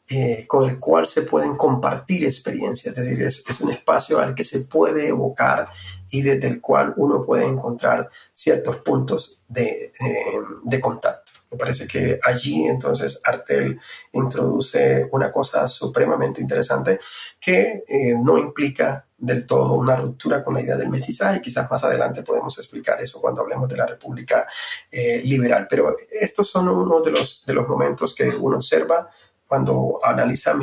eh, 0.09 0.47
con 0.47 0.71
el 0.71 0.79
cual 0.79 1.09
se 1.09 1.23
pueden 1.23 1.57
compartir 1.57 2.25
experiencias, 2.25 2.97
es 2.97 3.05
decir, 3.05 3.21
es, 3.23 3.61
un 3.61 3.73
espacio 3.73 4.21
al 4.21 4.37
que 4.37 4.45
se 4.45 4.61
puede 4.67 5.09
evocar 5.09 5.71
y 6.09 6.23
desde 6.23 6.47
el 6.47 6.61
cual 6.61 6.95
uno 6.97 7.25
puede 7.27 7.47
encontrar 7.47 8.09
ciertos 8.33 8.77
puntos 8.77 9.43
de, 9.49 9.87
eh, 9.87 10.41
de 10.63 10.81
contacto. 10.81 11.24
Me 11.55 11.59
parece 11.59 11.87
que 11.87 12.19
allí 12.23 12.65
entonces 12.67 13.21
Artel 13.25 13.81
introduce 14.13 15.09
una 15.13 15.31
cosa 15.31 15.69
supremamente 15.69 16.41
interesante 16.41 16.99
que 17.41 17.85
eh, 17.87 18.17
no 18.21 18.37
implica 18.39 19.07
del 19.17 19.47
todo 19.47 19.75
una 19.75 19.97
ruptura 19.97 20.43
con 20.43 20.55
la 20.55 20.63
idea 20.63 20.77
del 20.77 20.91
mestizaje. 20.91 21.41
Quizás 21.41 21.71
más 21.71 21.85
adelante 21.85 22.23
podemos 22.23 22.59
explicar 22.59 23.01
eso 23.01 23.21
cuando 23.21 23.41
hablemos 23.41 23.69
de 23.69 23.77
la 23.77 23.87
República 23.87 24.47
Liberal. 24.91 25.67
Pero 25.71 25.97
estos 26.11 26.51
son 26.51 26.69
uno 26.69 27.01
de 27.01 27.13
los, 27.13 27.47
de 27.47 27.55
los 27.55 27.67
momentos 27.67 28.15
que 28.15 28.29
uno 28.29 28.57
observa 28.57 29.09
cuando 29.47 30.01
analiza 30.03 30.55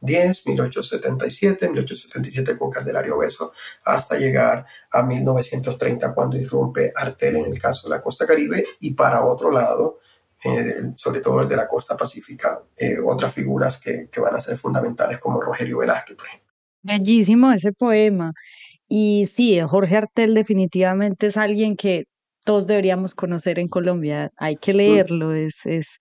1810, 0.00 0.46
1877, 0.46 1.68
1877 1.68 2.58
con 2.58 2.70
Candelario 2.70 3.18
Beso, 3.18 3.52
hasta 3.84 4.18
llegar 4.18 4.66
a 4.90 5.02
1930 5.02 6.14
cuando 6.14 6.36
irrumpe 6.36 6.92
Artel 6.94 7.36
en 7.36 7.52
el 7.52 7.60
caso 7.60 7.88
de 7.88 7.96
la 7.96 8.02
costa 8.02 8.26
caribe 8.26 8.64
y 8.80 8.94
para 8.94 9.24
otro 9.24 9.50
lado, 9.50 9.98
eh, 10.44 10.92
sobre 10.96 11.20
todo 11.20 11.42
el 11.42 11.48
de 11.48 11.56
la 11.56 11.68
costa 11.68 11.96
pacífica, 11.96 12.62
eh, 12.76 12.96
otras 13.04 13.34
figuras 13.34 13.78
que, 13.78 14.08
que 14.10 14.20
van 14.20 14.34
a 14.34 14.40
ser 14.40 14.56
fundamentales 14.56 15.18
como 15.18 15.40
Rogerio 15.40 15.78
Velázquez, 15.78 16.16
por 16.16 16.26
ejemplo. 16.26 16.50
Bellísimo 16.82 17.52
ese 17.52 17.72
poema. 17.72 18.32
Y 18.88 19.26
sí, 19.26 19.60
Jorge 19.60 19.96
Artel 19.96 20.34
definitivamente 20.34 21.28
es 21.28 21.36
alguien 21.36 21.76
que 21.76 22.04
todos 22.44 22.66
deberíamos 22.66 23.14
conocer 23.14 23.58
en 23.58 23.68
Colombia. 23.68 24.30
Hay 24.36 24.56
que 24.56 24.74
leerlo, 24.74 25.34
es, 25.34 25.64
es 25.64 25.98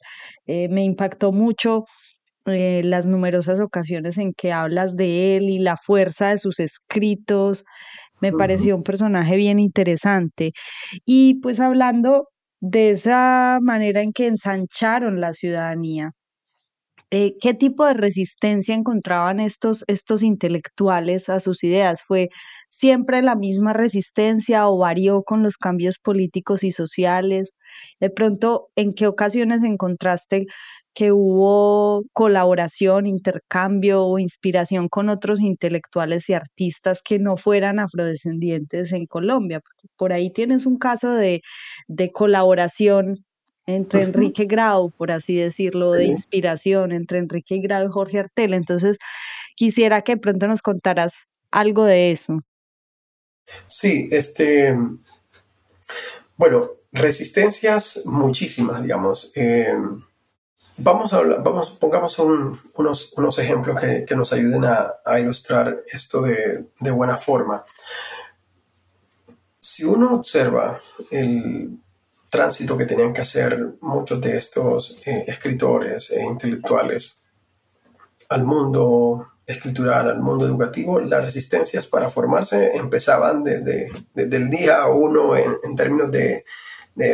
eh, 0.48 0.70
me 0.70 0.84
impactó 0.84 1.32
mucho 1.32 1.86
eh, 2.52 2.82
las 2.84 3.06
numerosas 3.06 3.60
ocasiones 3.60 4.18
en 4.18 4.34
que 4.34 4.52
hablas 4.52 4.96
de 4.96 5.38
él 5.38 5.50
y 5.50 5.60
la 5.60 5.78
fuerza 5.78 6.30
de 6.32 6.38
sus 6.40 6.60
escritos. 6.60 7.66
Me 8.22 8.34
pareció 8.34 8.76
un 8.76 8.84
personaje 8.84 9.36
bien 9.38 9.60
interesante. 9.60 10.54
Y 11.06 11.36
pues 11.42 11.60
hablando 11.60 12.30
de 12.62 12.92
esa 12.92 13.60
manera 13.62 14.02
en 14.02 14.14
que 14.14 14.28
ensancharon 14.28 15.22
la 15.22 15.34
ciudadanía, 15.34 16.12
eh, 17.12 17.38
¿qué 17.42 17.56
tipo 17.56 17.86
de 17.86 17.96
resistencia 17.96 18.76
encontraban 18.76 19.40
estos, 19.40 19.84
estos 19.88 20.22
intelectuales 20.22 21.28
a 21.30 21.40
sus 21.40 21.64
ideas? 21.64 22.04
¿Fue 22.04 22.30
siempre 22.70 23.24
la 23.24 23.36
misma 23.36 23.74
resistencia 23.74 24.68
o 24.70 24.78
varió 24.78 25.24
con 25.24 25.42
los 25.42 25.58
cambios 25.58 25.98
políticos 25.98 26.64
y 26.64 26.72
sociales? 26.72 27.54
De 28.00 28.12
pronto, 28.12 28.70
¿en 28.76 28.94
qué 28.94 29.08
ocasiones 29.08 29.64
encontraste 29.64 30.46
que 30.94 31.12
hubo 31.12 32.04
colaboración, 32.14 33.08
intercambio 33.08 34.04
o 34.06 34.20
inspiración 34.20 34.90
con 34.90 35.10
otros 35.10 35.40
intelectuales 35.42 36.30
y 36.30 36.34
artistas 36.34 37.02
que 37.04 37.20
no 37.20 37.38
fueran 37.38 37.80
afrodescendientes 37.80 38.92
en 38.92 39.06
Colombia? 39.06 39.62
por 39.98 40.14
ahí 40.14 40.30
tienes 40.32 40.66
un 40.66 40.78
caso 40.78 41.12
de, 41.12 41.42
de 41.88 42.12
colaboración 42.12 43.18
entre 43.66 44.04
Enrique 44.04 44.46
Grau, 44.46 44.92
por 44.92 45.12
así 45.12 45.36
decirlo, 45.36 45.92
de 45.92 46.06
inspiración 46.06 46.92
entre 46.92 47.20
Enrique 47.20 47.60
Grau 47.60 47.88
y 47.88 47.92
Jorge 47.92 48.20
Artel. 48.20 48.54
Entonces, 48.54 48.98
quisiera 49.56 50.02
que 50.02 50.18
pronto 50.18 50.48
nos 50.48 50.62
contaras 50.62 51.28
algo 51.52 51.86
de 51.86 52.12
eso. 52.12 52.40
Sí, 53.68 54.10
este, 54.12 54.76
bueno, 56.36 56.72
resistencias 56.92 58.04
muchísimas, 58.06 58.82
digamos. 58.82 59.32
Eh, 59.36 59.76
vamos 60.80 61.14
a 61.14 61.18
hablar, 61.18 61.44
vamos, 61.44 61.72
pongamos 61.72 62.18
unos, 62.20 63.14
unos, 63.16 63.40
ejemplos 63.40 63.80
que, 63.80 64.16
nos 64.16 64.34
ayuden 64.34 64.66
a, 64.66 65.20
ilustrar 65.20 65.84
esto 65.92 66.22
de, 66.22 66.66
de 66.80 66.92
buena 66.92 67.18
forma. 67.18 67.64
Si 69.60 69.84
uno 69.84 70.16
observa 70.16 70.82
el, 71.12 71.80
tránsito 72.30 72.78
que 72.78 72.86
tenían 72.86 73.14
que 73.14 73.22
hacer 73.22 73.74
muchos 73.82 74.22
de 74.22 74.38
estos 74.38 75.02
eh, 75.06 75.26
escritores 75.28 76.12
e 76.12 76.24
intelectuales 76.24 77.28
al 78.30 78.44
mundo 78.44 79.32
escritural, 79.46 80.08
al 80.08 80.22
mundo 80.22 80.46
educativo, 80.46 81.00
las 81.00 81.24
resistencias 81.24 81.88
para 81.88 82.12
formarse 82.12 82.76
empezaban 82.76 83.44
desde, 83.44 83.92
el 84.16 84.50
día 84.52 84.86
uno 84.86 85.36
en, 85.36 85.76
términos 85.76 86.12
de, 86.12 86.44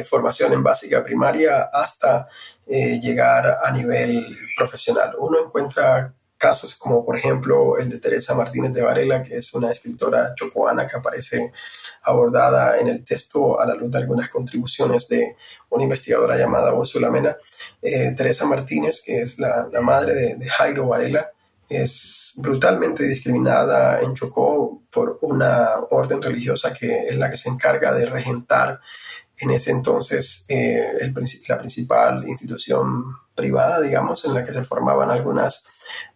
formación 0.04 0.52
en 0.52 0.64
básica 0.64 1.04
primaria 1.04 1.70
hasta 1.72 2.28
eh, 2.68 3.00
llegar 3.00 3.60
a 3.64 3.72
nivel 3.72 4.26
profesional. 4.58 5.16
Uno 5.20 5.46
encuentra 5.46 6.14
casos 6.38 6.76
como 6.76 7.06
por 7.06 7.18
ejemplo 7.18 7.78
el 7.78 7.90
de 7.90 8.00
Teresa 8.00 8.36
Martínez 8.36 8.74
de 8.74 8.84
Varela, 8.84 9.24
que 9.24 9.38
es 9.38 9.54
una 9.54 9.72
escritora 9.72 10.34
chocoana 10.36 10.88
que 10.88 10.98
aparece 10.98 11.52
abordada 12.04 12.78
en 12.78 12.88
el 12.88 13.04
texto 13.04 13.60
a 13.60 13.66
la 13.66 13.76
luz 13.76 13.92
de 13.92 13.98
algunas 13.98 14.30
contribuciones 14.30 15.08
de 15.08 15.36
una 15.70 15.84
investigadora 15.84 16.38
llamada 16.38 16.74
Úrsula 16.74 17.10
Mena. 17.10 17.36
Eh, 17.82 18.14
Teresa 18.16 18.46
Martínez, 18.46 19.02
que 19.06 19.22
es 19.22 19.40
la, 19.40 19.70
madre 19.82 20.36
de, 20.36 20.50
Jairo 20.50 20.88
Varela, 20.88 21.32
es 21.68 22.34
brutalmente 22.38 23.04
discriminada 23.04 24.02
en 24.02 24.14
Chocó 24.14 24.82
por 24.92 25.18
una 25.22 25.70
orden 25.90 26.22
religiosa 26.22 26.74
que 26.74 27.08
es 27.08 27.18
la 27.18 27.30
que 27.30 27.38
se 27.38 27.50
encarga 27.50 27.92
de 27.92 28.06
regentar 28.06 28.80
en 29.38 29.52
ese 29.52 29.72
entonces 29.72 30.46
eh, 30.48 31.12
la 31.48 31.60
principal 31.60 32.28
institución 32.28 33.18
privada, 33.36 33.82
digamos, 33.82 34.24
en 34.26 34.34
la 34.34 34.46
que 34.46 34.54
se 34.54 34.64
formaban 34.64 35.12
algunas 35.12 35.66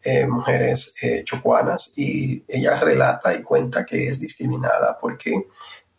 eh, 0.04 0.26
mujeres 0.26 0.96
chocuanas 1.26 1.92
y 1.96 2.44
ella 2.48 2.80
relata 2.80 3.34
y 3.34 3.44
cuenta 3.44 3.86
que 3.86 4.08
es 4.08 4.20
discriminada 4.20 4.98
porque 5.00 5.46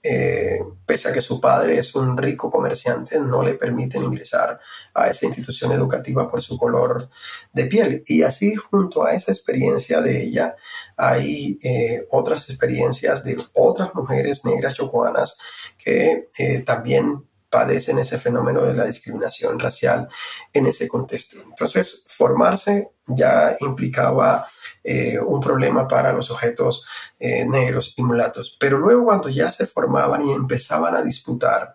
eh, 0.03 0.65
pese 0.87 1.11
a 1.11 1.13
que 1.13 1.21
su 1.21 1.39
padre 1.43 1.79
es 1.79 1.95
un 1.95 2.17
rico 2.17 2.51
comerciante, 2.51 3.21
no 3.21 3.43
le 3.43 3.55
permiten 3.55 4.03
ingresar 4.03 4.59
a 4.95 5.09
esa 5.09 5.27
institución 5.27 5.73
educativa 5.73 6.31
por 6.31 6.41
su 6.41 6.57
color 6.57 7.11
de 7.53 7.67
piel. 7.67 8.03
Y 8.07 8.23
así, 8.23 8.55
junto 8.55 9.05
a 9.05 9.13
esa 9.13 9.31
experiencia 9.31 10.01
de 10.01 10.23
ella, 10.23 10.57
hay 11.03 11.59
eh, 11.63 12.07
otras 12.11 12.51
experiencias 12.51 13.25
de 13.25 13.43
otras 13.55 13.95
mujeres 13.95 14.45
negras 14.45 14.75
chocoanas 14.75 15.39
que 15.79 16.29
eh, 16.39 16.61
también 16.61 17.27
padecen 17.49 17.99
ese 17.99 18.19
fenómeno 18.19 18.63
de 18.63 18.75
la 18.75 18.85
discriminación 18.85 19.59
racial 19.59 20.09
en 20.53 20.67
ese 20.67 20.89
contexto. 20.89 21.39
Entonces, 21.43 22.05
formarse 22.11 22.93
ya 23.07 23.57
implicaba 23.61 24.47
eh, 24.85 25.19
un 25.19 25.41
problema 25.41 25.89
para 25.89 26.13
los 26.13 26.27
sujetos 26.27 26.85
negros 27.19 27.95
y 27.97 28.03
mulatos. 28.03 28.57
Pero 28.59 28.79
luego 28.79 29.05
cuando 29.05 29.29
ya 29.29 29.51
se 29.53 29.67
formaban 29.67 30.27
y 30.27 30.33
empezaban 30.33 30.95
a 30.95 31.03
disputar 31.03 31.75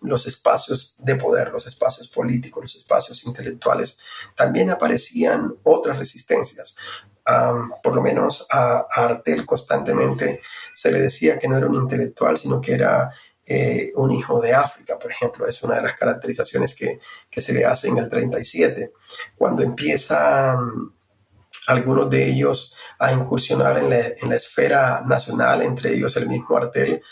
los 0.00 0.26
espacios 0.26 0.96
de 0.98 1.16
poder, 1.16 1.50
los 1.50 1.66
espacios 1.66 2.08
políticos, 2.08 2.62
los 2.62 2.76
espacios 2.76 3.24
intelectuales, 3.24 3.98
también 4.34 4.70
aparecían 4.70 5.54
otras 5.64 5.98
resistencias. 5.98 6.76
Por 7.82 7.94
lo 7.94 8.02
menos 8.02 8.46
a, 8.50 8.86
Artel 8.90 9.44
constantemente 9.44 10.40
se 10.72 10.92
le 10.92 11.00
decía 11.00 11.38
que 11.38 11.48
no 11.48 11.56
era 11.56 11.66
un 11.66 11.74
intelectual, 11.74 12.38
sino 12.38 12.60
que 12.60 12.74
era 12.74 13.10
eh, 13.44 13.92
un 13.96 14.12
hijo 14.12 14.40
de 14.40 14.54
África, 14.54 14.98
por 14.98 15.10
ejemplo. 15.10 15.46
Es 15.46 15.62
una 15.62 15.76
de 15.76 15.82
las 15.82 15.96
caracterizaciones 15.96 16.74
que, 16.74 17.00
que 17.30 17.40
se 17.40 17.52
le 17.52 17.64
hace 17.64 17.88
en 17.88 17.98
el 17.98 18.08
37. 18.08 18.92
Cuando 19.36 19.62
empieza 19.62 20.56
algunos 21.66 22.08
de 22.08 22.28
ellos 22.28 22.74
a 22.98 23.12
incursionar 23.12 23.78
en 23.78 23.90
la, 23.90 24.36
esfera 24.36 25.02
nacional, 25.04 25.62
entre 25.62 25.94
ellos 25.94 26.16
el 26.16 26.28
mismo 26.28 26.56
Artel, 26.56 27.02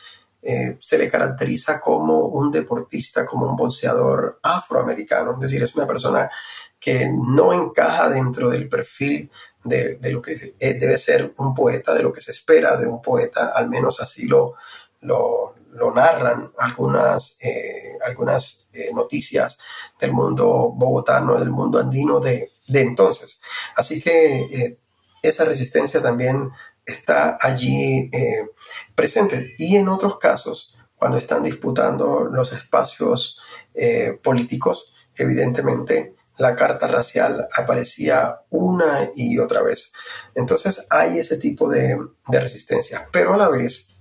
eh, 0.43 0.77
se 0.81 0.99
le 0.99 1.11
caracteriza 1.11 1.81
como 1.81 2.27
un 2.27 2.51
deportista, 2.51 3.25
como 3.27 3.49
un 3.49 3.57
boxeador 3.57 4.39
afroamericano, 4.43 5.33
es 5.33 5.41
decir, 5.41 5.63
es 5.63 5.75
una 5.75 5.87
persona 5.87 6.31
que 6.79 7.11
no 7.11 7.53
encaja 7.53 8.11
dentro 8.11 8.51
del 8.51 8.69
perfil 8.69 9.31
de, 9.65 9.99
lo 10.11 10.23
que 10.23 10.55
eh, 10.59 10.75
debe 10.75 10.99
ser 10.99 11.35
un 11.39 11.55
poeta, 11.55 11.95
de 11.95 12.03
lo 12.03 12.13
que 12.13 12.21
se 12.21 12.31
espera 12.31 12.77
de 12.77 12.87
un 12.87 13.03
poeta, 13.03 13.49
al 13.55 13.69
menos 13.69 14.01
así 14.01 14.27
lo, 14.27 14.55
lo, 15.01 15.55
narran 15.95 16.53
algunas, 16.59 17.39
eh, 17.43 17.99
algunas 18.05 18.71
noticias 18.95 19.59
del 20.01 20.13
mundo 20.13 20.73
bogotano, 20.75 21.39
del 21.39 21.51
mundo 21.51 21.79
andino 21.79 22.21
de, 22.21 22.53
de 22.67 22.83
entonces. 22.83 23.43
Así 23.77 24.01
que 24.01 24.43
eh, 24.43 24.79
esa 25.23 25.45
resistencia 25.45 26.03
también 26.03 26.51
está 26.85 27.39
allí 27.41 28.11
eh, 28.13 28.49
presente. 28.95 29.55
Y 29.59 29.77
en 29.77 29.89
otros 29.89 30.19
casos, 30.19 30.79
cuando 30.97 31.19
están 31.19 31.43
disputando 31.43 32.25
los 32.25 32.53
espacios 32.53 33.41
eh, 33.75 34.19
políticos, 34.23 34.95
evidentemente 35.17 36.15
la 36.39 36.57
carta 36.57 36.87
racial 36.87 37.49
aparecía 37.57 38.41
una 38.51 39.11
y 39.15 39.39
otra 39.39 39.63
vez. 39.63 39.93
Entonces 40.35 40.87
hay 40.91 41.19
ese 41.19 41.39
tipo 41.39 41.69
de, 41.69 41.97
resistencia, 42.29 43.09
pero 43.13 43.35
a 43.35 43.37
la 43.37 43.49
vez 43.49 43.99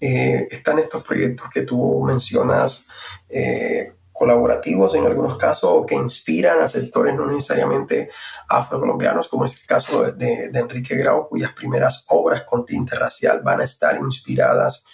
están 0.00 0.80
estos 0.80 1.04
proyectos 1.04 1.48
que 1.50 1.62
tú 1.62 2.02
mencionas 2.04 2.88
colaborativos 4.12 4.94
en 4.94 5.06
algunos 5.06 5.36
casos 5.36 5.70
o 5.72 5.86
que 5.86 5.94
inspiran 5.94 6.60
a 6.60 6.68
sectores 6.68 7.14
no 7.14 7.26
necesariamente 7.26 8.10
afrocolombianos, 8.48 9.28
como 9.28 9.46
es 9.46 9.58
el 9.58 9.66
caso 9.66 10.12
de, 10.12 10.50
Enrique 10.54 10.96
Grau, 10.96 11.28
cuyas 11.28 11.52
primeras 11.52 12.04
obras 12.08 12.42
con 12.42 12.66
tinte 12.66 12.94
racial 12.96 13.40
van 13.42 13.62
a 13.62 13.64
estar 13.64 13.96
inspiradas 13.96 14.84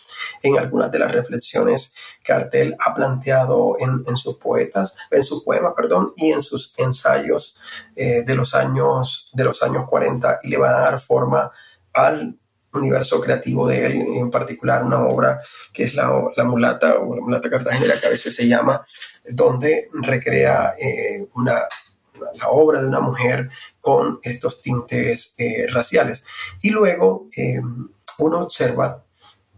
en 0.43 0.59
algunas 0.59 0.91
de 0.91 0.99
las 0.99 1.13
reflexiones 1.13 1.95
que 2.23 2.33
Artel 2.33 2.77
ha 2.79 2.95
planteado 2.95 3.77
en, 3.79 4.17
sus 4.17 4.37
poetas, 4.37 4.95
en 5.11 5.25
sus 5.25 5.45
poemas, 5.45 5.73
perdón, 5.77 6.13
y 6.17 6.33
en 6.33 6.43
sus 6.43 6.75
ensayos 6.79 7.57
eh, 7.97 8.23
de 8.23 8.35
los 8.35 8.55
años 8.55 9.31
de 9.33 9.45
los 9.45 9.63
años 9.63 9.87
40 9.89 10.41
y 10.43 10.49
le 10.49 10.59
va 10.59 10.71
a 10.71 10.81
dar 10.81 11.01
forma 11.01 11.51
al 11.93 12.39
universo 12.73 13.21
creativo 13.21 13.67
de 13.67 13.87
él, 13.87 13.93
en 13.93 14.31
particular 14.31 14.85
una 14.85 15.05
obra 15.05 15.41
que 15.73 15.85
es 15.85 15.95
la, 15.95 16.11
mulata 16.45 16.99
o 16.99 17.15
la 17.15 17.23
mulata 17.23 17.51
cartagenera 17.51 17.99
que 18.01 18.07
a 18.07 18.11
veces 18.11 18.35
se 18.35 18.47
llama, 18.47 18.85
donde 19.25 19.89
recrea 19.93 20.75
eh, 20.79 21.27
una, 21.35 21.63
la 22.39 22.49
obra 22.51 22.81
de 22.81 22.87
una 22.87 23.01
mujer 23.01 23.51
con 23.81 24.21
estos 24.23 24.63
tintes 24.63 25.35
eh, 25.39 25.67
raciales. 25.71 26.25
Y 26.63 26.71
luego 26.71 27.27
eh, 27.37 27.61
uno 28.19 28.41
observa 28.41 29.05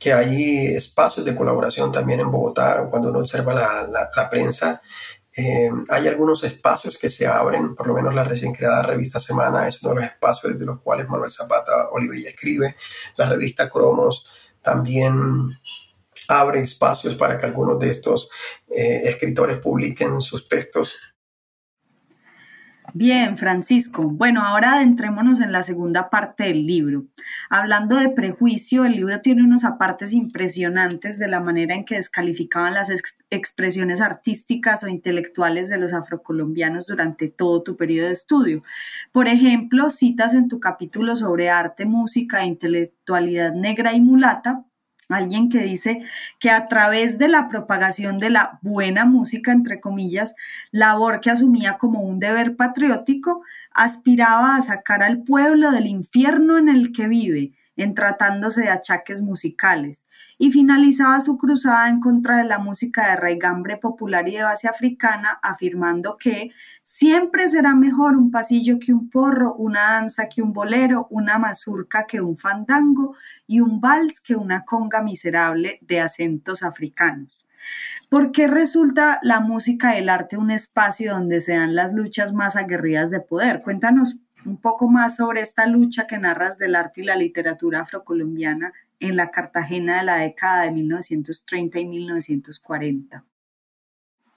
que 0.01 0.13
hay 0.13 0.67
espacios 0.75 1.25
de 1.25 1.37
colaboración 1.37 1.93
también 1.93 2.19
en 2.19 2.31
Bogotá, 2.33 2.89
cuando 2.91 3.11
uno 3.11 3.21
observa 3.21 3.55
la, 3.55 4.11
la 4.17 4.31
prensa 4.31 4.81
eh, 5.37 5.71
hay 5.89 6.09
algunos 6.09 6.43
espacios 6.43 6.99
que 6.99 7.09
se 7.09 7.27
abren, 7.27 7.75
por 7.75 7.87
lo 7.87 7.95
menos 7.95 8.15
la 8.15 8.25
recién 8.25 8.53
creada 8.53 8.83
revista 8.83 9.21
Semana 9.21 9.69
es 9.69 9.81
uno 9.83 9.95
de 9.95 10.01
los 10.01 10.11
espacios 10.11 10.59
de 10.59 10.67
los 10.67 10.81
cuales 10.81 11.09
Manuel 11.09 11.31
Zapata 11.31 11.89
Olivella 11.93 12.31
escribe. 12.31 12.75
La 13.17 13.29
revista 13.29 13.71
Cromos 13.71 14.29
también 14.61 15.59
abre 16.29 16.61
espacios 16.61 17.15
para 17.15 17.39
que 17.39 17.47
algunos 17.47 17.79
de 17.79 17.91
estos 17.91 18.31
eh, 18.69 19.03
escritores 19.05 19.59
publiquen 19.59 20.21
sus 20.21 20.49
textos 20.49 20.97
Bien, 22.93 23.37
Francisco. 23.37 24.03
Bueno, 24.03 24.43
ahora 24.43 24.75
adentrémonos 24.75 25.41
en 25.41 25.53
la 25.53 25.63
segunda 25.63 26.11
parte 26.11 26.45
del 26.45 26.67
libro. 26.67 27.07
Hablando 27.49 27.97
de 27.97 28.09
prejuicio, 28.09 28.85
el 28.85 28.93
libro 28.93 29.21
tiene 29.21 29.45
unos 29.45 29.65
apartes 29.65 30.13
impresionantes 30.13 31.19
de 31.19 31.29
la 31.29 31.41
manera 31.41 31.75
en 31.75 31.85
que 31.85 31.97
descalificaban 31.97 32.75
las 32.75 32.93
expresiones 33.31 34.01
artísticas 34.01 34.83
o 34.83 34.89
intelectuales 34.89 35.69
de 35.69 35.79
los 35.79 35.93
afrocolombianos 35.93 36.87
durante 36.87 37.29
todo 37.29 37.63
tu 37.63 37.77
periodo 37.77 38.09
de 38.09 38.15
estudio. 38.15 38.63
Por 39.13 39.29
ejemplo, 39.29 39.91
citas 39.91 40.35
en 40.35 40.49
tu 40.49 40.59
capítulo 40.59 41.15
sobre 41.15 41.49
arte, 41.49 41.85
música 41.85 42.43
e 42.43 42.47
intelectualidad 42.47 43.53
negra 43.53 43.93
y 43.93 44.01
mulata 44.01 44.65
alguien 45.11 45.49
que 45.49 45.63
dice 45.63 46.03
que 46.39 46.51
a 46.51 46.69
través 46.69 47.19
de 47.19 47.29
la 47.29 47.49
propagación 47.49 48.19
de 48.19 48.31
la 48.31 48.59
buena 48.63 49.05
música, 49.05 49.53
entre 49.53 49.81
comillas, 49.81 50.35
labor 50.71 51.21
que 51.21 51.31
asumía 51.31 51.79
como 51.79 52.01
un 52.01 52.19
deber 52.19 52.57
patriótico, 52.57 53.43
aspiraba 53.73 54.57
a 54.57 54.63
sacar 54.63 55.03
al 55.03 55.23
pueblo 55.23 55.71
del 55.71 55.87
infierno 55.87 56.59
en 56.59 56.69
el 56.69 56.93
que 56.93 57.09
vive 57.09 57.53
en 57.77 57.95
tratándose 57.95 58.63
de 58.63 58.71
achaques 58.71 59.23
musicales, 59.23 60.07
y 60.43 60.51
finalizaba 60.53 61.21
su 61.21 61.37
cruzada 61.37 61.91
en 61.91 62.01
contra 62.01 62.39
de 62.39 62.45
la 62.45 62.59
música 62.59 63.11
de 63.11 63.17
raigambre 63.17 63.77
popular 63.77 64.27
y 64.27 64.37
de 64.37 64.43
base 64.43 64.69
africana, 64.69 65.39
afirmando 65.43 66.17
que 66.17 66.51
siempre 66.83 67.47
será 67.51 67.75
mejor 67.75 68.17
un 68.17 68.31
pasillo 68.31 68.79
que 68.81 68.95
un 68.95 69.11
porro, 69.11 69.55
una 69.57 69.83
danza 69.83 70.31
que 70.31 70.41
un 70.41 70.55
bolero, 70.55 71.07
una 71.11 71.39
mazurca 71.39 72.07
que 72.07 72.23
un 72.23 72.39
fandango 72.39 73.15
y 73.47 73.61
un 73.61 73.83
vals 73.83 74.19
que 74.19 74.35
una 74.35 74.65
conga 74.65 75.03
miserable 75.03 75.79
de 75.83 76.01
acentos 76.01 76.63
africanos. 76.63 77.45
¿Por 78.09 78.33
qué 78.33 78.49
resulta 78.49 79.19
la 79.23 79.41
música 79.41 79.95
y 79.95 79.99
el 79.99 80.09
arte 80.09 80.39
un 80.39 80.51
espacio 80.51 81.13
donde 81.13 81.43
se 81.43 81.53
dan 81.53 81.75
las 81.75 81.93
luchas 81.93 82.33
más 82.33 82.57
aguerridas 82.57 83.11
de 83.11 83.21
poder? 83.21 83.61
Cuéntanos 83.61 84.17
un 84.47 84.57
poco 84.57 84.89
más 84.89 85.17
sobre 85.17 85.43
esta 85.43 85.67
lucha 85.67 86.07
que 86.07 86.17
narras 86.17 86.57
del 86.57 86.77
arte 86.77 87.03
y 87.03 87.05
la 87.05 87.17
literatura 87.17 87.81
afrocolombiana 87.81 88.73
en 89.01 89.17
la 89.17 89.31
Cartagena 89.31 89.99
de 89.99 90.05
la 90.05 90.17
década 90.19 90.65
de 90.65 90.73
1930 90.73 91.81
y 91.81 91.87
1940. 91.87 93.25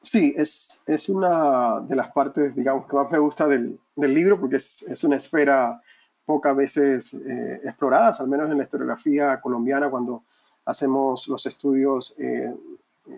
Sí, 0.01 0.33
es, 0.35 0.81
es 0.85 1.07
una 1.07 1.81
de 1.81 1.95
las 1.95 2.11
partes, 2.11 2.55
digamos, 2.55 2.87
que 2.87 2.95
más 2.95 3.11
me 3.11 3.19
gusta 3.19 3.47
del, 3.47 3.79
del 3.95 4.13
libro 4.13 4.39
porque 4.39 4.57
es, 4.57 4.83
es, 4.83 5.03
una 5.03 5.15
esfera 5.15 5.81
pocas 6.25 6.55
veces 6.55 7.13
eh, 7.13 7.61
exploradas, 7.63 8.19
al 8.19 8.27
menos 8.27 8.49
en 8.49 8.57
la 8.57 8.63
historiografía 8.63 9.39
colombiana, 9.39 9.89
cuando 9.89 10.23
hacemos 10.65 11.27
los 11.27 11.45
estudios 11.45 12.15
eh, 12.17 12.53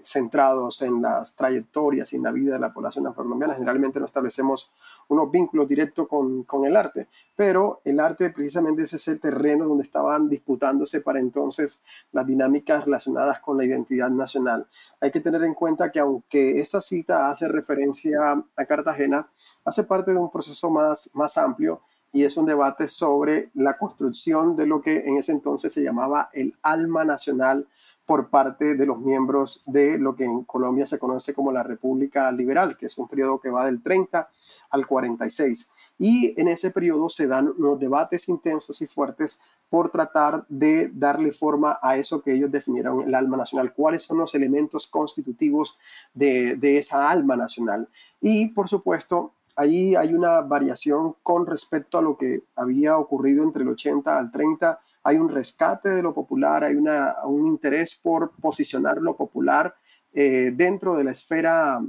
centrados 0.04 0.82
en 0.82 1.02
las 1.02 1.36
trayectorias 1.36 2.12
y 2.12 2.16
en 2.16 2.24
la 2.24 2.32
vida 2.32 2.54
de 2.54 2.60
la 2.60 2.74
población 2.74 3.06
afrocolombiana, 3.08 3.54
generalmente 3.54 4.00
no 4.00 4.08
establecemos 4.08 4.72
unos 5.10 5.30
vínculos 5.30 5.68
directos 5.68 6.08
con, 6.08 6.44
con, 6.44 6.66
el 6.66 6.76
arte, 6.76 7.08
pero 7.36 7.82
el 7.86 8.00
arte 8.00 8.32
precisamente 8.32 8.84
es 8.84 8.94
ese 8.94 9.18
terreno 9.18 9.66
donde 9.66 9.84
estaban 9.84 10.28
disputándose 10.28 11.02
para 11.02 11.20
entonces 11.20 11.82
las 12.12 12.26
dinámicas 12.26 12.86
relacionadas 12.86 13.40
con 13.40 13.58
la 13.58 13.66
identidad 13.66 14.10
nacional. 14.10 14.68
Hay 15.00 15.12
que 15.12 15.20
tener 15.20 15.44
en 15.44 15.54
cuenta 15.54 15.92
que 15.92 16.00
aunque 16.00 16.60
esta 16.60 16.82
cita 16.82 17.30
hace 17.30 17.48
referencia 17.48 18.44
a 18.56 18.66
Cartagena, 18.66 19.28
hace 19.64 19.84
parte 19.84 20.12
de 20.12 20.18
un 20.18 20.32
proceso 20.32 20.70
más, 20.70 21.10
más 21.14 21.38
amplio 21.38 21.82
y 22.12 22.24
es 22.24 22.38
un 22.38 22.46
debate 22.46 22.88
sobre 22.88 23.52
la 23.56 23.78
construcción 23.78 24.56
de 24.56 24.66
lo 24.66 24.82
que 24.82 25.00
en 25.00 25.18
ese 25.18 25.34
entonces 25.34 25.74
se 25.74 25.84
llamaba 25.84 26.30
el 26.32 26.56
alma 26.62 27.04
nacional 27.04 27.68
por 28.06 28.30
parte 28.30 28.76
de 28.76 28.86
los 28.86 29.00
miembros 29.00 29.64
de 29.66 29.98
lo 29.98 30.16
que 30.16 30.26
en 30.26 30.44
Colombia 30.44 30.86
se 30.86 31.00
conoce 31.00 31.34
como 31.34 31.52
la 31.52 31.64
República 31.64 32.32
Liberal, 32.32 32.78
que 32.78 32.86
es 32.86 32.98
un 32.98 33.08
periodo 33.08 33.40
que 33.40 33.50
va 33.50 33.66
del 33.66 33.82
30 33.82 34.30
al 34.70 34.88
46. 34.88 35.72
Y 35.98 36.40
en 36.40 36.48
ese 36.48 36.72
periodo 36.72 37.10
se 37.10 37.28
dan 37.28 37.52
unos 37.58 37.80
debates 37.80 38.30
intensos 38.30 38.82
y 38.82 38.88
fuertes 38.88 39.40
por 39.70 39.90
tratar 39.90 40.46
de 40.48 40.92
darle 40.94 41.32
forma 41.32 41.80
a 41.82 41.98
eso 41.98 42.22
que 42.22 42.34
ellos 42.34 42.52
definieron 42.52 43.02
el 43.08 43.16
alma 43.16 43.38
nacional, 43.38 43.74
cuáles 43.74 44.04
son 44.04 44.20
los 44.20 44.36
elementos 44.36 44.86
constitutivos 44.86 45.78
de, 46.14 46.56
de 46.58 46.78
esa 46.78 47.10
alma 47.10 47.36
nacional. 47.36 47.90
Y 48.22 48.50
por 48.50 48.70
supuesto, 48.70 49.34
ahí 49.56 49.96
hay 49.96 50.14
una 50.14 50.42
variación 50.42 51.16
con 51.24 51.48
respecto 51.48 51.98
a 51.98 52.02
lo 52.02 52.18
que 52.18 52.44
había 52.56 52.98
ocurrido 52.98 53.44
entre 53.44 53.64
el 53.64 53.70
80 53.70 54.18
al 54.18 54.32
30 54.32 54.80
hay 55.06 55.18
un 55.18 55.30
rescate 55.30 55.90
de 55.90 56.02
lo 56.02 56.16
popular, 56.16 56.64
hay 56.64 56.76
un 56.76 57.48
interés 57.48 57.96
por 57.96 58.32
posicionar 58.42 58.98
lo 58.98 59.16
popular 59.16 59.76
eh, 60.12 60.52
dentro 60.52 60.96
de 60.96 61.04
la 61.04 61.12
esfera 61.12 61.80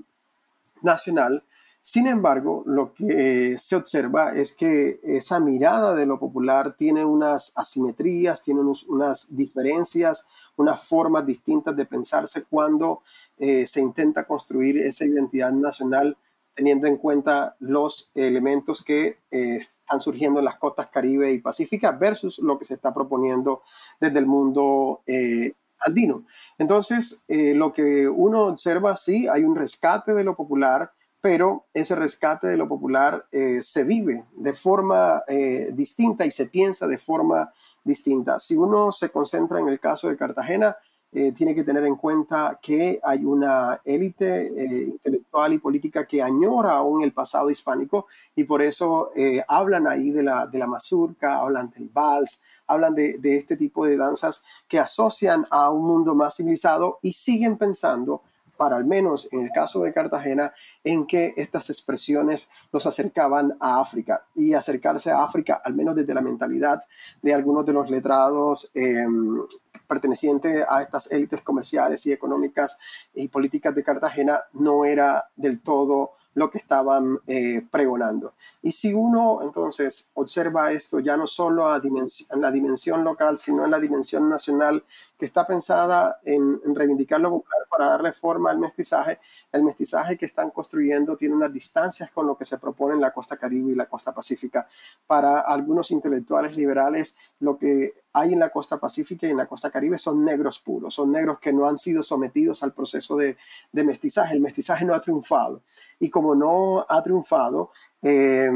nacional. 0.82 1.42
Sin 1.80 2.06
embargo, 2.08 2.62
lo 2.66 2.92
que 2.92 3.56
se 3.58 3.74
observa 3.74 4.34
es 4.34 4.54
que 4.54 5.00
esa 5.02 5.40
mirada 5.40 5.94
de 5.94 6.04
lo 6.04 6.20
popular 6.20 6.76
tiene 6.76 7.06
unas 7.06 7.54
asimetrías, 7.56 8.42
tiene 8.42 8.60
unas 8.88 9.34
diferencias, 9.34 10.26
unas 10.56 10.84
formas 10.84 11.24
distintas 11.24 11.74
de 11.74 11.86
pensarse 11.86 12.44
cuando 12.44 13.00
eh, 13.38 13.66
se 13.66 13.80
intenta 13.80 14.26
construir 14.26 14.76
esa 14.76 15.06
identidad 15.06 15.52
nacional 15.52 16.18
teniendo 16.56 16.86
en 16.86 16.96
cuenta 16.96 17.54
los 17.60 18.10
elementos 18.14 18.82
que 18.82 19.18
eh, 19.30 19.58
están 19.58 20.00
surgiendo 20.00 20.38
en 20.38 20.46
las 20.46 20.56
costas 20.56 20.88
caribe 20.88 21.30
y 21.30 21.38
pacífica 21.38 21.92
versus 21.92 22.38
lo 22.38 22.58
que 22.58 22.64
se 22.64 22.74
está 22.74 22.94
proponiendo 22.94 23.62
desde 24.00 24.18
el 24.18 24.26
mundo 24.26 25.02
eh, 25.06 25.52
andino. 25.78 26.24
Entonces, 26.56 27.22
eh, 27.28 27.54
lo 27.54 27.74
que 27.74 28.08
uno 28.08 28.46
observa, 28.46 28.96
sí, 28.96 29.28
hay 29.28 29.44
un 29.44 29.54
rescate 29.54 30.14
de 30.14 30.24
lo 30.24 30.34
popular, 30.34 30.90
pero 31.20 31.66
ese 31.74 31.94
rescate 31.94 32.46
de 32.46 32.56
lo 32.56 32.68
popular 32.68 33.26
se 33.32 33.82
vive 33.82 34.24
de 34.36 34.52
forma 34.52 35.24
distinta 35.72 36.24
y 36.24 36.30
se 36.30 36.46
piensa 36.46 36.86
de 36.86 36.98
forma 36.98 37.52
distinta. 37.82 38.38
Si 38.38 38.54
uno 38.54 38.92
se 38.92 39.10
concentra 39.10 39.58
en 39.58 39.66
el 39.66 39.80
caso 39.80 40.08
de 40.08 40.16
Cartagena, 40.16 40.76
eh, 41.12 41.32
tiene 41.32 41.54
que 41.54 41.64
tener 41.64 41.84
en 41.84 41.96
cuenta 41.96 42.58
que 42.60 43.00
hay 43.02 43.24
una 43.24 43.80
élite 43.84 44.46
eh, 44.46 44.84
intelectual 44.84 45.52
y 45.54 45.58
política 45.58 46.06
que 46.06 46.22
añora 46.22 46.72
aún 46.72 47.02
el 47.02 47.12
pasado 47.12 47.48
hispánico 47.48 48.06
y 48.34 48.44
por 48.44 48.60
eso 48.60 49.10
eh, 49.16 49.42
hablan 49.48 49.86
ahí 49.86 50.10
de 50.10 50.22
la, 50.22 50.46
de 50.46 50.58
la 50.58 50.66
mazurca, 50.66 51.38
hablan 51.38 51.70
del 51.70 51.88
vals, 51.88 52.42
hablan 52.66 52.94
de, 52.94 53.18
de, 53.18 53.36
este 53.36 53.56
tipo 53.56 53.86
de 53.86 53.96
danzas 53.96 54.44
que 54.68 54.78
asocian 54.78 55.46
a 55.50 55.70
un 55.70 55.86
mundo 55.86 56.14
más 56.14 56.36
civilizado 56.36 56.98
y 57.00 57.12
siguen 57.12 57.56
pensando 57.56 58.22
para 58.56 58.76
al 58.76 58.84
menos 58.84 59.28
en 59.32 59.42
el 59.42 59.50
caso 59.50 59.82
de 59.82 59.92
Cartagena, 59.92 60.52
en 60.82 61.06
que 61.06 61.34
estas 61.36 61.70
expresiones 61.70 62.48
los 62.72 62.86
acercaban 62.86 63.56
a 63.60 63.80
África 63.80 64.24
y 64.34 64.54
acercarse 64.54 65.10
a 65.10 65.22
África, 65.22 65.60
al 65.64 65.74
menos 65.74 65.94
desde 65.94 66.14
la 66.14 66.20
mentalidad 66.20 66.82
de 67.22 67.34
algunos 67.34 67.66
de 67.66 67.72
los 67.72 67.90
letrados 67.90 68.70
em, 68.74 69.42
pertenecientes 69.86 70.64
a 70.68 70.82
estas 70.82 71.10
élites 71.10 71.42
comerciales 71.42 72.04
y 72.06 72.12
económicas 72.12 72.78
y 73.14 73.28
políticas 73.28 73.74
de 73.74 73.84
Cartagena, 73.84 74.40
no 74.52 74.84
era 74.84 75.28
del 75.36 75.60
todo 75.60 76.12
lo 76.36 76.50
que 76.50 76.58
estaban 76.58 77.18
eh, 77.26 77.66
pregonando. 77.70 78.34
Y 78.60 78.72
si 78.72 78.92
uno 78.92 79.40
entonces 79.42 80.10
observa 80.14 80.70
esto 80.70 81.00
ya 81.00 81.16
no 81.16 81.26
solo 81.26 81.66
a 81.66 81.80
en 81.82 82.40
la 82.40 82.50
dimensión 82.50 83.02
local, 83.04 83.38
sino 83.38 83.64
en 83.64 83.70
la 83.70 83.80
dimensión 83.80 84.28
nacional, 84.28 84.84
que 85.18 85.24
está 85.24 85.46
pensada 85.46 86.20
en, 86.24 86.60
reivindicar 86.74 87.20
lo 87.20 87.30
popular 87.30 87.66
para 87.70 87.86
darle 87.86 88.12
forma 88.12 88.50
al 88.50 88.58
mestizaje. 88.58 89.18
El 89.50 89.62
mestizaje 89.62 90.16
que 90.16 90.26
están 90.26 90.50
construyendo 90.50 91.16
tiene 91.16 91.34
unas 91.34 91.52
distancias 91.52 92.10
con 92.10 92.26
lo 92.26 92.36
que 92.36 92.44
se 92.44 92.58
propone 92.58 92.94
en 92.94 93.00
la 93.00 93.12
costa 93.12 93.36
caribe 93.36 93.72
y 93.72 93.74
la 93.74 93.86
costa 93.86 94.12
pacífica. 94.12 94.68
Para 95.06 95.40
algunos 95.40 95.90
intelectuales 95.90 96.56
liberales, 96.56 97.16
lo 97.40 97.58
que 97.58 97.94
hay 98.12 98.32
en 98.32 98.40
la 98.40 98.50
costa 98.50 98.78
pacífica 98.78 99.26
y 99.26 99.30
en 99.30 99.38
la 99.38 99.46
costa 99.46 99.70
caribe 99.70 99.98
son 99.98 100.24
negros 100.24 100.58
puros, 100.58 100.94
son 100.94 101.12
negros 101.12 101.38
que 101.38 101.52
no 101.52 101.66
han 101.66 101.78
sido 101.78 102.02
sometidos 102.02 102.62
al 102.62 102.72
proceso 102.72 103.16
de, 103.16 103.36
mestizaje. 103.72 104.34
El 104.34 104.40
mestizaje 104.40 104.84
no 104.84 104.94
ha 104.94 105.00
triunfado. 105.00 105.62
Y 105.98 106.10
como 106.10 106.34
no 106.34 106.84
ha 106.88 107.02
triunfado, 107.02 107.70
eh, 108.02 108.50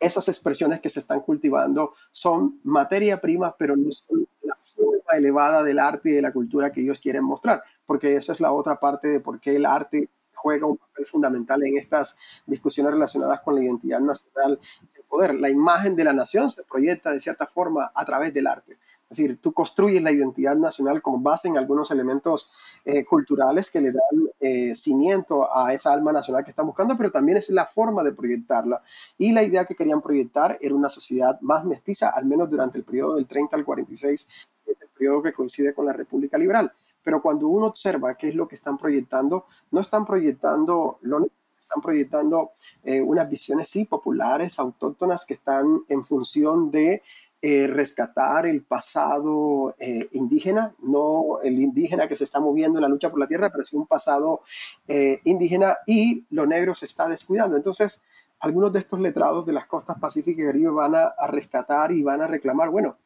esas 0.00 0.28
expresiones 0.28 0.80
que 0.80 0.88
se 0.88 1.00
están 1.00 1.20
cultivando 1.20 1.92
son 2.10 2.58
materia 2.64 3.20
prima, 3.20 3.54
pero 3.56 3.76
no 3.76 3.92
son 3.92 4.26
la 4.42 4.56
forma 4.80 5.18
elevada 5.18 5.62
del 5.62 5.78
arte 5.78 6.10
y 6.10 6.12
de 6.12 6.22
la 6.22 6.32
cultura 6.32 6.72
que 6.72 6.80
ellos 6.80 6.98
quieren 6.98 7.24
mostrar, 7.24 7.62
porque 7.86 8.16
esa 8.16 8.32
es 8.32 8.40
la 8.40 8.52
otra 8.52 8.78
parte 8.78 9.08
de 9.08 9.20
por 9.20 9.40
qué 9.40 9.56
el 9.56 9.66
arte 9.66 10.08
juega 10.40 10.66
un 10.66 10.76
papel 10.76 11.06
fundamental 11.06 11.62
en 11.62 11.76
estas 11.76 12.16
discusiones 12.46 12.92
relacionadas 12.92 13.40
con 13.40 13.54
la 13.54 13.62
identidad 13.62 14.00
nacional 14.00 14.58
y 14.82 14.96
el 14.96 15.04
poder. 15.04 15.34
La 15.34 15.50
imagen 15.50 15.94
de 15.96 16.04
la 16.04 16.12
nación 16.12 16.48
se 16.50 16.64
proyecta 16.64 17.12
de 17.12 17.20
cierta 17.20 17.46
forma 17.46 17.90
a 17.94 18.04
través 18.04 18.32
del 18.32 18.46
arte. 18.46 18.78
Es 19.10 19.18
decir, 19.18 19.40
tú 19.40 19.52
construyes 19.52 20.00
la 20.02 20.12
identidad 20.12 20.54
nacional 20.54 21.02
con 21.02 21.20
base 21.20 21.48
en 21.48 21.58
algunos 21.58 21.90
elementos 21.90 22.52
eh, 22.84 23.04
culturales 23.04 23.68
que 23.68 23.80
le 23.80 23.90
dan 23.90 24.28
eh, 24.38 24.72
cimiento 24.76 25.52
a 25.52 25.74
esa 25.74 25.92
alma 25.92 26.12
nacional 26.12 26.44
que 26.44 26.50
están 26.50 26.66
buscando, 26.66 26.96
pero 26.96 27.10
también 27.10 27.36
es 27.36 27.50
la 27.50 27.66
forma 27.66 28.04
de 28.04 28.12
proyectarla. 28.12 28.82
Y 29.18 29.32
la 29.32 29.42
idea 29.42 29.64
que 29.64 29.74
querían 29.74 30.00
proyectar 30.00 30.58
era 30.60 30.76
una 30.76 30.88
sociedad 30.88 31.40
más 31.40 31.64
mestiza, 31.64 32.10
al 32.10 32.24
menos 32.24 32.48
durante 32.48 32.78
el 32.78 32.84
periodo 32.84 33.16
del 33.16 33.26
30 33.26 33.56
al 33.56 33.64
46, 33.64 34.28
que 34.64 34.72
es 34.72 34.80
el 34.80 34.88
periodo 34.88 35.22
que 35.22 35.32
coincide 35.32 35.74
con 35.74 35.86
la 35.86 35.92
República 35.92 36.38
Liberal. 36.38 36.72
Pero 37.02 37.20
cuando 37.20 37.48
uno 37.48 37.66
observa 37.66 38.14
qué 38.14 38.28
es 38.28 38.36
lo 38.36 38.46
que 38.46 38.54
están 38.54 38.78
proyectando, 38.78 39.46
no 39.72 39.80
están 39.80 40.06
proyectando 40.06 40.98
lo 41.02 41.26
están 41.70 41.82
proyectando 41.82 42.50
eh, 42.82 43.00
unas 43.00 43.30
visiones 43.30 43.68
sí 43.68 43.84
populares, 43.84 44.58
autóctonas, 44.58 45.24
que 45.24 45.34
están 45.34 45.82
en 45.88 46.04
función 46.04 46.70
de 46.70 47.02
eh, 47.42 47.66
rescatar 47.66 48.44
el 48.44 48.62
pasado 48.62 49.74
eh, 49.78 50.10
indígena, 50.12 50.74
no 50.82 51.40
el 51.42 51.58
indígena 51.58 52.06
que 52.06 52.14
se 52.14 52.24
está 52.24 52.38
moviendo 52.38 52.78
en 52.78 52.82
la 52.82 52.88
lucha 52.88 53.08
por 53.08 53.18
la 53.18 53.26
tierra, 53.26 53.50
pero 53.50 53.64
sí 53.64 53.76
un 53.76 53.86
pasado 53.86 54.42
eh, 54.86 55.20
indígena 55.24 55.78
y 55.86 56.26
lo 56.28 56.44
negro 56.44 56.74
se 56.74 56.84
está 56.84 57.08
descuidando. 57.08 57.56
Entonces, 57.56 58.02
algunos 58.40 58.70
de 58.74 58.80
estos 58.80 59.00
letrados 59.00 59.46
de 59.46 59.54
las 59.54 59.64
costas 59.64 59.98
pacíficas 59.98 60.44
y 60.44 60.46
Caribe 60.48 60.70
van 60.70 60.94
a, 60.94 61.14
rescatar 61.28 61.92
y 61.92 62.02
van 62.02 62.20
a 62.20 62.26
reclamar, 62.26 62.68
bueno, 62.68 62.98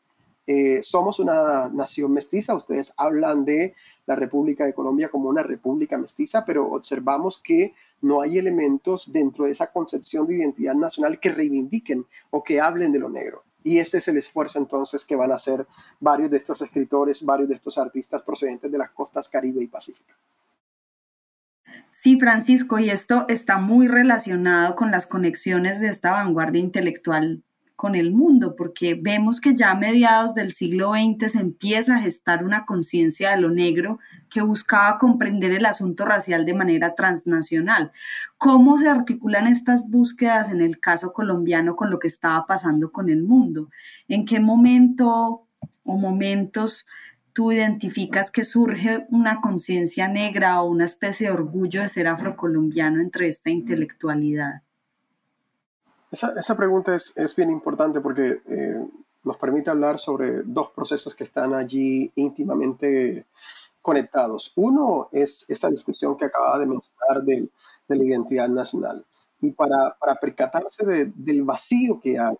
somos 0.82 1.20
una 1.20 1.68
nación 1.68 2.12
mestiza, 2.12 2.54
ustedes 2.54 2.92
hablan 2.96 3.44
de 3.44 3.74
la 4.06 4.16
República 4.16 4.64
de 4.64 4.74
Colombia 4.74 5.08
como 5.08 5.28
una 5.28 5.42
república 5.44 5.96
mestiza, 5.96 6.44
pero 6.44 6.72
observamos 6.72 7.38
que 7.38 7.72
no 8.02 8.20
hay 8.20 8.38
elementos 8.38 9.12
dentro 9.12 9.44
de 9.44 9.52
esa 9.52 9.68
concepción 9.68 10.26
de 10.26 10.34
identidad 10.34 10.74
nacional 10.74 11.20
que 11.20 11.30
reivindiquen 11.30 12.04
o 12.30 12.42
que 12.42 12.60
hablen 12.60 12.92
de 12.92 12.98
lo 12.98 13.08
negro. 13.08 13.44
Y 13.64 13.78
este 13.78 13.98
es 13.98 14.06
el 14.06 14.18
esfuerzo 14.18 14.58
entonces 14.58 15.04
que 15.04 15.16
van 15.16 15.32
a 15.32 15.36
hacer 15.36 15.66
varios 15.98 16.30
de 16.30 16.36
estos 16.36 16.62
escritores, 16.62 17.24
varios 17.24 17.48
de 17.48 17.56
estos 17.56 17.76
artistas 17.78 18.22
procedentes 18.22 18.70
de 18.70 18.78
las 18.78 18.90
costas 18.90 19.28
Caribe 19.28 19.64
y 19.64 19.66
Pacífico. 19.66 20.12
Sí, 21.90 22.18
Francisco, 22.20 22.78
y 22.78 22.90
esto 22.90 23.24
está 23.28 23.58
muy 23.58 23.88
relacionado 23.88 24.76
con 24.76 24.90
las 24.90 25.06
conexiones 25.06 25.80
de 25.80 25.88
esta 25.88 26.10
vanguardia 26.10 26.60
intelectual 26.60 27.42
con 27.84 27.96
el 27.96 28.12
mundo, 28.12 28.56
porque 28.56 28.94
vemos 28.94 29.42
que 29.42 29.54
ya 29.54 29.72
a 29.72 29.74
mediados 29.74 30.32
del 30.32 30.54
siglo 30.54 30.92
XX 30.94 31.30
se 31.30 31.38
empieza 31.38 31.96
a 31.96 32.00
gestar 32.00 32.42
una 32.42 32.64
conciencia 32.64 33.32
de 33.32 33.36
lo 33.36 33.50
negro 33.50 33.98
que 34.30 34.40
buscaba 34.40 34.96
comprender 34.96 35.52
el 35.52 35.66
asunto 35.66 36.06
racial 36.06 36.46
de 36.46 36.54
manera 36.54 36.94
transnacional. 36.94 37.92
¿Cómo 38.38 38.78
se 38.78 38.88
articulan 38.88 39.48
estas 39.48 39.90
búsquedas 39.90 40.50
en 40.50 40.62
el 40.62 40.80
caso 40.80 41.12
colombiano 41.12 41.76
con 41.76 41.90
lo 41.90 41.98
que 41.98 42.08
estaba 42.08 42.46
pasando 42.46 42.90
con 42.90 43.10
el 43.10 43.22
mundo? 43.22 43.68
¿En 44.08 44.24
qué 44.24 44.40
momento 44.40 45.46
o 45.82 45.98
momentos 45.98 46.86
tú 47.34 47.52
identificas 47.52 48.30
que 48.30 48.44
surge 48.44 49.04
una 49.10 49.42
conciencia 49.42 50.08
negra 50.08 50.62
o 50.62 50.70
una 50.70 50.86
especie 50.86 51.26
de 51.26 51.34
orgullo 51.34 51.82
de 51.82 51.90
ser 51.90 52.08
afrocolombiano 52.08 53.02
entre 53.02 53.28
esta 53.28 53.50
intelectualidad? 53.50 54.63
Esa, 56.14 56.56
pregunta 56.56 56.94
es, 56.94 57.36
bien 57.36 57.50
importante 57.50 58.00
porque 58.00 58.40
eh, 58.46 58.86
nos 59.24 59.36
permite 59.36 59.70
hablar 59.70 59.98
sobre 59.98 60.42
dos 60.44 60.70
procesos 60.70 61.12
que 61.12 61.24
están 61.24 61.54
allí 61.54 62.12
íntimamente 62.14 63.26
conectados. 63.82 64.52
Uno 64.54 65.08
es 65.10 65.44
esa 65.50 65.68
discusión 65.68 66.16
que 66.16 66.26
acaba 66.26 66.56
de 66.60 66.66
mencionar 66.66 67.24
de, 67.24 67.50
la 67.88 68.04
identidad 68.04 68.48
nacional. 68.48 69.04
Y 69.40 69.50
para, 69.52 69.96
percatarse 70.20 71.12
del 71.16 71.42
vacío 71.42 71.98
que 72.00 72.16
hay 72.16 72.36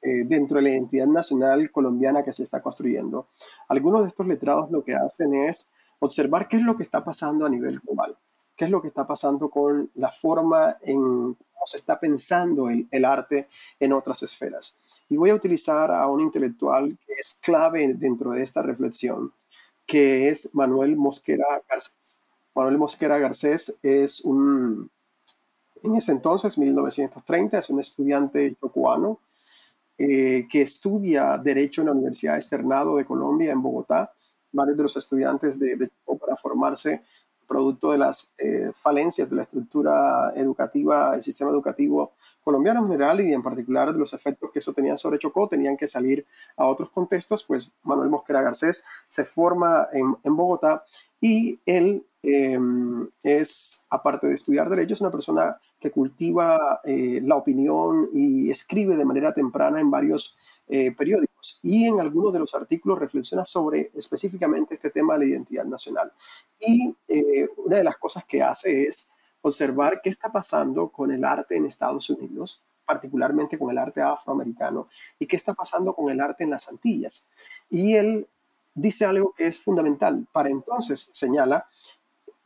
eh, 0.00 0.24
dentro 0.24 0.56
de 0.56 0.62
la 0.62 0.70
identidad 0.70 1.06
nacional 1.06 1.70
colombiana 1.70 2.24
que 2.24 2.32
se 2.32 2.42
está 2.44 2.62
construyendo, 2.62 3.28
algunos 3.68 4.02
de 4.02 4.08
estos 4.08 4.26
letrados 4.26 4.70
lo 4.70 4.82
que 4.82 4.94
hacen 4.94 5.34
es 5.34 5.70
observar 5.98 6.48
qué 6.48 6.56
es 6.56 6.62
lo 6.62 6.78
que 6.78 6.82
está 6.82 7.04
pasando 7.04 7.44
a 7.44 7.50
nivel 7.50 7.78
global, 7.80 8.16
qué 8.56 8.64
es 8.64 8.70
lo 8.70 8.80
que 8.80 8.88
está 8.88 9.06
pasando 9.06 9.50
con 9.50 9.90
la 9.96 10.10
forma 10.10 10.78
en 10.80 11.36
se 11.66 11.78
está 11.78 11.98
pensando 11.98 12.68
el, 12.68 13.04
arte 13.04 13.48
en 13.78 13.92
otras 13.92 14.22
esferas. 14.22 14.78
Y 15.08 15.16
voy 15.16 15.30
a 15.30 15.34
utilizar 15.34 15.90
a 15.90 16.06
un 16.06 16.20
intelectual 16.20 16.96
que 17.06 17.12
es 17.14 17.34
clave 17.40 17.94
dentro 17.94 18.30
de 18.30 18.42
esta 18.42 18.62
reflexión, 18.62 19.32
que 19.86 20.28
es 20.28 20.54
Manuel 20.54 20.96
Mosquera 20.96 21.62
Garcés. 21.68 22.20
Manuel 22.54 22.78
Mosquera 22.78 23.18
Garcés 23.18 23.78
es 23.82 24.20
un, 24.20 24.90
en 25.82 25.96
ese 25.96 26.12
entonces, 26.12 26.56
1930, 26.56 27.58
es 27.58 27.70
un 27.70 27.80
estudiante 27.80 28.56
cubano 28.60 29.20
eh, 29.98 30.46
que 30.50 30.62
estudia 30.62 31.38
Derecho 31.38 31.82
en 31.82 31.86
la 31.86 31.92
Universidad 31.92 32.36
Externado 32.36 32.96
de 32.96 33.04
Colombia 33.04 33.52
en 33.52 33.62
Bogotá. 33.62 34.12
Varios 34.52 34.76
de 34.76 34.82
los 34.82 34.96
estudiantes 34.96 35.58
de, 35.58 35.76
de 35.76 35.90
para 36.20 36.36
formarse 36.36 37.02
producto 37.52 37.92
de 37.92 37.98
las 37.98 38.32
eh, 38.38 38.72
falencias 38.74 39.28
de 39.28 39.36
la 39.36 39.42
estructura 39.42 40.32
educativa, 40.34 41.14
el 41.14 41.22
sistema 41.22 41.50
educativo 41.50 42.12
colombiano 42.42 42.80
en 42.80 42.86
general 42.86 43.20
y 43.20 43.32
en 43.32 43.42
particular 43.42 43.92
de 43.92 43.98
los 43.98 44.14
efectos 44.14 44.50
que 44.50 44.58
eso 44.58 44.72
tenía 44.72 44.96
sobre 44.96 45.18
Chocó, 45.18 45.48
tenían 45.48 45.76
que 45.76 45.86
salir 45.86 46.26
a 46.56 46.66
otros 46.66 46.90
contextos, 46.90 47.44
pues 47.44 47.70
Manuel 47.82 48.08
Mosquera 48.08 48.40
Garcés 48.40 48.82
se 49.06 49.24
forma 49.26 49.86
en, 49.92 50.16
en 50.24 50.34
Bogotá 50.34 50.82
y 51.20 51.60
él 51.66 52.04
em, 52.22 53.08
es, 53.22 53.84
aparte 53.90 54.26
de 54.26 54.34
estudiar 54.34 54.70
derecho, 54.70 54.94
es 54.94 55.02
una 55.02 55.10
persona 55.10 55.58
que 55.78 55.90
cultiva 55.90 56.80
eh, 56.84 57.20
la 57.22 57.36
opinión 57.36 58.08
y 58.14 58.50
escribe 58.50 58.96
de 58.96 59.04
manera 59.04 59.34
temprana 59.34 59.78
en 59.78 59.90
varios 59.90 60.38
eh, 60.74 60.90
periódicos 60.92 61.60
y 61.62 61.84
en 61.86 62.00
algunos 62.00 62.32
de 62.32 62.38
los 62.38 62.54
artículos 62.54 62.98
reflexiona 62.98 63.44
sobre 63.44 63.90
específicamente 63.94 64.76
este 64.76 64.88
tema 64.88 65.12
de 65.12 65.18
la 65.18 65.24
identidad 65.26 65.66
nacional. 65.66 66.10
Y 66.58 66.96
eh, 67.08 67.46
una 67.58 67.76
de 67.76 67.84
las 67.84 67.98
cosas 67.98 68.24
que 68.24 68.42
hace 68.42 68.84
es 68.84 69.10
observar 69.42 70.00
qué 70.02 70.08
está 70.08 70.32
pasando 70.32 70.88
con 70.88 71.12
el 71.12 71.26
arte 71.26 71.58
en 71.58 71.66
Estados 71.66 72.08
Unidos, 72.08 72.62
particularmente 72.86 73.58
con 73.58 73.70
el 73.70 73.76
arte 73.76 74.00
afroamericano, 74.00 74.88
y 75.18 75.26
qué 75.26 75.36
está 75.36 75.52
pasando 75.52 75.94
con 75.94 76.10
el 76.10 76.18
arte 76.22 76.44
en 76.44 76.50
las 76.50 76.66
Antillas. 76.70 77.28
Y 77.68 77.94
él 77.96 78.26
dice 78.74 79.04
algo 79.04 79.34
que 79.34 79.48
es 79.48 79.60
fundamental. 79.60 80.26
Para 80.32 80.48
entonces, 80.48 81.10
señala, 81.12 81.66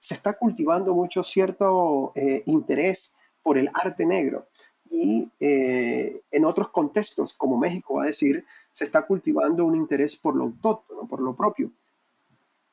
se 0.00 0.14
está 0.14 0.32
cultivando 0.32 0.92
mucho 0.96 1.22
cierto 1.22 2.10
eh, 2.16 2.42
interés 2.46 3.14
por 3.44 3.56
el 3.56 3.70
arte 3.72 4.04
negro 4.04 4.48
y 4.90 5.30
eh, 5.40 6.22
en 6.30 6.44
otros 6.44 6.70
contextos, 6.70 7.34
como 7.34 7.56
México 7.56 7.94
va 7.94 8.04
a 8.04 8.06
decir, 8.06 8.44
se 8.72 8.84
está 8.84 9.02
cultivando 9.06 9.64
un 9.64 9.74
interés 9.74 10.16
por 10.16 10.36
lo 10.36 10.44
autóctono, 10.44 11.06
por 11.06 11.20
lo 11.20 11.34
propio. 11.34 11.70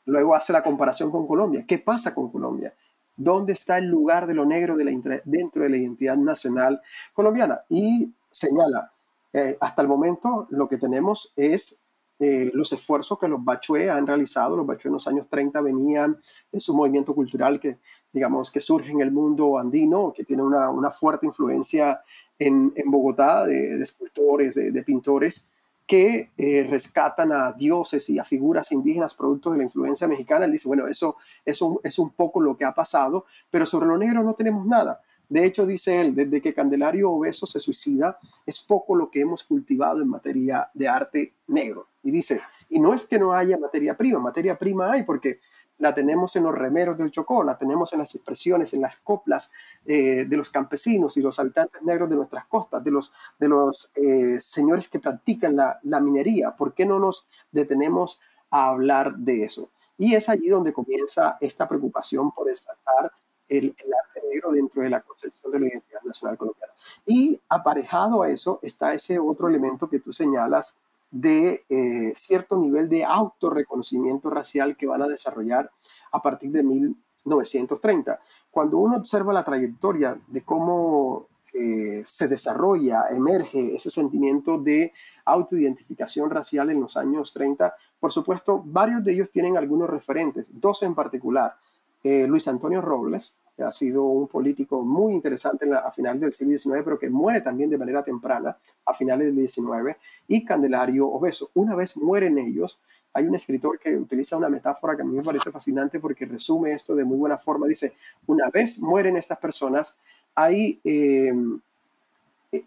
Luego 0.06 0.36
hace 0.36 0.52
la 0.52 0.64
comparación 0.64 1.12
con 1.12 1.26
Colombia. 1.28 1.66
¿Qué 1.68 1.80
pasa 1.80 2.14
con 2.14 2.32
Colombia? 2.32 2.74
¿Dónde 3.16 3.54
está 3.54 3.78
el 3.78 3.86
lugar 3.86 4.28
de 4.28 4.34
lo 4.34 4.46
negro 4.46 4.76
dentro 4.76 5.64
de 5.64 5.70
la 5.70 5.78
identidad 5.78 6.18
nacional 6.18 6.82
colombiana? 7.14 7.62
Y 7.70 8.12
señala, 8.30 8.92
eh, 9.32 9.58
hasta 9.60 9.82
el 9.82 9.88
momento 9.88 10.48
lo 10.50 10.68
que 10.68 10.78
tenemos 10.78 11.32
es 11.36 11.80
eh, 12.20 12.52
los 12.54 12.72
esfuerzos 12.72 13.18
que 13.20 13.28
los 13.28 13.44
Bachué 13.44 13.90
han 13.90 14.08
realizado. 14.08 14.56
Los 14.56 14.66
Bachué 14.66 14.90
en 14.90 14.94
los 14.94 15.08
años 15.08 15.28
30 15.30 15.62
venían 15.62 16.18
de 16.52 16.60
su 16.60 16.76
movimiento 16.76 17.14
cultural 17.14 17.60
que 17.60 17.80
digamos, 18.14 18.52
que 18.52 18.62
surge 18.62 18.92
en 18.92 19.02
el 19.02 19.12
mundo 19.12 19.58
andino, 19.58 20.14
que 20.16 20.24
tiene 20.24 20.44
una, 20.44 20.70
una 20.70 20.92
fuerte 20.92 21.26
influencia 21.26 22.02
en, 22.38 22.72
en 22.76 22.92
Bogotá 22.92 23.46
de, 23.46 23.82
escultores, 23.82 24.56
de, 24.56 24.84
pintores, 24.84 25.50
que 25.86 26.32
eh, 26.38 26.66
rescatan 26.70 27.32
a 27.34 27.52
dioses 27.52 28.10
y 28.10 28.20
a 28.20 28.24
figuras 28.24 28.72
indígenas 28.72 29.14
producto 29.14 29.52
de 29.52 29.58
la 29.58 29.64
influencia 29.64 30.08
mexicana. 30.08 30.46
Él 30.46 30.52
dice, 30.52 30.68
bueno, 30.68 30.88
eso, 30.88 31.18
eso 31.44 31.82
es 31.84 32.00
un 32.00 32.12
poco 32.12 32.40
lo 32.40 32.56
que 32.56 32.66
ha 32.66 32.74
pasado, 32.74 33.26
pero 33.50 33.66
sobre 33.66 33.88
lo 33.88 33.98
negro 33.98 34.24
no 34.24 34.36
tenemos 34.36 34.66
nada. 34.66 35.02
De 35.28 35.46
hecho, 35.46 35.66
dice 35.66 36.00
él, 36.00 36.14
desde 36.14 36.42
que 36.42 36.54
Candelario 36.54 37.12
Obeso 37.12 37.48
se 37.48 37.60
suicida, 37.60 38.20
es 38.46 38.60
poco 38.60 38.96
lo 38.96 39.10
que 39.10 39.22
hemos 39.22 39.44
cultivado 39.44 40.02
en 40.02 40.08
materia 40.08 40.70
de 40.74 40.88
arte 40.88 41.34
negro. 41.48 41.88
Y 42.04 42.12
dice, 42.12 42.42
Y 42.70 42.80
no 42.80 42.94
es 42.94 43.08
que 43.08 43.18
no 43.18 43.34
haya 43.34 43.58
materia 43.58 43.98
prima, 43.98 44.20
materia 44.20 44.58
prima 44.58 44.92
hay 44.92 45.04
porque 45.04 45.40
la 45.78 45.94
tenemos 45.94 46.36
en 46.36 46.44
los 46.44 46.56
remeros 46.56 46.98
del 46.98 47.12
Chocó, 47.12 47.44
la 47.44 47.58
tenemos 47.58 47.92
en 47.94 48.00
las 48.00 48.14
expresiones, 48.16 48.74
en 48.74 48.82
las 48.82 48.98
coplas 48.98 49.52
eh, 49.86 50.26
de 50.26 50.38
los 50.38 50.50
campesinos 50.50 51.18
y 51.18 51.22
los 51.22 51.40
habitantes 51.40 51.82
negros 51.82 52.10
de 52.10 52.16
nuestras 52.16 52.46
costas, 52.46 52.84
de 52.84 52.92
los, 52.92 53.14
de 53.40 53.48
los 53.48 53.92
eh, 53.96 54.40
señores 54.40 54.88
que 54.88 55.00
practican 55.00 55.56
la, 55.56 55.80
la, 55.84 56.00
minería. 56.00 56.56
¿Por 56.56 56.74
qué 56.74 56.86
no 56.86 57.00
nos 57.00 57.28
detenemos 57.52 58.20
a 58.50 58.68
hablar 58.68 59.16
de 59.16 59.44
eso? 59.44 59.72
Y 59.98 60.16
es 60.16 60.30
allí 60.30 60.48
donde 60.48 60.74
comienza 60.74 61.38
esta 61.42 61.68
preocupación 61.68 62.32
por 62.32 62.50
exaltar 62.50 63.12
el, 63.48 63.66
el, 63.66 63.94
arte 63.94 64.22
negro 64.32 64.52
dentro 64.52 64.82
de 64.82 64.90
la 64.90 65.02
concepción 65.02 65.52
de 65.52 65.60
la 65.60 65.68
identidad 65.68 66.02
nacional 66.04 66.38
colombiana. 66.38 66.74
Y 67.06 67.40
aparejado 67.50 68.24
a 68.24 68.30
eso 68.30 68.60
está 68.62 68.94
ese 68.94 69.20
otro 69.20 69.48
elemento 69.48 69.90
que 69.90 70.00
tú 70.00 70.14
señalas 70.14 70.78
de 71.14 71.64
eh, 71.70 72.12
cierto 72.16 72.58
nivel 72.58 72.90
de 72.90 73.06
autorreconocimiento 73.06 74.32
racial 74.32 74.76
que 74.76 74.88
van 74.88 75.04
a 75.04 75.08
desarrollar 75.08 75.70
a 76.12 76.22
partir 76.22 76.50
de 76.52 76.64
1930. 76.64 78.20
Cuando 78.50 78.80
uno 78.80 78.98
observa 78.98 79.32
la 79.32 79.44
trayectoria 79.44 80.20
de 80.28 80.44
cómo 80.44 81.28
eh, 81.54 82.02
se 82.04 82.28
desarrolla, 82.28 83.06
emerge 83.12 83.76
ese 83.76 83.92
sentimiento 83.92 84.58
de 84.58 84.92
autoidentificación 85.26 86.32
racial 86.32 86.72
en 86.72 86.82
los 86.82 86.98
años 86.98 87.32
30, 87.32 87.76
por 88.00 88.12
supuesto, 88.12 88.64
varios 88.66 89.04
de 89.04 89.14
ellos 89.14 89.30
tienen 89.30 89.56
algunos 89.56 89.90
referentes, 89.90 90.48
dos 90.50 90.82
en 90.82 90.96
particular. 90.96 91.56
Eh, 92.04 92.28
Luis 92.28 92.48
Antonio 92.50 92.82
Robles, 92.82 93.40
que 93.56 93.64
ha 93.64 93.72
sido 93.72 94.04
un 94.04 94.28
político 94.28 94.84
muy 94.84 95.14
interesante 95.14 95.66
a 95.74 95.90
finales 95.92 96.20
del 96.20 96.34
siglo 96.34 96.58
XIX, 96.58 96.82
pero 96.84 97.00
que 97.00 97.10
muere 97.10 97.40
también 97.40 97.70
de 97.70 97.78
manera 97.78 98.04
temprana, 98.04 98.58
a 98.86 98.94
finales 98.94 99.34
del 99.34 99.48
XIX, 99.48 99.96
y 100.28 100.44
Candelario 100.44 101.08
Obeso. 101.08 101.52
Una 101.54 101.76
vez 101.76 101.96
mueren 101.96 102.38
ellos, 102.38 102.82
hay 103.14 103.26
un 103.26 103.36
escritor 103.36 103.80
que 103.80 103.96
utiliza 103.96 104.36
una 104.36 104.50
metáfora 104.50 104.96
que 104.96 105.04
a 105.04 105.06
mí 105.06 105.16
me 105.16 105.24
parece 105.24 105.52
fascinante 105.52 106.00
porque 106.00 106.26
resume 106.26 106.74
esto 106.74 106.94
de 106.94 107.06
muy 107.06 107.18
buena 107.18 107.38
forma. 107.38 107.68
Dice, 107.68 107.94
una 108.26 108.50
vez 108.50 108.80
mueren 108.80 109.16
estas 109.16 109.38
personas, 109.38 109.98
hay 110.36 110.82
em, 110.84 111.60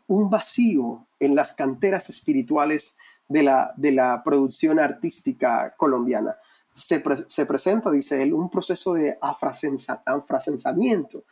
un 0.07 0.31
vacío 0.31 1.05
en 1.21 1.35
las 1.35 1.53
canteras 1.53 2.09
espirituales 2.09 2.97
de 3.29 3.43
la, 3.43 3.75
de 3.77 3.93
la 3.93 4.23
producción 4.23 4.79
artística 4.79 5.75
colombiana 5.77 6.37
se, 6.77 7.47
presenta, 7.47 7.91
dice 7.91 8.23
él, 8.23 8.35
un 8.35 8.51
proceso 8.51 8.93
de 8.93 9.19
afrasensamiento. 9.21 11.25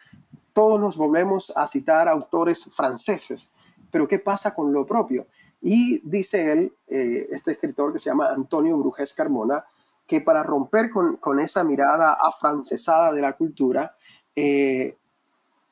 Todos 0.55 0.81
nos 0.81 0.97
volvemos 0.97 1.53
a 1.55 1.67
citar 1.67 2.09
autores 2.09 2.65
franceses, 2.75 3.53
pero 3.91 4.09
¿qué 4.09 4.19
pasa 4.19 4.55
con 4.55 4.73
lo 4.73 4.87
propio? 4.87 5.27
Y 5.61 6.01
dice 6.09 6.51
él, 6.51 6.73
eh, 6.89 7.29
este 7.31 7.53
escritor 7.53 7.93
que 7.93 7.99
se 7.99 8.09
llama 8.09 8.29
Antonio 8.29 8.79
Brujes 8.79 9.13
Carmona, 9.13 9.63
que 10.07 10.23
para 10.23 10.43
romper 10.43 10.91
con, 10.91 11.41
esa 11.41 11.63
mirada 11.63 12.15
afrancesada 12.15 13.13
de 13.13 13.21
la 13.21 13.35
cultura, 13.35 13.95
eh, 14.35 14.97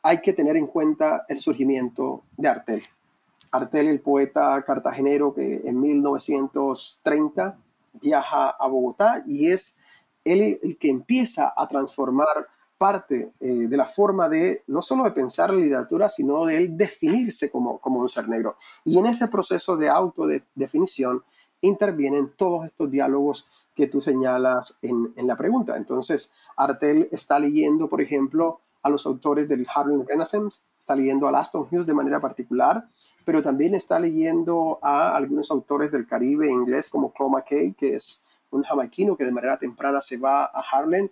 hay 0.03 0.21
que 0.21 0.35
tener 0.35 0.57
en 0.57 0.67
cuenta 0.67 1.25
el 1.29 1.39
surgimiento 1.39 2.25
de 2.37 2.49
Artel. 2.49 2.83
Artel, 3.51 3.87
el 3.87 4.01
poeta 4.01 4.63
cartagenero 4.67 5.33
que 5.33 5.63
en 5.65 5.81
1930 5.81 7.57
viaja 7.93 8.51
a 8.51 8.69
Bogotá 8.69 9.23
y 9.27 9.49
es 9.49 9.79
él 10.25 10.59
el 10.63 10.79
que 10.79 10.89
empieza 10.89 11.53
a 11.57 11.67
transformar 11.69 12.49
parte 12.79 13.33
eh, 13.39 13.47
de 13.47 13.77
la 13.77 13.85
forma 13.85 14.29
de 14.29 14.65
no 14.67 14.83
solo 14.83 15.05
de 15.05 15.13
pensar 15.13 15.51
la 15.51 15.61
literatura, 15.61 16.09
sino 16.09 16.45
de 16.47 16.67
definirse 16.67 17.49
como, 17.49 17.79
como 17.79 18.01
un 18.01 18.09
ser 18.09 18.29
negro. 18.29 18.57
Y 18.85 18.99
en 18.99 19.07
ese 19.07 19.29
proceso 19.29 19.77
de 19.77 19.89
autodefinición 19.89 21.23
intervienen 21.61 22.33
todos 22.37 22.67
estos 22.67 22.91
diálogos 22.91 23.49
que 23.75 23.87
tú 23.87 24.01
señalas 24.01 24.79
en, 24.83 25.13
en, 25.17 25.27
la 25.29 25.37
pregunta. 25.37 25.77
Entonces, 25.77 26.33
Artel 26.57 27.09
está 27.13 27.39
leyendo, 27.39 27.89
por 27.89 28.01
ejemplo, 28.01 28.61
a 28.83 28.91
los 28.91 29.07
autores 29.07 29.49
del 29.49 29.65
Harlem 29.73 30.05
Renaissance, 30.05 30.63
está 30.77 30.97
leyendo 30.97 31.29
a 31.29 31.39
Aston 31.39 31.69
Hughes 31.71 31.87
de 31.87 31.95
manera 31.95 32.21
particular, 32.21 32.89
pero 33.25 33.43
también 33.43 33.75
está 33.75 33.99
leyendo 33.99 34.79
a 34.83 35.17
algunos 35.17 35.51
autores 35.51 35.91
del 35.93 36.07
Caribe 36.07 36.49
inglés 36.49 36.89
como 36.89 37.13
Claude 37.13 37.33
McKay, 37.33 37.73
que 37.75 37.97
es 37.97 38.25
un 38.51 38.63
jamaiquino 38.63 39.17
que 39.17 39.25
de 39.25 39.33
manera 39.33 39.59
temprana 39.59 40.03
se 40.03 40.19
va 40.19 40.45
a 40.45 40.61
Harlem 40.61 41.09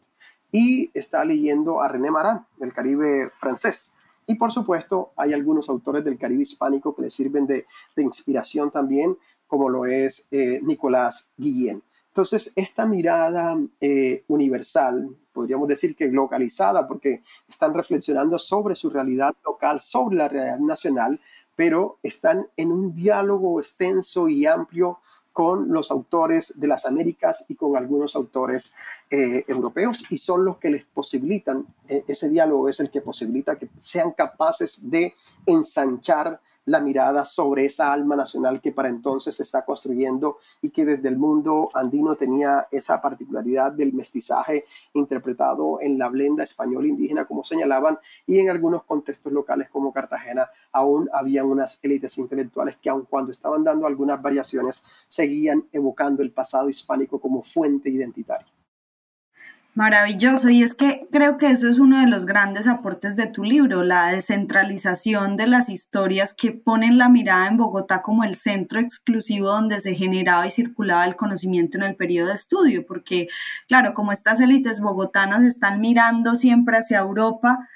y 0.52 0.90
está 0.94 1.24
leyendo 1.24 1.80
a 1.80 1.88
René 1.88 2.10
Marat 2.10 2.42
del 2.58 2.72
Caribe 2.72 3.30
francés. 3.38 3.94
Y 4.26 4.36
por 4.36 4.52
supuesto 4.52 5.12
hay 5.16 5.32
algunos 5.32 5.68
autores 5.68 6.04
del 6.04 6.18
Caribe 6.18 6.42
hispánico 6.42 6.94
que 6.94 7.02
le 7.02 7.10
sirven 7.10 7.46
de, 7.46 7.66
inspiración 7.96 8.70
también, 8.70 9.16
como 9.46 9.68
lo 9.68 9.86
es 9.86 10.28
eh, 10.30 10.60
Nicolás 10.62 11.32
Guillén. 11.36 11.82
Entonces, 12.08 12.52
esta 12.56 12.86
mirada 12.86 13.56
eh, 13.80 14.24
universal, 14.26 15.16
podríamos 15.32 15.68
decir 15.68 15.94
que 15.94 16.08
localizada, 16.08 16.86
porque 16.88 17.22
están 17.48 17.72
reflexionando 17.72 18.36
sobre 18.38 18.74
su 18.74 18.90
realidad 18.90 19.34
local, 19.44 19.78
sobre 19.78 20.16
la 20.16 20.28
realidad 20.28 20.58
nacional, 20.58 21.20
pero 21.56 21.98
están 22.02 22.48
en 22.56 22.72
un 22.72 22.94
diálogo 22.94 23.60
extenso 23.60 24.28
y 24.28 24.46
amplio 24.46 25.00
con 25.32 25.70
los 25.72 25.90
autores 25.90 26.54
de 26.56 26.66
las 26.66 26.84
Américas 26.86 27.44
y 27.48 27.54
con 27.54 27.76
algunos 27.76 28.16
autores 28.16 28.74
eh, 29.10 29.44
europeos 29.48 30.04
y 30.10 30.16
son 30.18 30.44
los 30.44 30.58
que 30.58 30.70
les 30.70 30.84
posibilitan, 30.84 31.66
eh, 31.88 32.04
ese 32.06 32.28
diálogo 32.28 32.68
es 32.68 32.80
el 32.80 32.90
que 32.90 33.00
posibilita 33.00 33.58
que 33.58 33.68
sean 33.78 34.12
capaces 34.12 34.90
de 34.90 35.14
ensanchar 35.46 36.40
la 36.70 36.80
mirada 36.80 37.24
sobre 37.24 37.64
esa 37.64 37.92
alma 37.92 38.14
nacional 38.14 38.60
que 38.60 38.70
para 38.70 38.88
entonces 38.88 39.34
se 39.34 39.42
está 39.42 39.64
construyendo 39.64 40.38
y 40.60 40.70
que 40.70 40.84
desde 40.84 41.08
el 41.08 41.18
mundo 41.18 41.68
andino 41.74 42.14
tenía 42.14 42.68
esa 42.70 43.00
particularidad 43.02 43.72
del 43.72 43.92
mestizaje 43.92 44.66
interpretado 44.94 45.80
en 45.80 45.98
la 45.98 46.08
blenda 46.08 46.44
español 46.44 46.86
indígena, 46.86 47.24
como 47.24 47.42
señalaban, 47.42 47.98
y 48.24 48.38
en 48.38 48.50
algunos 48.50 48.84
contextos 48.84 49.32
locales 49.32 49.68
como 49.68 49.92
Cartagena 49.92 50.48
aún 50.70 51.10
había 51.12 51.44
unas 51.44 51.80
élites 51.82 52.16
intelectuales 52.18 52.76
que 52.76 52.88
aun 52.88 53.04
cuando 53.04 53.32
estaban 53.32 53.64
dando 53.64 53.88
algunas 53.88 54.22
variaciones, 54.22 54.84
seguían 55.08 55.66
evocando 55.72 56.22
el 56.22 56.30
pasado 56.30 56.68
hispánico 56.68 57.20
como 57.20 57.42
fuente 57.42 57.90
identitaria. 57.90 58.46
Maravilloso, 59.80 60.50
y 60.50 60.62
es 60.62 60.74
que 60.74 61.08
creo 61.10 61.38
que 61.38 61.50
eso 61.50 61.66
es 61.66 61.78
uno 61.78 62.00
de 62.00 62.06
los 62.06 62.26
grandes 62.26 62.66
aportes 62.66 63.16
de 63.16 63.26
tu 63.26 63.44
libro, 63.44 63.82
la 63.82 64.08
descentralización 64.08 65.38
de 65.38 65.46
las 65.46 65.70
historias 65.70 66.34
que 66.34 66.52
ponen 66.52 66.98
la 66.98 67.08
mirada 67.08 67.48
en 67.48 67.56
Bogotá 67.56 68.02
como 68.02 68.22
el 68.22 68.36
centro 68.36 68.78
exclusivo 68.78 69.46
donde 69.46 69.80
se 69.80 69.94
generaba 69.94 70.46
y 70.46 70.50
circulaba 70.50 71.06
el 71.06 71.16
conocimiento 71.16 71.78
en 71.78 71.84
el 71.84 71.96
periodo 71.96 72.28
de 72.28 72.34
estudio, 72.34 72.84
porque 72.84 73.28
claro, 73.68 73.94
como 73.94 74.12
estas 74.12 74.38
élites 74.40 74.82
bogotanas 74.82 75.44
están 75.44 75.80
mirando 75.80 76.36
siempre 76.36 76.76
hacia 76.76 76.98
Europa 76.98 77.66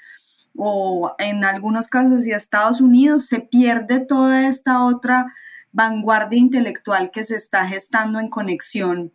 o 0.55 1.15
en 1.17 1.43
algunos 1.43 1.87
casos 1.87 2.19
hacia 2.19 2.37
Estados 2.37 2.81
Unidos, 2.81 3.25
se 3.25 3.39
pierde 3.39 3.99
toda 3.99 4.47
esta 4.47 4.85
otra 4.85 5.33
vanguardia 5.71 6.37
intelectual 6.37 7.09
que 7.09 7.23
se 7.23 7.35
está 7.35 7.65
gestando 7.65 8.19
en 8.19 8.29
conexión 8.29 9.11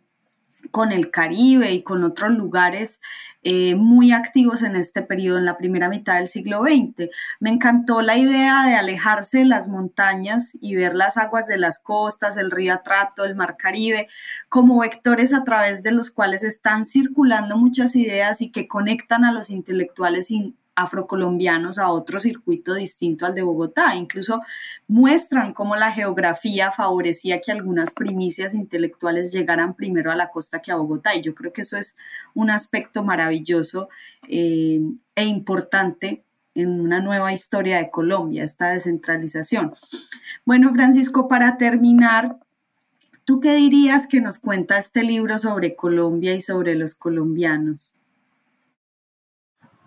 con 0.69 0.91
el 0.91 1.09
Caribe 1.09 1.71
y 1.71 1.83
con 1.83 2.03
otros 2.03 2.31
lugares 2.31 2.99
eh, 3.43 3.73
muy 3.73 4.11
activos 4.11 4.61
en 4.61 4.75
este 4.75 5.01
periodo, 5.01 5.39
en 5.39 5.45
la 5.45 5.57
primera 5.57 5.89
mitad 5.89 6.17
del 6.17 6.27
siglo 6.27 6.61
XX. 6.61 7.09
Me 7.39 7.49
encantó 7.49 8.03
la 8.03 8.15
idea 8.15 8.65
de 8.67 8.75
alejarse 8.75 9.39
de 9.39 9.45
las 9.45 9.67
montañas 9.67 10.55
y 10.61 10.75
ver 10.75 10.93
las 10.93 11.17
aguas 11.17 11.47
de 11.47 11.57
las 11.57 11.79
costas, 11.79 12.37
el 12.37 12.51
río 12.51 12.73
Atrato, 12.73 13.23
el 13.23 13.35
mar 13.35 13.57
Caribe, 13.57 14.07
como 14.47 14.79
vectores 14.81 15.33
a 15.33 15.43
través 15.43 15.81
de 15.81 15.91
los 15.91 16.11
cuales 16.11 16.43
están 16.43 16.85
circulando 16.85 17.57
muchas 17.57 17.95
ideas 17.95 18.41
y 18.41 18.51
que 18.51 18.67
conectan 18.67 19.25
a 19.25 19.31
los 19.31 19.49
intelectuales 19.49 20.29
afrocolombianos 20.75 21.77
a 21.77 21.91
otro 21.91 22.19
circuito 22.19 22.73
distinto 22.73 23.25
al 23.25 23.35
de 23.35 23.41
Bogotá. 23.41 23.95
Incluso 23.95 24.41
muestran 24.87 25.53
cómo 25.53 25.75
la 25.75 25.91
geografía 25.91 26.71
favorecía 26.71 27.41
que 27.41 27.51
algunas 27.51 27.91
primicias 27.91 28.53
intelectuales 28.53 29.31
llegaran 29.31 29.75
primero 29.75 30.11
a 30.11 30.15
la 30.15 30.29
costa 30.29 30.61
que 30.61 30.71
a 30.71 30.75
Bogotá. 30.75 31.15
Y 31.15 31.21
yo 31.21 31.35
creo 31.35 31.53
que 31.53 31.61
eso 31.61 31.77
es 31.77 31.95
un 32.33 32.49
aspecto 32.49 33.03
maravilloso 33.03 33.89
eh, 34.27 34.81
e 35.15 35.25
importante 35.25 36.23
en 36.53 36.81
una 36.81 36.99
nueva 36.99 37.31
historia 37.31 37.77
de 37.77 37.89
Colombia, 37.89 38.43
esta 38.43 38.71
descentralización. 38.71 39.73
Bueno, 40.45 40.73
Francisco, 40.73 41.27
para 41.27 41.57
terminar, 41.57 42.37
¿tú 43.23 43.39
qué 43.39 43.53
dirías 43.53 44.05
que 44.07 44.21
nos 44.21 44.37
cuenta 44.37 44.77
este 44.77 45.03
libro 45.03 45.37
sobre 45.37 45.75
Colombia 45.75 46.33
y 46.33 46.41
sobre 46.41 46.75
los 46.75 46.93
colombianos? 46.93 47.95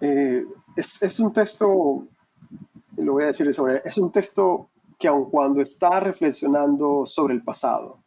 Eh, 0.01 0.45
es, 0.77 1.21
un 1.21 1.33
texto, 1.33 2.07
lo 2.97 3.13
voy 3.13 3.25
a 3.25 3.27
decir 3.27 3.53
sobre, 3.53 3.83
es 3.85 3.97
un 3.99 4.11
texto 4.11 4.69
que 4.99 5.09
aun 5.09 5.31
cuando 5.31 5.61
está 5.61 6.01
reflexionando 6.01 7.07
sobre 7.07 7.35
el 7.35 7.43
pasado, 7.43 7.99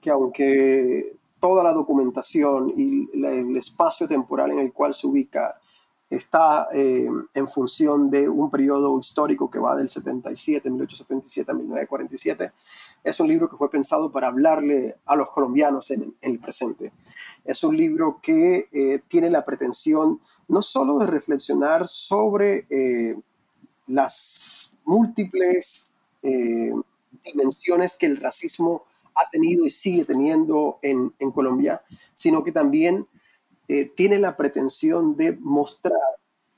que 0.00 0.10
aunque 0.10 1.16
toda 1.40 1.62
la 1.62 1.72
documentación 1.72 2.72
y 2.76 3.08
el 3.12 3.56
espacio 3.56 4.08
temporal 4.08 4.52
en 4.52 4.58
el 4.60 4.72
cual 4.72 4.94
se 4.94 5.06
ubica 5.06 5.58
está 6.10 6.68
eh, 6.72 7.08
en 7.34 7.48
función 7.48 8.10
de 8.10 8.28
un 8.28 8.50
periodo 8.50 8.98
histórico 8.98 9.50
que 9.50 9.58
va 9.58 9.76
del 9.76 9.88
77, 9.88 10.70
1877 10.70 11.50
a 11.50 11.54
1947. 11.54 12.52
Es 13.08 13.20
un 13.20 13.28
libro 13.28 13.48
que 13.48 13.56
fue 13.56 13.70
pensado 13.70 14.10
para 14.10 14.28
hablarle 14.28 14.96
a 15.06 15.16
los 15.16 15.30
colombianos 15.30 15.90
en, 15.90 16.14
el 16.20 16.38
presente. 16.38 16.92
Es 17.44 17.64
un 17.64 17.76
libro 17.76 18.20
que 18.22 18.68
eh, 18.72 19.00
tiene 19.08 19.30
la 19.30 19.44
pretensión 19.44 20.20
no 20.48 20.62
solo 20.62 20.98
de 20.98 21.06
reflexionar 21.06 21.88
sobre 21.88 22.66
eh, 22.70 23.16
las 23.86 24.72
múltiples 24.84 25.90
dimensiones 27.24 27.96
que 27.96 28.06
el 28.06 28.18
racismo 28.18 28.84
ha 29.14 29.30
tenido 29.30 29.64
y 29.64 29.70
sigue 29.70 30.04
teniendo 30.04 30.78
en, 30.82 31.12
en 31.18 31.30
Colombia, 31.30 31.80
sino 32.14 32.42
que 32.44 32.52
también 32.52 33.06
eh, 33.70 33.84
tiene 33.84 34.18
la 34.18 34.34
pretensión 34.34 35.14
de 35.14 35.32
mostrar 35.32 35.92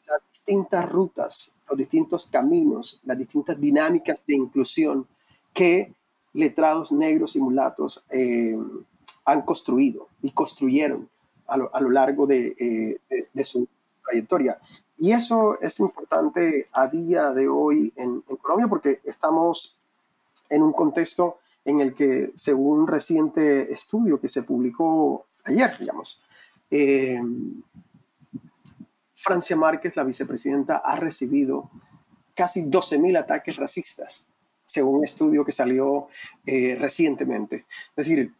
las 0.06 0.20
distintas 0.32 0.88
rutas, 0.88 1.56
los 1.68 1.76
distintos 1.76 2.26
caminos, 2.26 3.00
las 3.04 3.18
distintas 3.18 3.60
dinámicas 3.60 4.22
de 4.26 4.36
inclusión 4.36 5.08
que 5.52 5.92
letrados 6.32 6.92
negros 6.92 7.36
y 7.36 7.40
mulatos 7.40 8.04
eh, 8.10 8.56
han 9.24 9.42
construido 9.42 10.08
y 10.22 10.30
construyeron 10.32 11.08
a 11.46 11.56
lo, 11.56 11.90
largo 11.90 12.30
eh, 12.30 13.00
de, 13.32 13.44
su 13.44 13.66
trayectoria. 14.04 14.58
Y 14.96 15.12
eso 15.12 15.60
es 15.60 15.80
importante 15.80 16.68
a 16.72 16.86
día 16.86 17.30
de 17.30 17.48
hoy 17.48 17.92
en, 17.96 18.20
Colombia 18.40 18.68
porque 18.68 19.00
estamos 19.04 19.76
en 20.48 20.62
un 20.62 20.72
contexto 20.72 21.38
en 21.64 21.80
el 21.80 21.94
que, 21.94 22.32
según 22.36 22.80
un 22.80 22.86
reciente 22.86 23.72
estudio 23.72 24.20
que 24.20 24.28
se 24.28 24.42
publicó 24.42 25.26
ayer, 25.44 25.76
digamos, 25.78 26.22
eh, 26.70 27.20
Francia 29.16 29.56
Márquez, 29.56 29.96
la 29.96 30.04
vicepresidenta, 30.04 30.78
ha 30.78 30.96
recibido 30.96 31.70
casi 32.34 32.62
12.000 32.64 33.18
ataques 33.18 33.56
racistas, 33.56 34.26
según 34.70 34.96
un 34.96 35.04
estudio 35.04 35.44
que 35.44 35.52
salió 35.52 36.08
eh, 36.46 36.76
recientemente. 36.78 37.66
Es 37.96 38.06
decir, 38.06 38.32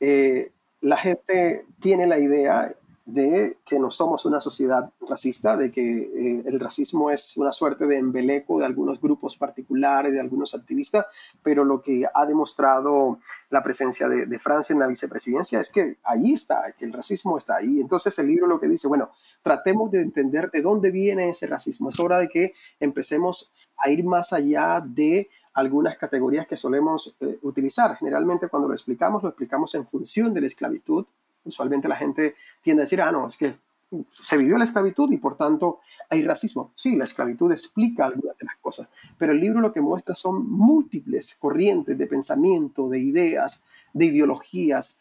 eh, 0.00 0.50
la 0.80 0.96
gente 0.96 1.66
tiene 1.80 2.06
la 2.06 2.18
idea 2.18 2.74
de 3.12 3.58
que 3.66 3.78
no 3.78 3.90
somos 3.90 4.24
una 4.24 4.40
sociedad 4.40 4.90
racista, 5.08 5.56
de 5.56 5.72
que 5.72 5.82
eh, 5.82 6.42
el 6.46 6.60
racismo 6.60 7.10
es 7.10 7.36
una 7.36 7.52
suerte 7.52 7.86
de 7.86 7.98
embeleco 7.98 8.58
de 8.58 8.66
algunos 8.66 9.00
grupos 9.00 9.36
particulares, 9.36 10.12
de 10.12 10.20
algunos 10.20 10.54
activistas, 10.54 11.06
pero 11.42 11.64
lo 11.64 11.82
que 11.82 12.04
ha 12.12 12.26
demostrado 12.26 13.18
la 13.50 13.62
presencia 13.62 14.08
de, 14.08 14.38
Francia 14.38 14.72
en 14.72 14.78
la 14.78 14.86
vicepresidencia 14.86 15.60
es 15.60 15.70
que 15.70 15.98
ahí 16.04 16.32
está, 16.32 16.72
que 16.78 16.84
el 16.84 16.92
racismo 16.92 17.36
está 17.36 17.56
ahí. 17.56 17.80
Entonces 17.80 18.16
el 18.18 18.28
libro 18.28 18.46
lo 18.46 18.60
que 18.60 18.68
dice, 18.68 18.86
bueno, 18.86 19.10
tratemos 19.42 19.90
de 19.90 20.02
entender 20.02 20.50
de 20.50 20.62
dónde 20.62 20.90
viene 20.90 21.30
ese 21.30 21.46
racismo. 21.46 21.90
Es 21.90 21.98
hora 21.98 22.18
de 22.18 22.28
que 22.28 22.54
empecemos 22.78 23.52
a 23.76 23.90
ir 23.90 24.04
más 24.04 24.32
allá 24.32 24.82
de 24.86 25.28
algunas 25.60 25.96
categorías 25.96 26.46
que 26.46 26.56
solemos 26.56 27.16
eh, 27.20 27.38
utilizar. 27.42 27.96
Generalmente 27.96 28.48
cuando 28.48 28.68
lo 28.68 28.74
explicamos, 28.74 29.22
lo 29.22 29.28
explicamos 29.28 29.74
en 29.74 29.86
función 29.86 30.34
de 30.34 30.40
la 30.40 30.46
esclavitud, 30.46 31.06
usualmente 31.44 31.88
la 31.88 31.96
gente 31.96 32.34
tiende 32.62 32.82
a 32.82 32.84
decir, 32.84 33.00
ah, 33.00 33.12
no, 33.12 33.28
es 33.28 33.36
que 33.36 33.54
se 34.22 34.36
vivió 34.36 34.56
la 34.56 34.64
esclavitud 34.64 35.10
y 35.10 35.16
por 35.16 35.36
tanto 35.36 35.80
hay 36.08 36.22
racismo. 36.22 36.72
Sí, 36.74 36.96
la 36.96 37.04
esclavitud 37.04 37.50
explica 37.50 38.06
algunas 38.06 38.36
de 38.38 38.44
las 38.44 38.56
cosas, 38.56 38.88
pero 39.18 39.32
el 39.32 39.40
libro 39.40 39.60
lo 39.60 39.72
que 39.72 39.80
muestra 39.80 40.14
son 40.14 40.48
múltiples 40.48 41.34
corrientes 41.34 41.98
de 41.98 42.06
pensamiento, 42.06 42.88
de 42.88 43.00
ideas, 43.00 43.64
de 43.92 44.06
ideologías 44.06 45.00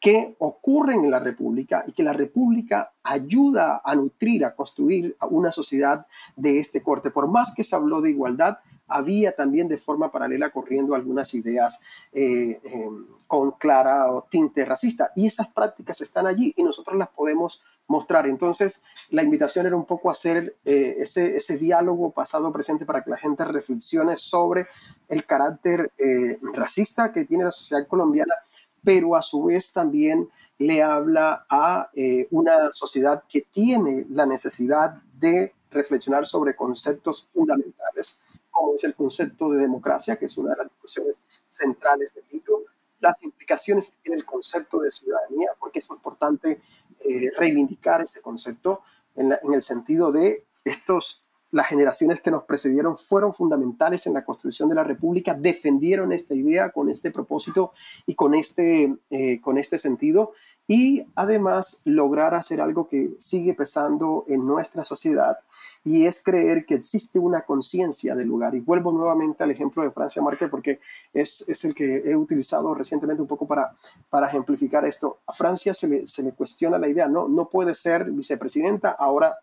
que 0.00 0.36
ocurren 0.38 1.04
en 1.04 1.10
la 1.10 1.20
República 1.20 1.82
y 1.86 1.92
que 1.92 2.02
la 2.02 2.12
República 2.12 2.92
ayuda 3.02 3.80
a 3.82 3.94
nutrir, 3.94 4.44
a 4.44 4.54
construir 4.54 5.16
una 5.30 5.50
sociedad 5.50 6.06
de 6.36 6.58
este 6.58 6.82
corte. 6.82 7.10
Por 7.10 7.26
más 7.28 7.54
que 7.54 7.64
se 7.64 7.74
habló 7.74 8.02
de 8.02 8.10
igualdad, 8.10 8.58
había 8.86 9.34
también 9.34 9.68
de 9.68 9.78
forma 9.78 10.10
paralela 10.10 10.50
corriendo 10.50 10.94
algunas 10.94 11.32
ideas 11.34 11.80
eh, 12.12 12.60
em, 12.64 13.06
con 13.26 13.52
clara 13.52 14.12
o 14.12 14.26
tinte 14.30 14.64
racista. 14.64 15.12
Y 15.16 15.26
esas 15.26 15.48
prácticas 15.48 16.00
están 16.00 16.26
allí 16.26 16.52
y 16.56 16.62
nosotros 16.62 16.96
las 16.96 17.08
podemos 17.08 17.62
mostrar. 17.86 18.26
Entonces, 18.26 18.82
la 19.10 19.22
invitación 19.22 19.66
era 19.66 19.76
un 19.76 19.86
poco 19.86 20.10
hacer 20.10 20.56
eh, 20.64 20.96
ese, 20.98 21.36
ese, 21.36 21.58
diálogo 21.58 22.10
pasado-presente 22.10 22.86
para 22.86 23.02
que 23.02 23.10
la 23.10 23.16
gente 23.16 23.44
reflexione 23.44 24.16
sobre 24.16 24.66
el 25.08 25.24
carácter 25.24 25.92
eh, 25.98 26.38
racista 26.54 27.12
que 27.12 27.24
tiene 27.24 27.44
la 27.44 27.52
sociedad 27.52 27.86
colombiana, 27.86 28.34
pero 28.82 29.16
a 29.16 29.22
su 29.22 29.44
vez 29.44 29.72
también 29.72 30.28
le 30.58 30.82
habla 30.82 31.44
a 31.48 31.90
una 32.30 32.70
sociedad 32.70 33.24
que 33.28 33.40
tiene 33.40 34.06
la 34.08 34.24
necesidad 34.24 35.02
de 35.18 35.52
reflexionar 35.72 36.26
sobre 36.26 36.54
conceptos 36.54 37.28
fundamentales 37.34 38.22
como 38.54 38.76
es 38.76 38.84
el 38.84 38.94
concepto 38.94 39.50
de 39.50 39.60
democracia, 39.60 40.16
que 40.16 40.26
es 40.26 40.38
una 40.38 40.52
de 40.52 40.56
las 40.58 40.70
discusiones 40.70 41.20
centrales 41.48 42.14
del 42.14 42.24
libro, 42.30 42.62
las 43.00 43.22
implicaciones 43.22 43.90
que 43.90 43.96
tiene 44.02 44.16
el 44.16 44.24
concepto 44.24 44.78
de 44.78 44.90
ciudadanía, 44.90 45.50
porque 45.58 45.80
es 45.80 45.90
importante 45.90 46.62
eh, 47.00 47.30
reivindicar 47.36 48.00
ese 48.00 48.22
concepto 48.22 48.80
en, 49.16 49.32
el 49.52 49.62
sentido 49.62 50.10
de 50.10 50.46
estos, 50.64 51.22
las 51.50 51.66
generaciones 51.66 52.20
que 52.20 52.30
nos 52.30 52.44
precedieron 52.44 52.96
fueron 52.96 53.34
fundamentales 53.34 54.06
en 54.06 54.14
la 54.14 54.24
construcción 54.24 54.68
de 54.68 54.76
la 54.76 54.84
República, 54.84 55.34
defendieron 55.34 56.12
esta 56.12 56.34
idea 56.34 56.70
con 56.70 56.88
este 56.88 57.10
propósito 57.10 57.72
y 58.06 58.14
con 58.14 58.34
este, 58.34 58.96
eh, 59.10 59.40
con 59.40 59.58
este 59.58 59.78
sentido, 59.78 60.32
y 60.66 61.06
además 61.14 61.82
lograr 61.84 62.34
hacer 62.34 62.60
algo 62.60 62.88
que 62.88 63.14
sigue 63.18 63.54
pesando 63.54 64.24
en 64.28 64.46
nuestra 64.46 64.82
sociedad 64.82 65.38
y 65.82 66.06
es 66.06 66.22
creer 66.22 66.64
que 66.64 66.74
existe 66.74 67.18
una 67.18 67.42
conciencia 67.42 68.14
del 68.14 68.28
lugar. 68.28 68.54
Y 68.54 68.60
vuelvo 68.60 68.90
nuevamente 68.90 69.44
al 69.44 69.50
ejemplo 69.50 69.82
de 69.82 69.90
Francia 69.90 70.22
Márquez 70.22 70.48
porque 70.50 70.80
es, 71.12 71.44
es, 71.46 71.64
el 71.66 71.74
que 71.74 72.02
he 72.06 72.16
utilizado 72.16 72.74
recientemente 72.74 73.20
un 73.20 73.28
poco 73.28 73.46
para, 73.46 73.76
para 74.08 74.26
ejemplificar 74.26 74.86
esto. 74.86 75.20
A 75.26 75.34
Francia 75.34 75.74
se 75.74 75.86
le, 75.86 76.06
se 76.06 76.22
le 76.22 76.32
cuestiona 76.32 76.78
la 76.78 76.88
idea, 76.88 77.08
no, 77.08 77.28
no 77.28 77.50
puede 77.50 77.74
ser 77.74 78.10
vicepresidenta, 78.10 78.90
ahora 78.90 79.34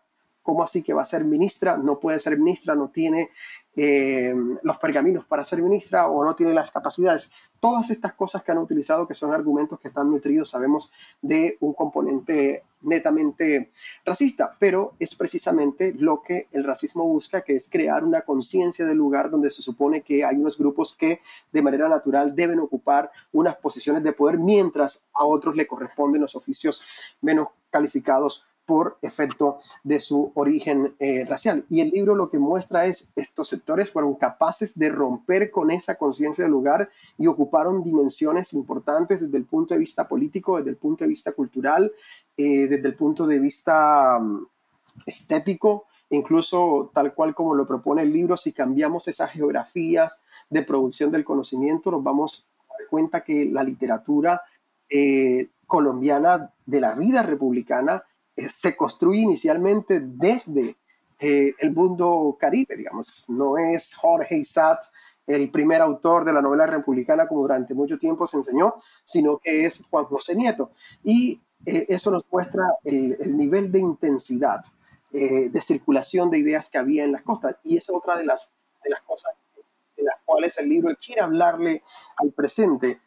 ¿Cómo 0.42 0.64
así 0.64 0.82
que 0.82 0.92
va 0.92 1.02
a 1.02 1.06
ser 1.06 1.24
ministra? 1.24 1.76
No 1.76 2.00
puede 2.00 2.18
ser 2.18 2.36
ministra, 2.36 2.74
no 2.74 2.88
tiene 2.88 3.30
eh, 3.74 4.34
los 4.62 4.78
pergaminos 4.78 5.24
para 5.24 5.44
ser 5.44 5.62
ministra 5.62 6.08
o 6.08 6.24
no 6.24 6.34
tiene 6.34 6.52
las 6.52 6.70
capacidades. 6.70 7.30
Todas 7.58 7.90
estas 7.90 8.12
cosas 8.14 8.42
que 8.42 8.52
han 8.52 8.58
utilizado, 8.58 9.06
que 9.06 9.14
son 9.14 9.32
argumentos 9.32 9.80
que 9.80 9.88
están 9.88 10.10
nutridos, 10.10 10.50
sabemos, 10.50 10.90
de 11.22 11.56
un 11.60 11.72
componente 11.72 12.64
netamente 12.82 13.70
racista, 14.04 14.56
pero 14.58 14.94
es 14.98 15.14
precisamente 15.14 15.94
lo 15.96 16.22
que 16.22 16.48
el 16.52 16.64
racismo 16.64 17.04
busca, 17.04 17.42
que 17.42 17.56
es 17.56 17.70
crear 17.70 18.04
una 18.04 18.22
conciencia 18.22 18.84
del 18.84 18.98
lugar 18.98 19.30
donde 19.30 19.50
se 19.50 19.62
supone 19.62 20.02
que 20.02 20.24
hay 20.24 20.36
unos 20.36 20.58
grupos 20.58 20.94
que 20.96 21.20
de 21.52 21.62
manera 21.62 21.88
natural 21.88 22.34
deben 22.34 22.60
ocupar 22.60 23.10
unas 23.32 23.56
posiciones 23.56 24.02
de 24.02 24.12
poder, 24.12 24.38
mientras 24.38 25.06
a 25.14 25.24
otros 25.24 25.56
le 25.56 25.66
corresponden 25.66 26.20
los 26.20 26.34
oficios 26.34 26.82
menos 27.20 27.48
calificados 27.70 28.46
por 28.66 28.98
efecto 29.02 29.58
de 29.82 30.00
su 30.00 30.32
origen 30.34 30.94
eh, 30.98 31.24
racial. 31.24 31.64
Y 31.68 31.80
el 31.80 31.90
libro 31.90 32.14
lo 32.14 32.30
que 32.30 32.38
muestra 32.38 32.86
es 32.86 33.10
estos 33.16 33.48
sectores 33.48 33.90
fueron 33.90 34.14
capaces 34.14 34.78
de 34.78 34.88
romper 34.88 35.50
con 35.50 35.70
esa 35.70 35.96
conciencia 35.96 36.44
del 36.44 36.52
lugar 36.52 36.88
y 37.18 37.26
ocuparon 37.26 37.82
dimensiones 37.82 38.52
importantes 38.54 39.20
desde 39.20 39.36
el 39.36 39.44
punto 39.44 39.74
de 39.74 39.80
vista 39.80 40.06
político, 40.06 40.58
desde 40.58 40.70
el 40.70 40.76
punto 40.76 41.04
de 41.04 41.08
vista 41.08 41.32
cultural, 41.32 41.92
eh, 42.36 42.68
desde 42.68 42.88
el 42.88 42.94
punto 42.94 43.26
de 43.26 43.38
vista 43.38 44.18
um, 44.18 44.46
estético, 45.06 45.86
incluso 46.10 46.90
tal 46.94 47.14
cual 47.14 47.34
como 47.34 47.54
lo 47.54 47.66
propone 47.66 48.02
el 48.02 48.12
libro, 48.12 48.36
si 48.36 48.52
cambiamos 48.52 49.08
esas 49.08 49.30
geografías 49.30 50.20
de 50.48 50.62
producción 50.62 51.10
del 51.10 51.24
conocimiento, 51.24 51.90
nos 51.90 52.02
vamos 52.02 52.48
a 52.68 52.78
dar 52.78 52.88
cuenta 52.88 53.24
que 53.24 53.46
la 53.46 53.62
literatura 53.62 54.42
eh, 54.88 55.50
colombiana 55.66 56.52
de 56.66 56.80
la 56.80 56.94
vida 56.94 57.22
republicana 57.22 58.04
se 58.36 58.76
construye 58.76 59.20
inicialmente 59.20 60.00
desde 60.00 60.76
eh, 61.18 61.54
el 61.58 61.72
mundo 61.72 62.36
caribe, 62.38 62.76
digamos. 62.76 63.28
No 63.28 63.58
es 63.58 63.94
Jorge 63.94 64.38
Isaac 64.38 64.80
el 65.26 65.50
primer 65.50 65.80
autor 65.80 66.24
de 66.24 66.32
la 66.32 66.42
novela 66.42 66.66
republicana 66.66 67.28
como 67.28 67.42
durante 67.42 67.74
mucho 67.74 67.98
tiempo 67.98 68.26
se 68.26 68.38
enseñó, 68.38 68.74
sino 69.04 69.38
que 69.38 69.66
es 69.66 69.84
Juan 69.88 70.04
José 70.06 70.34
Nieto. 70.34 70.72
Y 71.04 71.40
eh, 71.64 71.86
eso 71.88 72.10
nos 72.10 72.24
muestra 72.30 72.64
el, 72.82 73.36
nivel 73.36 73.70
de 73.70 73.78
intensidad 73.78 74.64
de 75.12 75.60
circulación 75.60 76.30
de 76.30 76.38
ideas 76.38 76.70
que 76.70 76.78
había 76.78 77.04
en 77.04 77.12
las 77.12 77.20
costas. 77.20 77.56
Y 77.64 77.76
es 77.76 77.90
otra 77.90 78.16
de 78.16 78.24
las, 78.24 78.50
de 78.82 78.88
las 78.88 79.02
cosas 79.02 79.34
de 79.94 80.04
las 80.04 80.16
cuales 80.24 80.56
el 80.56 80.70
libro 80.70 80.96
quiere 80.96 81.20
hablarle 81.20 81.82
al 82.16 82.32
presente 82.32 82.98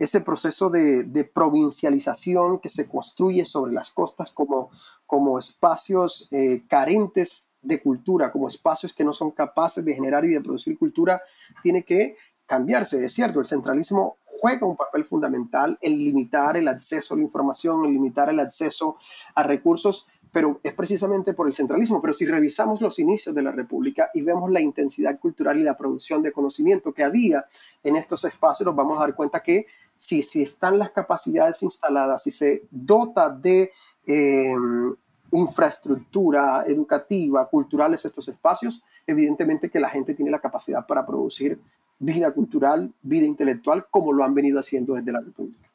ese 0.00 0.22
proceso 0.22 0.70
de, 0.70 1.30
provincialización 1.32 2.58
que 2.58 2.70
se 2.70 2.88
construye 2.88 3.44
sobre 3.44 3.72
las 3.72 3.90
costas 3.90 4.32
como, 4.32 4.70
como 5.06 5.38
espacios 5.38 6.26
eh, 6.32 6.62
carentes 6.66 7.50
de 7.60 7.82
cultura, 7.82 8.32
como 8.32 8.48
espacios 8.48 8.94
que 8.94 9.04
no 9.04 9.12
son 9.12 9.30
capaces 9.30 9.84
de 9.84 9.94
generar 9.94 10.24
y 10.24 10.28
de 10.28 10.40
producir 10.40 10.78
cultura, 10.78 11.20
tiene 11.62 11.84
que 11.84 12.16
cambiarse. 12.46 13.04
Es 13.04 13.12
cierto, 13.12 13.40
el 13.40 13.46
centralismo 13.46 14.16
juega 14.24 14.66
un 14.66 14.76
papel 14.76 15.04
fundamental 15.04 15.78
en 15.82 15.98
limitar 15.98 16.56
el 16.56 16.68
acceso 16.68 17.12
a 17.12 17.18
la 17.18 17.22
información, 17.22 17.84
en 17.84 17.92
limitar 17.92 18.30
el 18.30 18.40
acceso 18.40 18.96
a 19.34 19.42
recursos, 19.42 20.06
pero 20.32 20.60
es 20.62 20.72
precisamente 20.72 21.34
por 21.34 21.46
el 21.46 21.52
centralismo. 21.52 22.00
Pero 22.00 22.14
si 22.14 22.24
revisamos 22.24 22.80
los 22.80 22.98
inicios 22.98 23.34
de 23.34 23.42
la 23.42 23.52
República 23.52 24.10
y 24.14 24.22
vemos 24.22 24.50
la 24.50 24.60
intensidad 24.60 25.18
cultural 25.18 25.58
y 25.58 25.62
la 25.62 25.76
producción 25.76 26.22
de 26.22 26.32
conocimiento 26.32 26.94
que 26.94 27.04
había 27.04 27.44
en 27.82 27.96
estos 27.96 28.24
espacios, 28.24 28.66
nos 28.66 28.74
vamos 28.74 28.96
a 28.96 29.02
dar 29.02 29.14
cuenta 29.14 29.40
que 29.40 29.66
si, 30.00 30.22
si 30.22 30.40
están 30.40 30.78
las 30.78 30.92
capacidades 30.92 31.62
instaladas, 31.62 32.22
si 32.22 32.30
se 32.30 32.62
dota 32.70 33.28
de 33.28 33.70
em, 34.06 34.94
infraestructura 35.30 36.64
educativa, 36.66 37.46
culturales 37.50 38.06
estos 38.06 38.26
espacios, 38.26 38.82
evidentemente 39.06 39.68
que 39.68 39.78
la 39.78 39.90
gente 39.90 40.14
tiene 40.14 40.30
la 40.30 40.40
capacidad 40.40 40.86
para 40.86 41.04
producir 41.04 41.60
vida 41.98 42.32
cultural, 42.32 42.90
vida 43.02 43.26
intelectual, 43.26 43.88
como 43.90 44.14
lo 44.14 44.24
han 44.24 44.32
venido 44.32 44.58
haciendo 44.58 44.94
desde 44.94 45.12
la 45.12 45.20
República. 45.20 45.70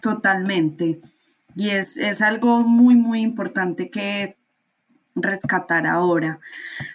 Totalmente. 0.00 1.00
Y 1.56 1.70
es, 1.70 1.96
es 1.96 2.22
algo 2.22 2.62
muy, 2.62 2.94
muy 2.94 3.22
importante 3.22 3.90
que 3.90 4.36
rescatar 5.14 5.86
ahora. 5.86 6.40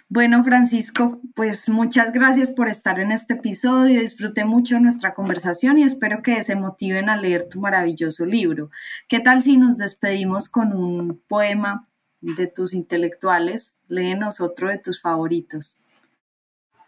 Bueno, 0.08 0.42
Francisco, 0.44 1.20
pues 1.34 1.68
muchas 1.68 2.12
gracias 2.12 2.50
por 2.50 2.68
estar 2.68 3.00
en 3.00 3.12
este 3.12 3.34
episodio. 3.34 4.00
Disfruté 4.00 4.44
mucho 4.44 4.80
nuestra 4.80 5.14
conversación 5.14 5.78
y 5.78 5.82
espero 5.82 6.22
que 6.22 6.42
se 6.42 6.56
motiven 6.56 7.08
a 7.08 7.16
leer 7.16 7.48
tu 7.48 7.60
maravilloso 7.60 8.24
libro. 8.24 8.70
¿Qué 9.08 9.20
tal 9.20 9.42
si 9.42 9.56
nos 9.56 9.76
despedimos 9.76 10.48
con 10.48 10.72
un 10.72 11.22
poema 11.28 11.88
de 12.20 12.46
tus 12.46 12.74
intelectuales? 12.74 13.76
Léenos 13.88 14.40
otro 14.40 14.68
de 14.68 14.78
tus 14.78 15.00
favoritos. 15.00 15.78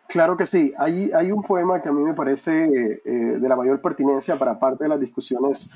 Claro 0.09 0.37
que 0.39 0.47
sí. 0.47 0.73
Hay, 0.79 1.31
un 1.31 1.43
poema 1.43 1.83
que 1.83 1.91
a 1.91 1.93
mí 1.93 2.03
me 2.03 2.15
parece 2.15 2.65
eh, 2.65 3.03
eh, 3.05 3.11
de 3.39 3.49
la 3.49 3.55
mayor 3.55 3.83
pertinencia 3.83 4.39
para 4.39 4.59
parte 4.59 4.85
de 4.85 4.89
las 4.89 4.99
discusiones 4.99 5.69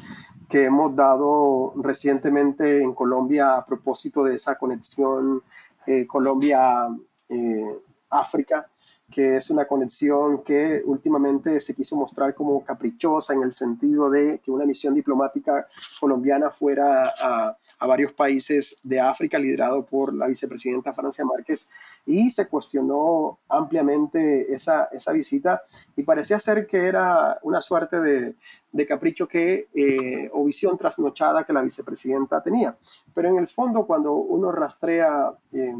que 0.48 0.64
hemos 0.64 0.96
dado 0.96 1.74
recientemente 1.76 2.82
en 2.82 2.94
Colombia 2.94 3.58
a 3.58 3.66
propósito 3.66 4.24
de 4.24 4.36
esa 4.36 4.54
conexión 4.56 5.42
eh, 5.86 6.06
Colombia-África, 6.06 8.70
que 9.10 9.36
es 9.36 9.50
una 9.50 9.66
conexión 9.66 10.42
que 10.42 10.80
últimamente 10.86 11.60
se 11.60 11.74
quiso 11.74 11.96
mostrar 11.96 12.34
como 12.34 12.64
caprichosa 12.64 13.34
en 13.34 13.42
el 13.42 13.52
sentido 13.52 14.08
de 14.08 14.38
que 14.38 14.50
una 14.50 14.64
misión 14.64 14.94
diplomática 14.94 15.66
colombiana 16.00 16.50
fuera 16.50 17.12
a 17.20 17.58
a 17.82 17.86
varios 17.86 18.12
países 18.12 18.78
de 18.84 19.00
África, 19.00 19.40
liderado 19.40 19.84
por 19.84 20.14
la 20.14 20.28
vicepresidenta 20.28 20.92
Francia 20.92 21.24
Márquez, 21.24 21.68
y 22.06 22.30
se 22.30 22.46
cuestionó 22.46 23.40
ampliamente 23.48 24.54
esa, 24.54 24.88
esa 24.92 25.10
visita 25.10 25.62
y 25.96 26.04
parecía 26.04 26.38
ser 26.38 26.68
que 26.68 26.78
era 26.86 27.40
una 27.42 27.60
suerte 27.60 28.00
de, 28.00 28.36
de 28.70 28.86
capricho 28.86 29.26
que, 29.26 29.68
eh, 29.74 30.30
o 30.32 30.44
visión 30.44 30.78
trasnochada 30.78 31.42
que 31.42 31.52
la 31.52 31.60
vicepresidenta 31.60 32.40
tenía. 32.40 32.78
Pero 33.12 33.30
en 33.30 33.38
el 33.38 33.48
fondo, 33.48 33.84
cuando 33.84 34.12
uno 34.14 34.52
rastrea... 34.52 35.32
Eh, 35.52 35.74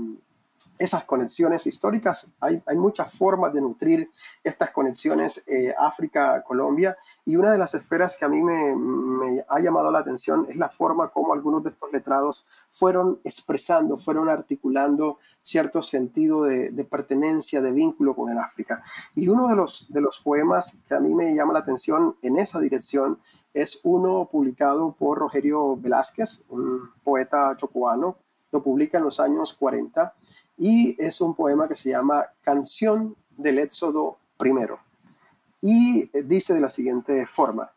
esas 0.78 1.04
conexiones 1.04 1.66
históricas. 1.66 2.28
Hay, 2.40 2.60
hay, 2.66 2.76
muchas 2.76 3.12
formas 3.12 3.52
de 3.52 3.60
nutrir 3.60 4.10
estas 4.42 4.70
conexiones 4.70 5.42
eh, 5.46 5.72
África-Colombia 5.78 6.96
y 7.24 7.36
una 7.36 7.52
de 7.52 7.58
las 7.58 7.74
esferas 7.74 8.16
que 8.16 8.24
a 8.24 8.28
mí 8.28 8.42
me, 8.42 8.74
me, 8.74 9.44
ha 9.48 9.60
llamado 9.60 9.92
la 9.92 10.00
atención 10.00 10.46
es 10.48 10.56
la 10.56 10.68
forma 10.68 11.08
como 11.08 11.32
algunos 11.32 11.62
de 11.62 11.70
estos 11.70 11.92
letrados 11.92 12.46
fueron 12.70 13.20
expresando, 13.22 13.96
fueron 13.96 14.28
articulando 14.28 15.18
cierto 15.40 15.82
sentido 15.82 16.44
de, 16.44 16.84
pertenencia, 16.90 17.60
de 17.60 17.72
vínculo 17.72 18.16
con 18.16 18.30
el 18.30 18.38
África. 18.38 18.82
Y 19.14 19.28
uno 19.28 19.48
de 19.48 19.56
los, 19.56 19.86
de 19.92 20.00
los 20.00 20.18
poemas 20.18 20.78
que 20.88 20.94
a 20.94 21.00
mí 21.00 21.14
me 21.14 21.34
llama 21.34 21.52
la 21.52 21.60
atención 21.60 22.16
en 22.22 22.38
esa 22.38 22.58
dirección 22.58 23.18
es 23.54 23.80
uno 23.84 24.28
publicado 24.30 24.92
por 24.98 25.18
Rogerio 25.18 25.76
Velázquez, 25.76 26.44
un 26.48 26.90
poeta 27.04 27.54
chocuano, 27.56 28.16
lo 28.50 28.62
publica 28.62 28.98
en 28.98 29.04
los 29.04 29.20
años 29.20 29.52
40 29.52 30.14
y 30.58 30.96
es 31.02 31.20
un 31.20 31.34
poema 31.34 31.68
que 31.68 31.76
se 31.76 31.90
llama 31.90 32.26
Canción 32.42 33.16
del 33.36 33.58
Éxodo 33.58 34.18
primero. 34.36 34.78
Y 35.62 36.10
dice 36.24 36.54
de 36.54 36.60
la 36.60 36.68
siguiente 36.68 37.24
forma, 37.24 37.70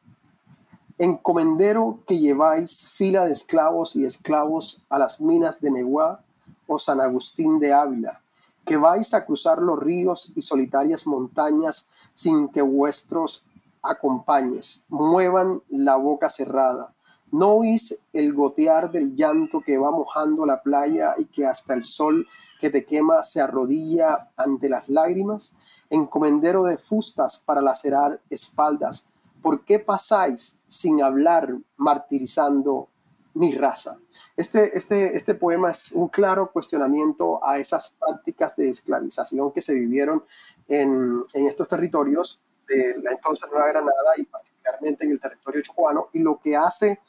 encomendero 0.97 1.99
que 2.07 2.17
lleváis 2.17 2.89
fila 2.89 3.25
de 3.25 3.31
esclavos 3.31 3.95
y 3.95 4.05
esclavos 4.05 4.86
a 4.89 4.97
las 4.97 5.21
minas 5.21 5.61
de 5.61 5.69
Neguá 5.69 6.19
o 6.65 6.79
San 6.79 6.99
Agustín 6.99 7.59
de 7.59 7.73
Ávila, 7.73 8.21
que 8.65 8.75
vais 8.75 9.13
a 9.13 9.23
cruzar 9.23 9.59
los 9.59 9.77
ríos 9.79 10.33
y 10.36 10.41
solitarias 10.41 11.05
montañas 11.05 11.89
sin 12.15 12.47
que 12.47 12.63
vuestros 12.63 13.45
acompañes 13.83 14.86
muevan 14.89 15.61
la 15.69 15.95
boca 15.95 16.31
cerrada. 16.31 16.91
¿No 17.31 17.49
oís 17.49 17.99
el 18.13 18.33
gotear 18.33 18.91
del 18.91 19.15
llanto 19.15 19.61
que 19.61 19.77
va 19.77 19.91
mojando 19.91 20.43
la 20.45 20.63
playa 20.63 21.13
y 21.17 21.25
que 21.25 21.45
hasta 21.45 21.75
el 21.75 21.83
sol 21.83 22.25
que 22.59 22.71
te 22.71 22.86
quema 22.86 23.21
se 23.21 23.41
arrodilla 23.41 24.31
ante 24.38 24.69
las 24.69 24.88
lágrimas, 24.89 25.53
encomendero 25.95 26.63
de 26.63 26.77
fustas 26.77 27.39
para 27.39 27.61
lacerar 27.61 28.19
espaldas, 28.29 29.07
¿por 29.41 29.63
qué 29.63 29.79
pasáis 29.79 30.59
sin 30.67 31.01
hablar 31.01 31.55
martirizando 31.77 32.89
mi 33.33 33.53
raza? 33.53 33.97
Este, 34.35 34.77
este, 34.77 35.15
este 35.15 35.35
poema 35.35 35.71
es 35.71 35.91
un 35.91 36.07
claro 36.09 36.51
cuestionamiento 36.51 37.45
a 37.45 37.57
esas 37.57 37.95
prácticas 37.99 38.55
de 38.55 38.69
esclavización 38.69 39.51
que 39.51 39.61
se 39.61 39.73
vivieron 39.73 40.23
en, 40.67 41.23
en 41.33 41.47
estos 41.47 41.67
territorios 41.67 42.41
de 42.67 42.95
la 43.01 43.11
entonces 43.11 43.49
Nueva 43.51 43.67
Granada 43.67 44.11
y 44.17 44.23
particularmente 44.23 45.05
en 45.05 45.11
el 45.11 45.19
territorio 45.19 45.61
chocuano, 45.61 46.09
y 46.13 46.19
lo 46.19 46.39
que 46.39 46.55
hace 46.55 46.99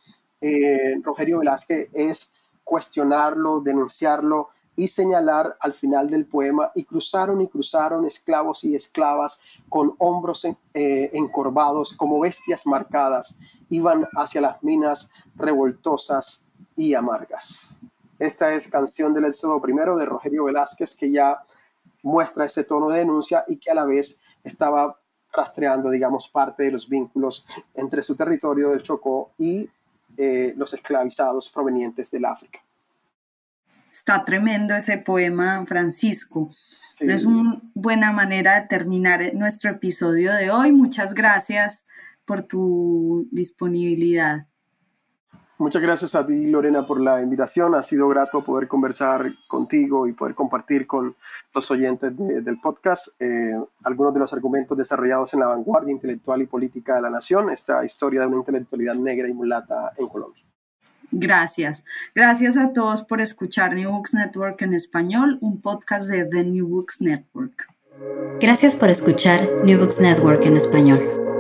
eh, 0.41 1.01
Rogerio 1.03 1.39
Velázquez 1.39 1.89
es 1.93 2.35
cuestionarlo, 2.63 3.61
denunciarlo, 3.61 4.51
y 4.77 4.89
señalar 4.89 5.57
al 5.61 5.73
final 5.73 6.11
del 6.11 6.27
poema, 6.27 6.71
y 6.75 6.85
cruzaron 6.85 7.41
y 7.41 7.49
cruzaron 7.49 8.05
esclavos 8.05 8.63
y 8.65 8.77
esclavas 8.77 9.41
con 9.69 9.95
hombros 9.99 10.45
eh, 10.45 11.11
encorvados 11.15 11.95
como 11.95 12.21
bestias 12.21 12.67
marcadas, 12.67 13.39
iban 13.71 14.07
hacia 14.17 14.41
las 14.41 14.63
minas 14.63 15.11
revoltosas 15.35 16.47
y 16.77 16.95
amargas. 16.95 17.77
Esta 18.19 18.55
es 18.55 18.69
canción 18.69 19.13
del 19.13 19.27
Éxodo 19.27 19.61
primero 19.61 19.97
de 19.97 20.07
Rogerio 20.07 20.45
Velázquez 20.45 20.95
que 20.95 21.11
ya 21.11 21.43
muestra 22.03 22.45
ese 22.45 22.65
tono 22.65 22.89
de 22.89 23.01
denuncia 23.01 23.45
y 23.49 23.57
que 23.57 23.71
a 23.71 23.75
la 23.75 23.85
vez 23.85 24.21
estaba 24.45 24.99
rastreando, 25.33 25.91
digamos, 25.91 26.29
parte 26.29 26.63
de 26.63 26.73
los 26.73 26.89
vínculos 26.89 27.45
entre 27.75 28.03
su 28.03 28.17
territorio 28.17 28.71
del 28.71 28.83
Chocó 28.83 29.33
y 29.37 29.69
eh, 30.17 30.55
los 30.57 30.73
esclavizados 30.73 31.51
provenientes 31.51 32.11
del 32.11 32.25
África. 32.25 32.61
Está 33.97 34.27
tremendo 34.27 34.75
ese 34.75 34.99
poema, 34.99 35.65
Francisco. 35.65 36.51
Es 37.01 37.25
una 37.25 37.63
buena 37.73 38.13
manera 38.13 38.61
de 38.61 38.67
terminar 38.67 39.23
nuestro 39.33 39.71
episodio 39.71 40.35
de 40.35 40.51
hoy. 40.51 40.71
Muchas 40.71 41.15
gracias 41.15 41.87
por 42.27 42.43
tu 42.43 43.27
disponibilidad. 43.33 44.49
Muchas 45.57 45.81
gracias 45.81 46.15
a 46.15 46.27
ti, 46.27 46.47
Lorena, 46.47 46.87
por 46.87 47.01
la 47.01 47.23
invitación. 47.23 47.75
Ha 47.75 47.83
sido 47.83 48.07
grato 48.09 48.45
poder 48.45 48.69
conversar 48.69 49.33
contigo 49.49 50.07
y 50.07 50.13
poder 50.13 50.35
compartir 50.35 50.87
con 50.87 51.17
los 51.55 51.71
oyentes 51.71 52.13
del 52.15 52.61
podcast 52.61 53.09
eh, 53.19 53.59
algunos 53.83 54.13
de 54.13 54.21
los 54.21 54.33
argumentos 54.35 54.77
desarrollados 54.77 55.33
en 55.33 55.41
la 55.41 55.47
vanguardia 55.47 55.93
intelectual 55.93 56.43
y 56.43 56.47
política 56.47 56.97
de 56.97 57.03
la 57.03 57.09
nación, 57.09 57.49
esta 57.49 57.83
historia 57.83 58.21
de 58.21 58.27
una 58.27 58.37
intelectualidad 58.37 58.95
negra 58.95 59.27
y 59.27 59.33
mulata 59.33 59.95
en 59.97 60.07
Colombia. 60.07 60.46
Gracias. 61.11 61.85
Gracias 62.15 62.57
a 62.57 62.73
todos 62.73 63.03
por 63.03 63.21
escuchar 63.21 63.75
New 63.75 63.91
Books 63.91 64.15
Network 64.15 64.63
en 64.63 64.75
español, 64.75 65.39
un 65.41 65.61
podcast 65.61 66.09
de 66.09 66.25
The 66.25 66.45
New 66.45 66.67
Books 66.69 67.01
Network. 67.01 67.69
Gracias 68.41 68.75
por 68.75 68.91
escuchar 68.91 69.49
New 69.65 69.79
Books 69.79 70.01
Network 70.01 70.45
en 70.45 70.57
español. 70.57 71.36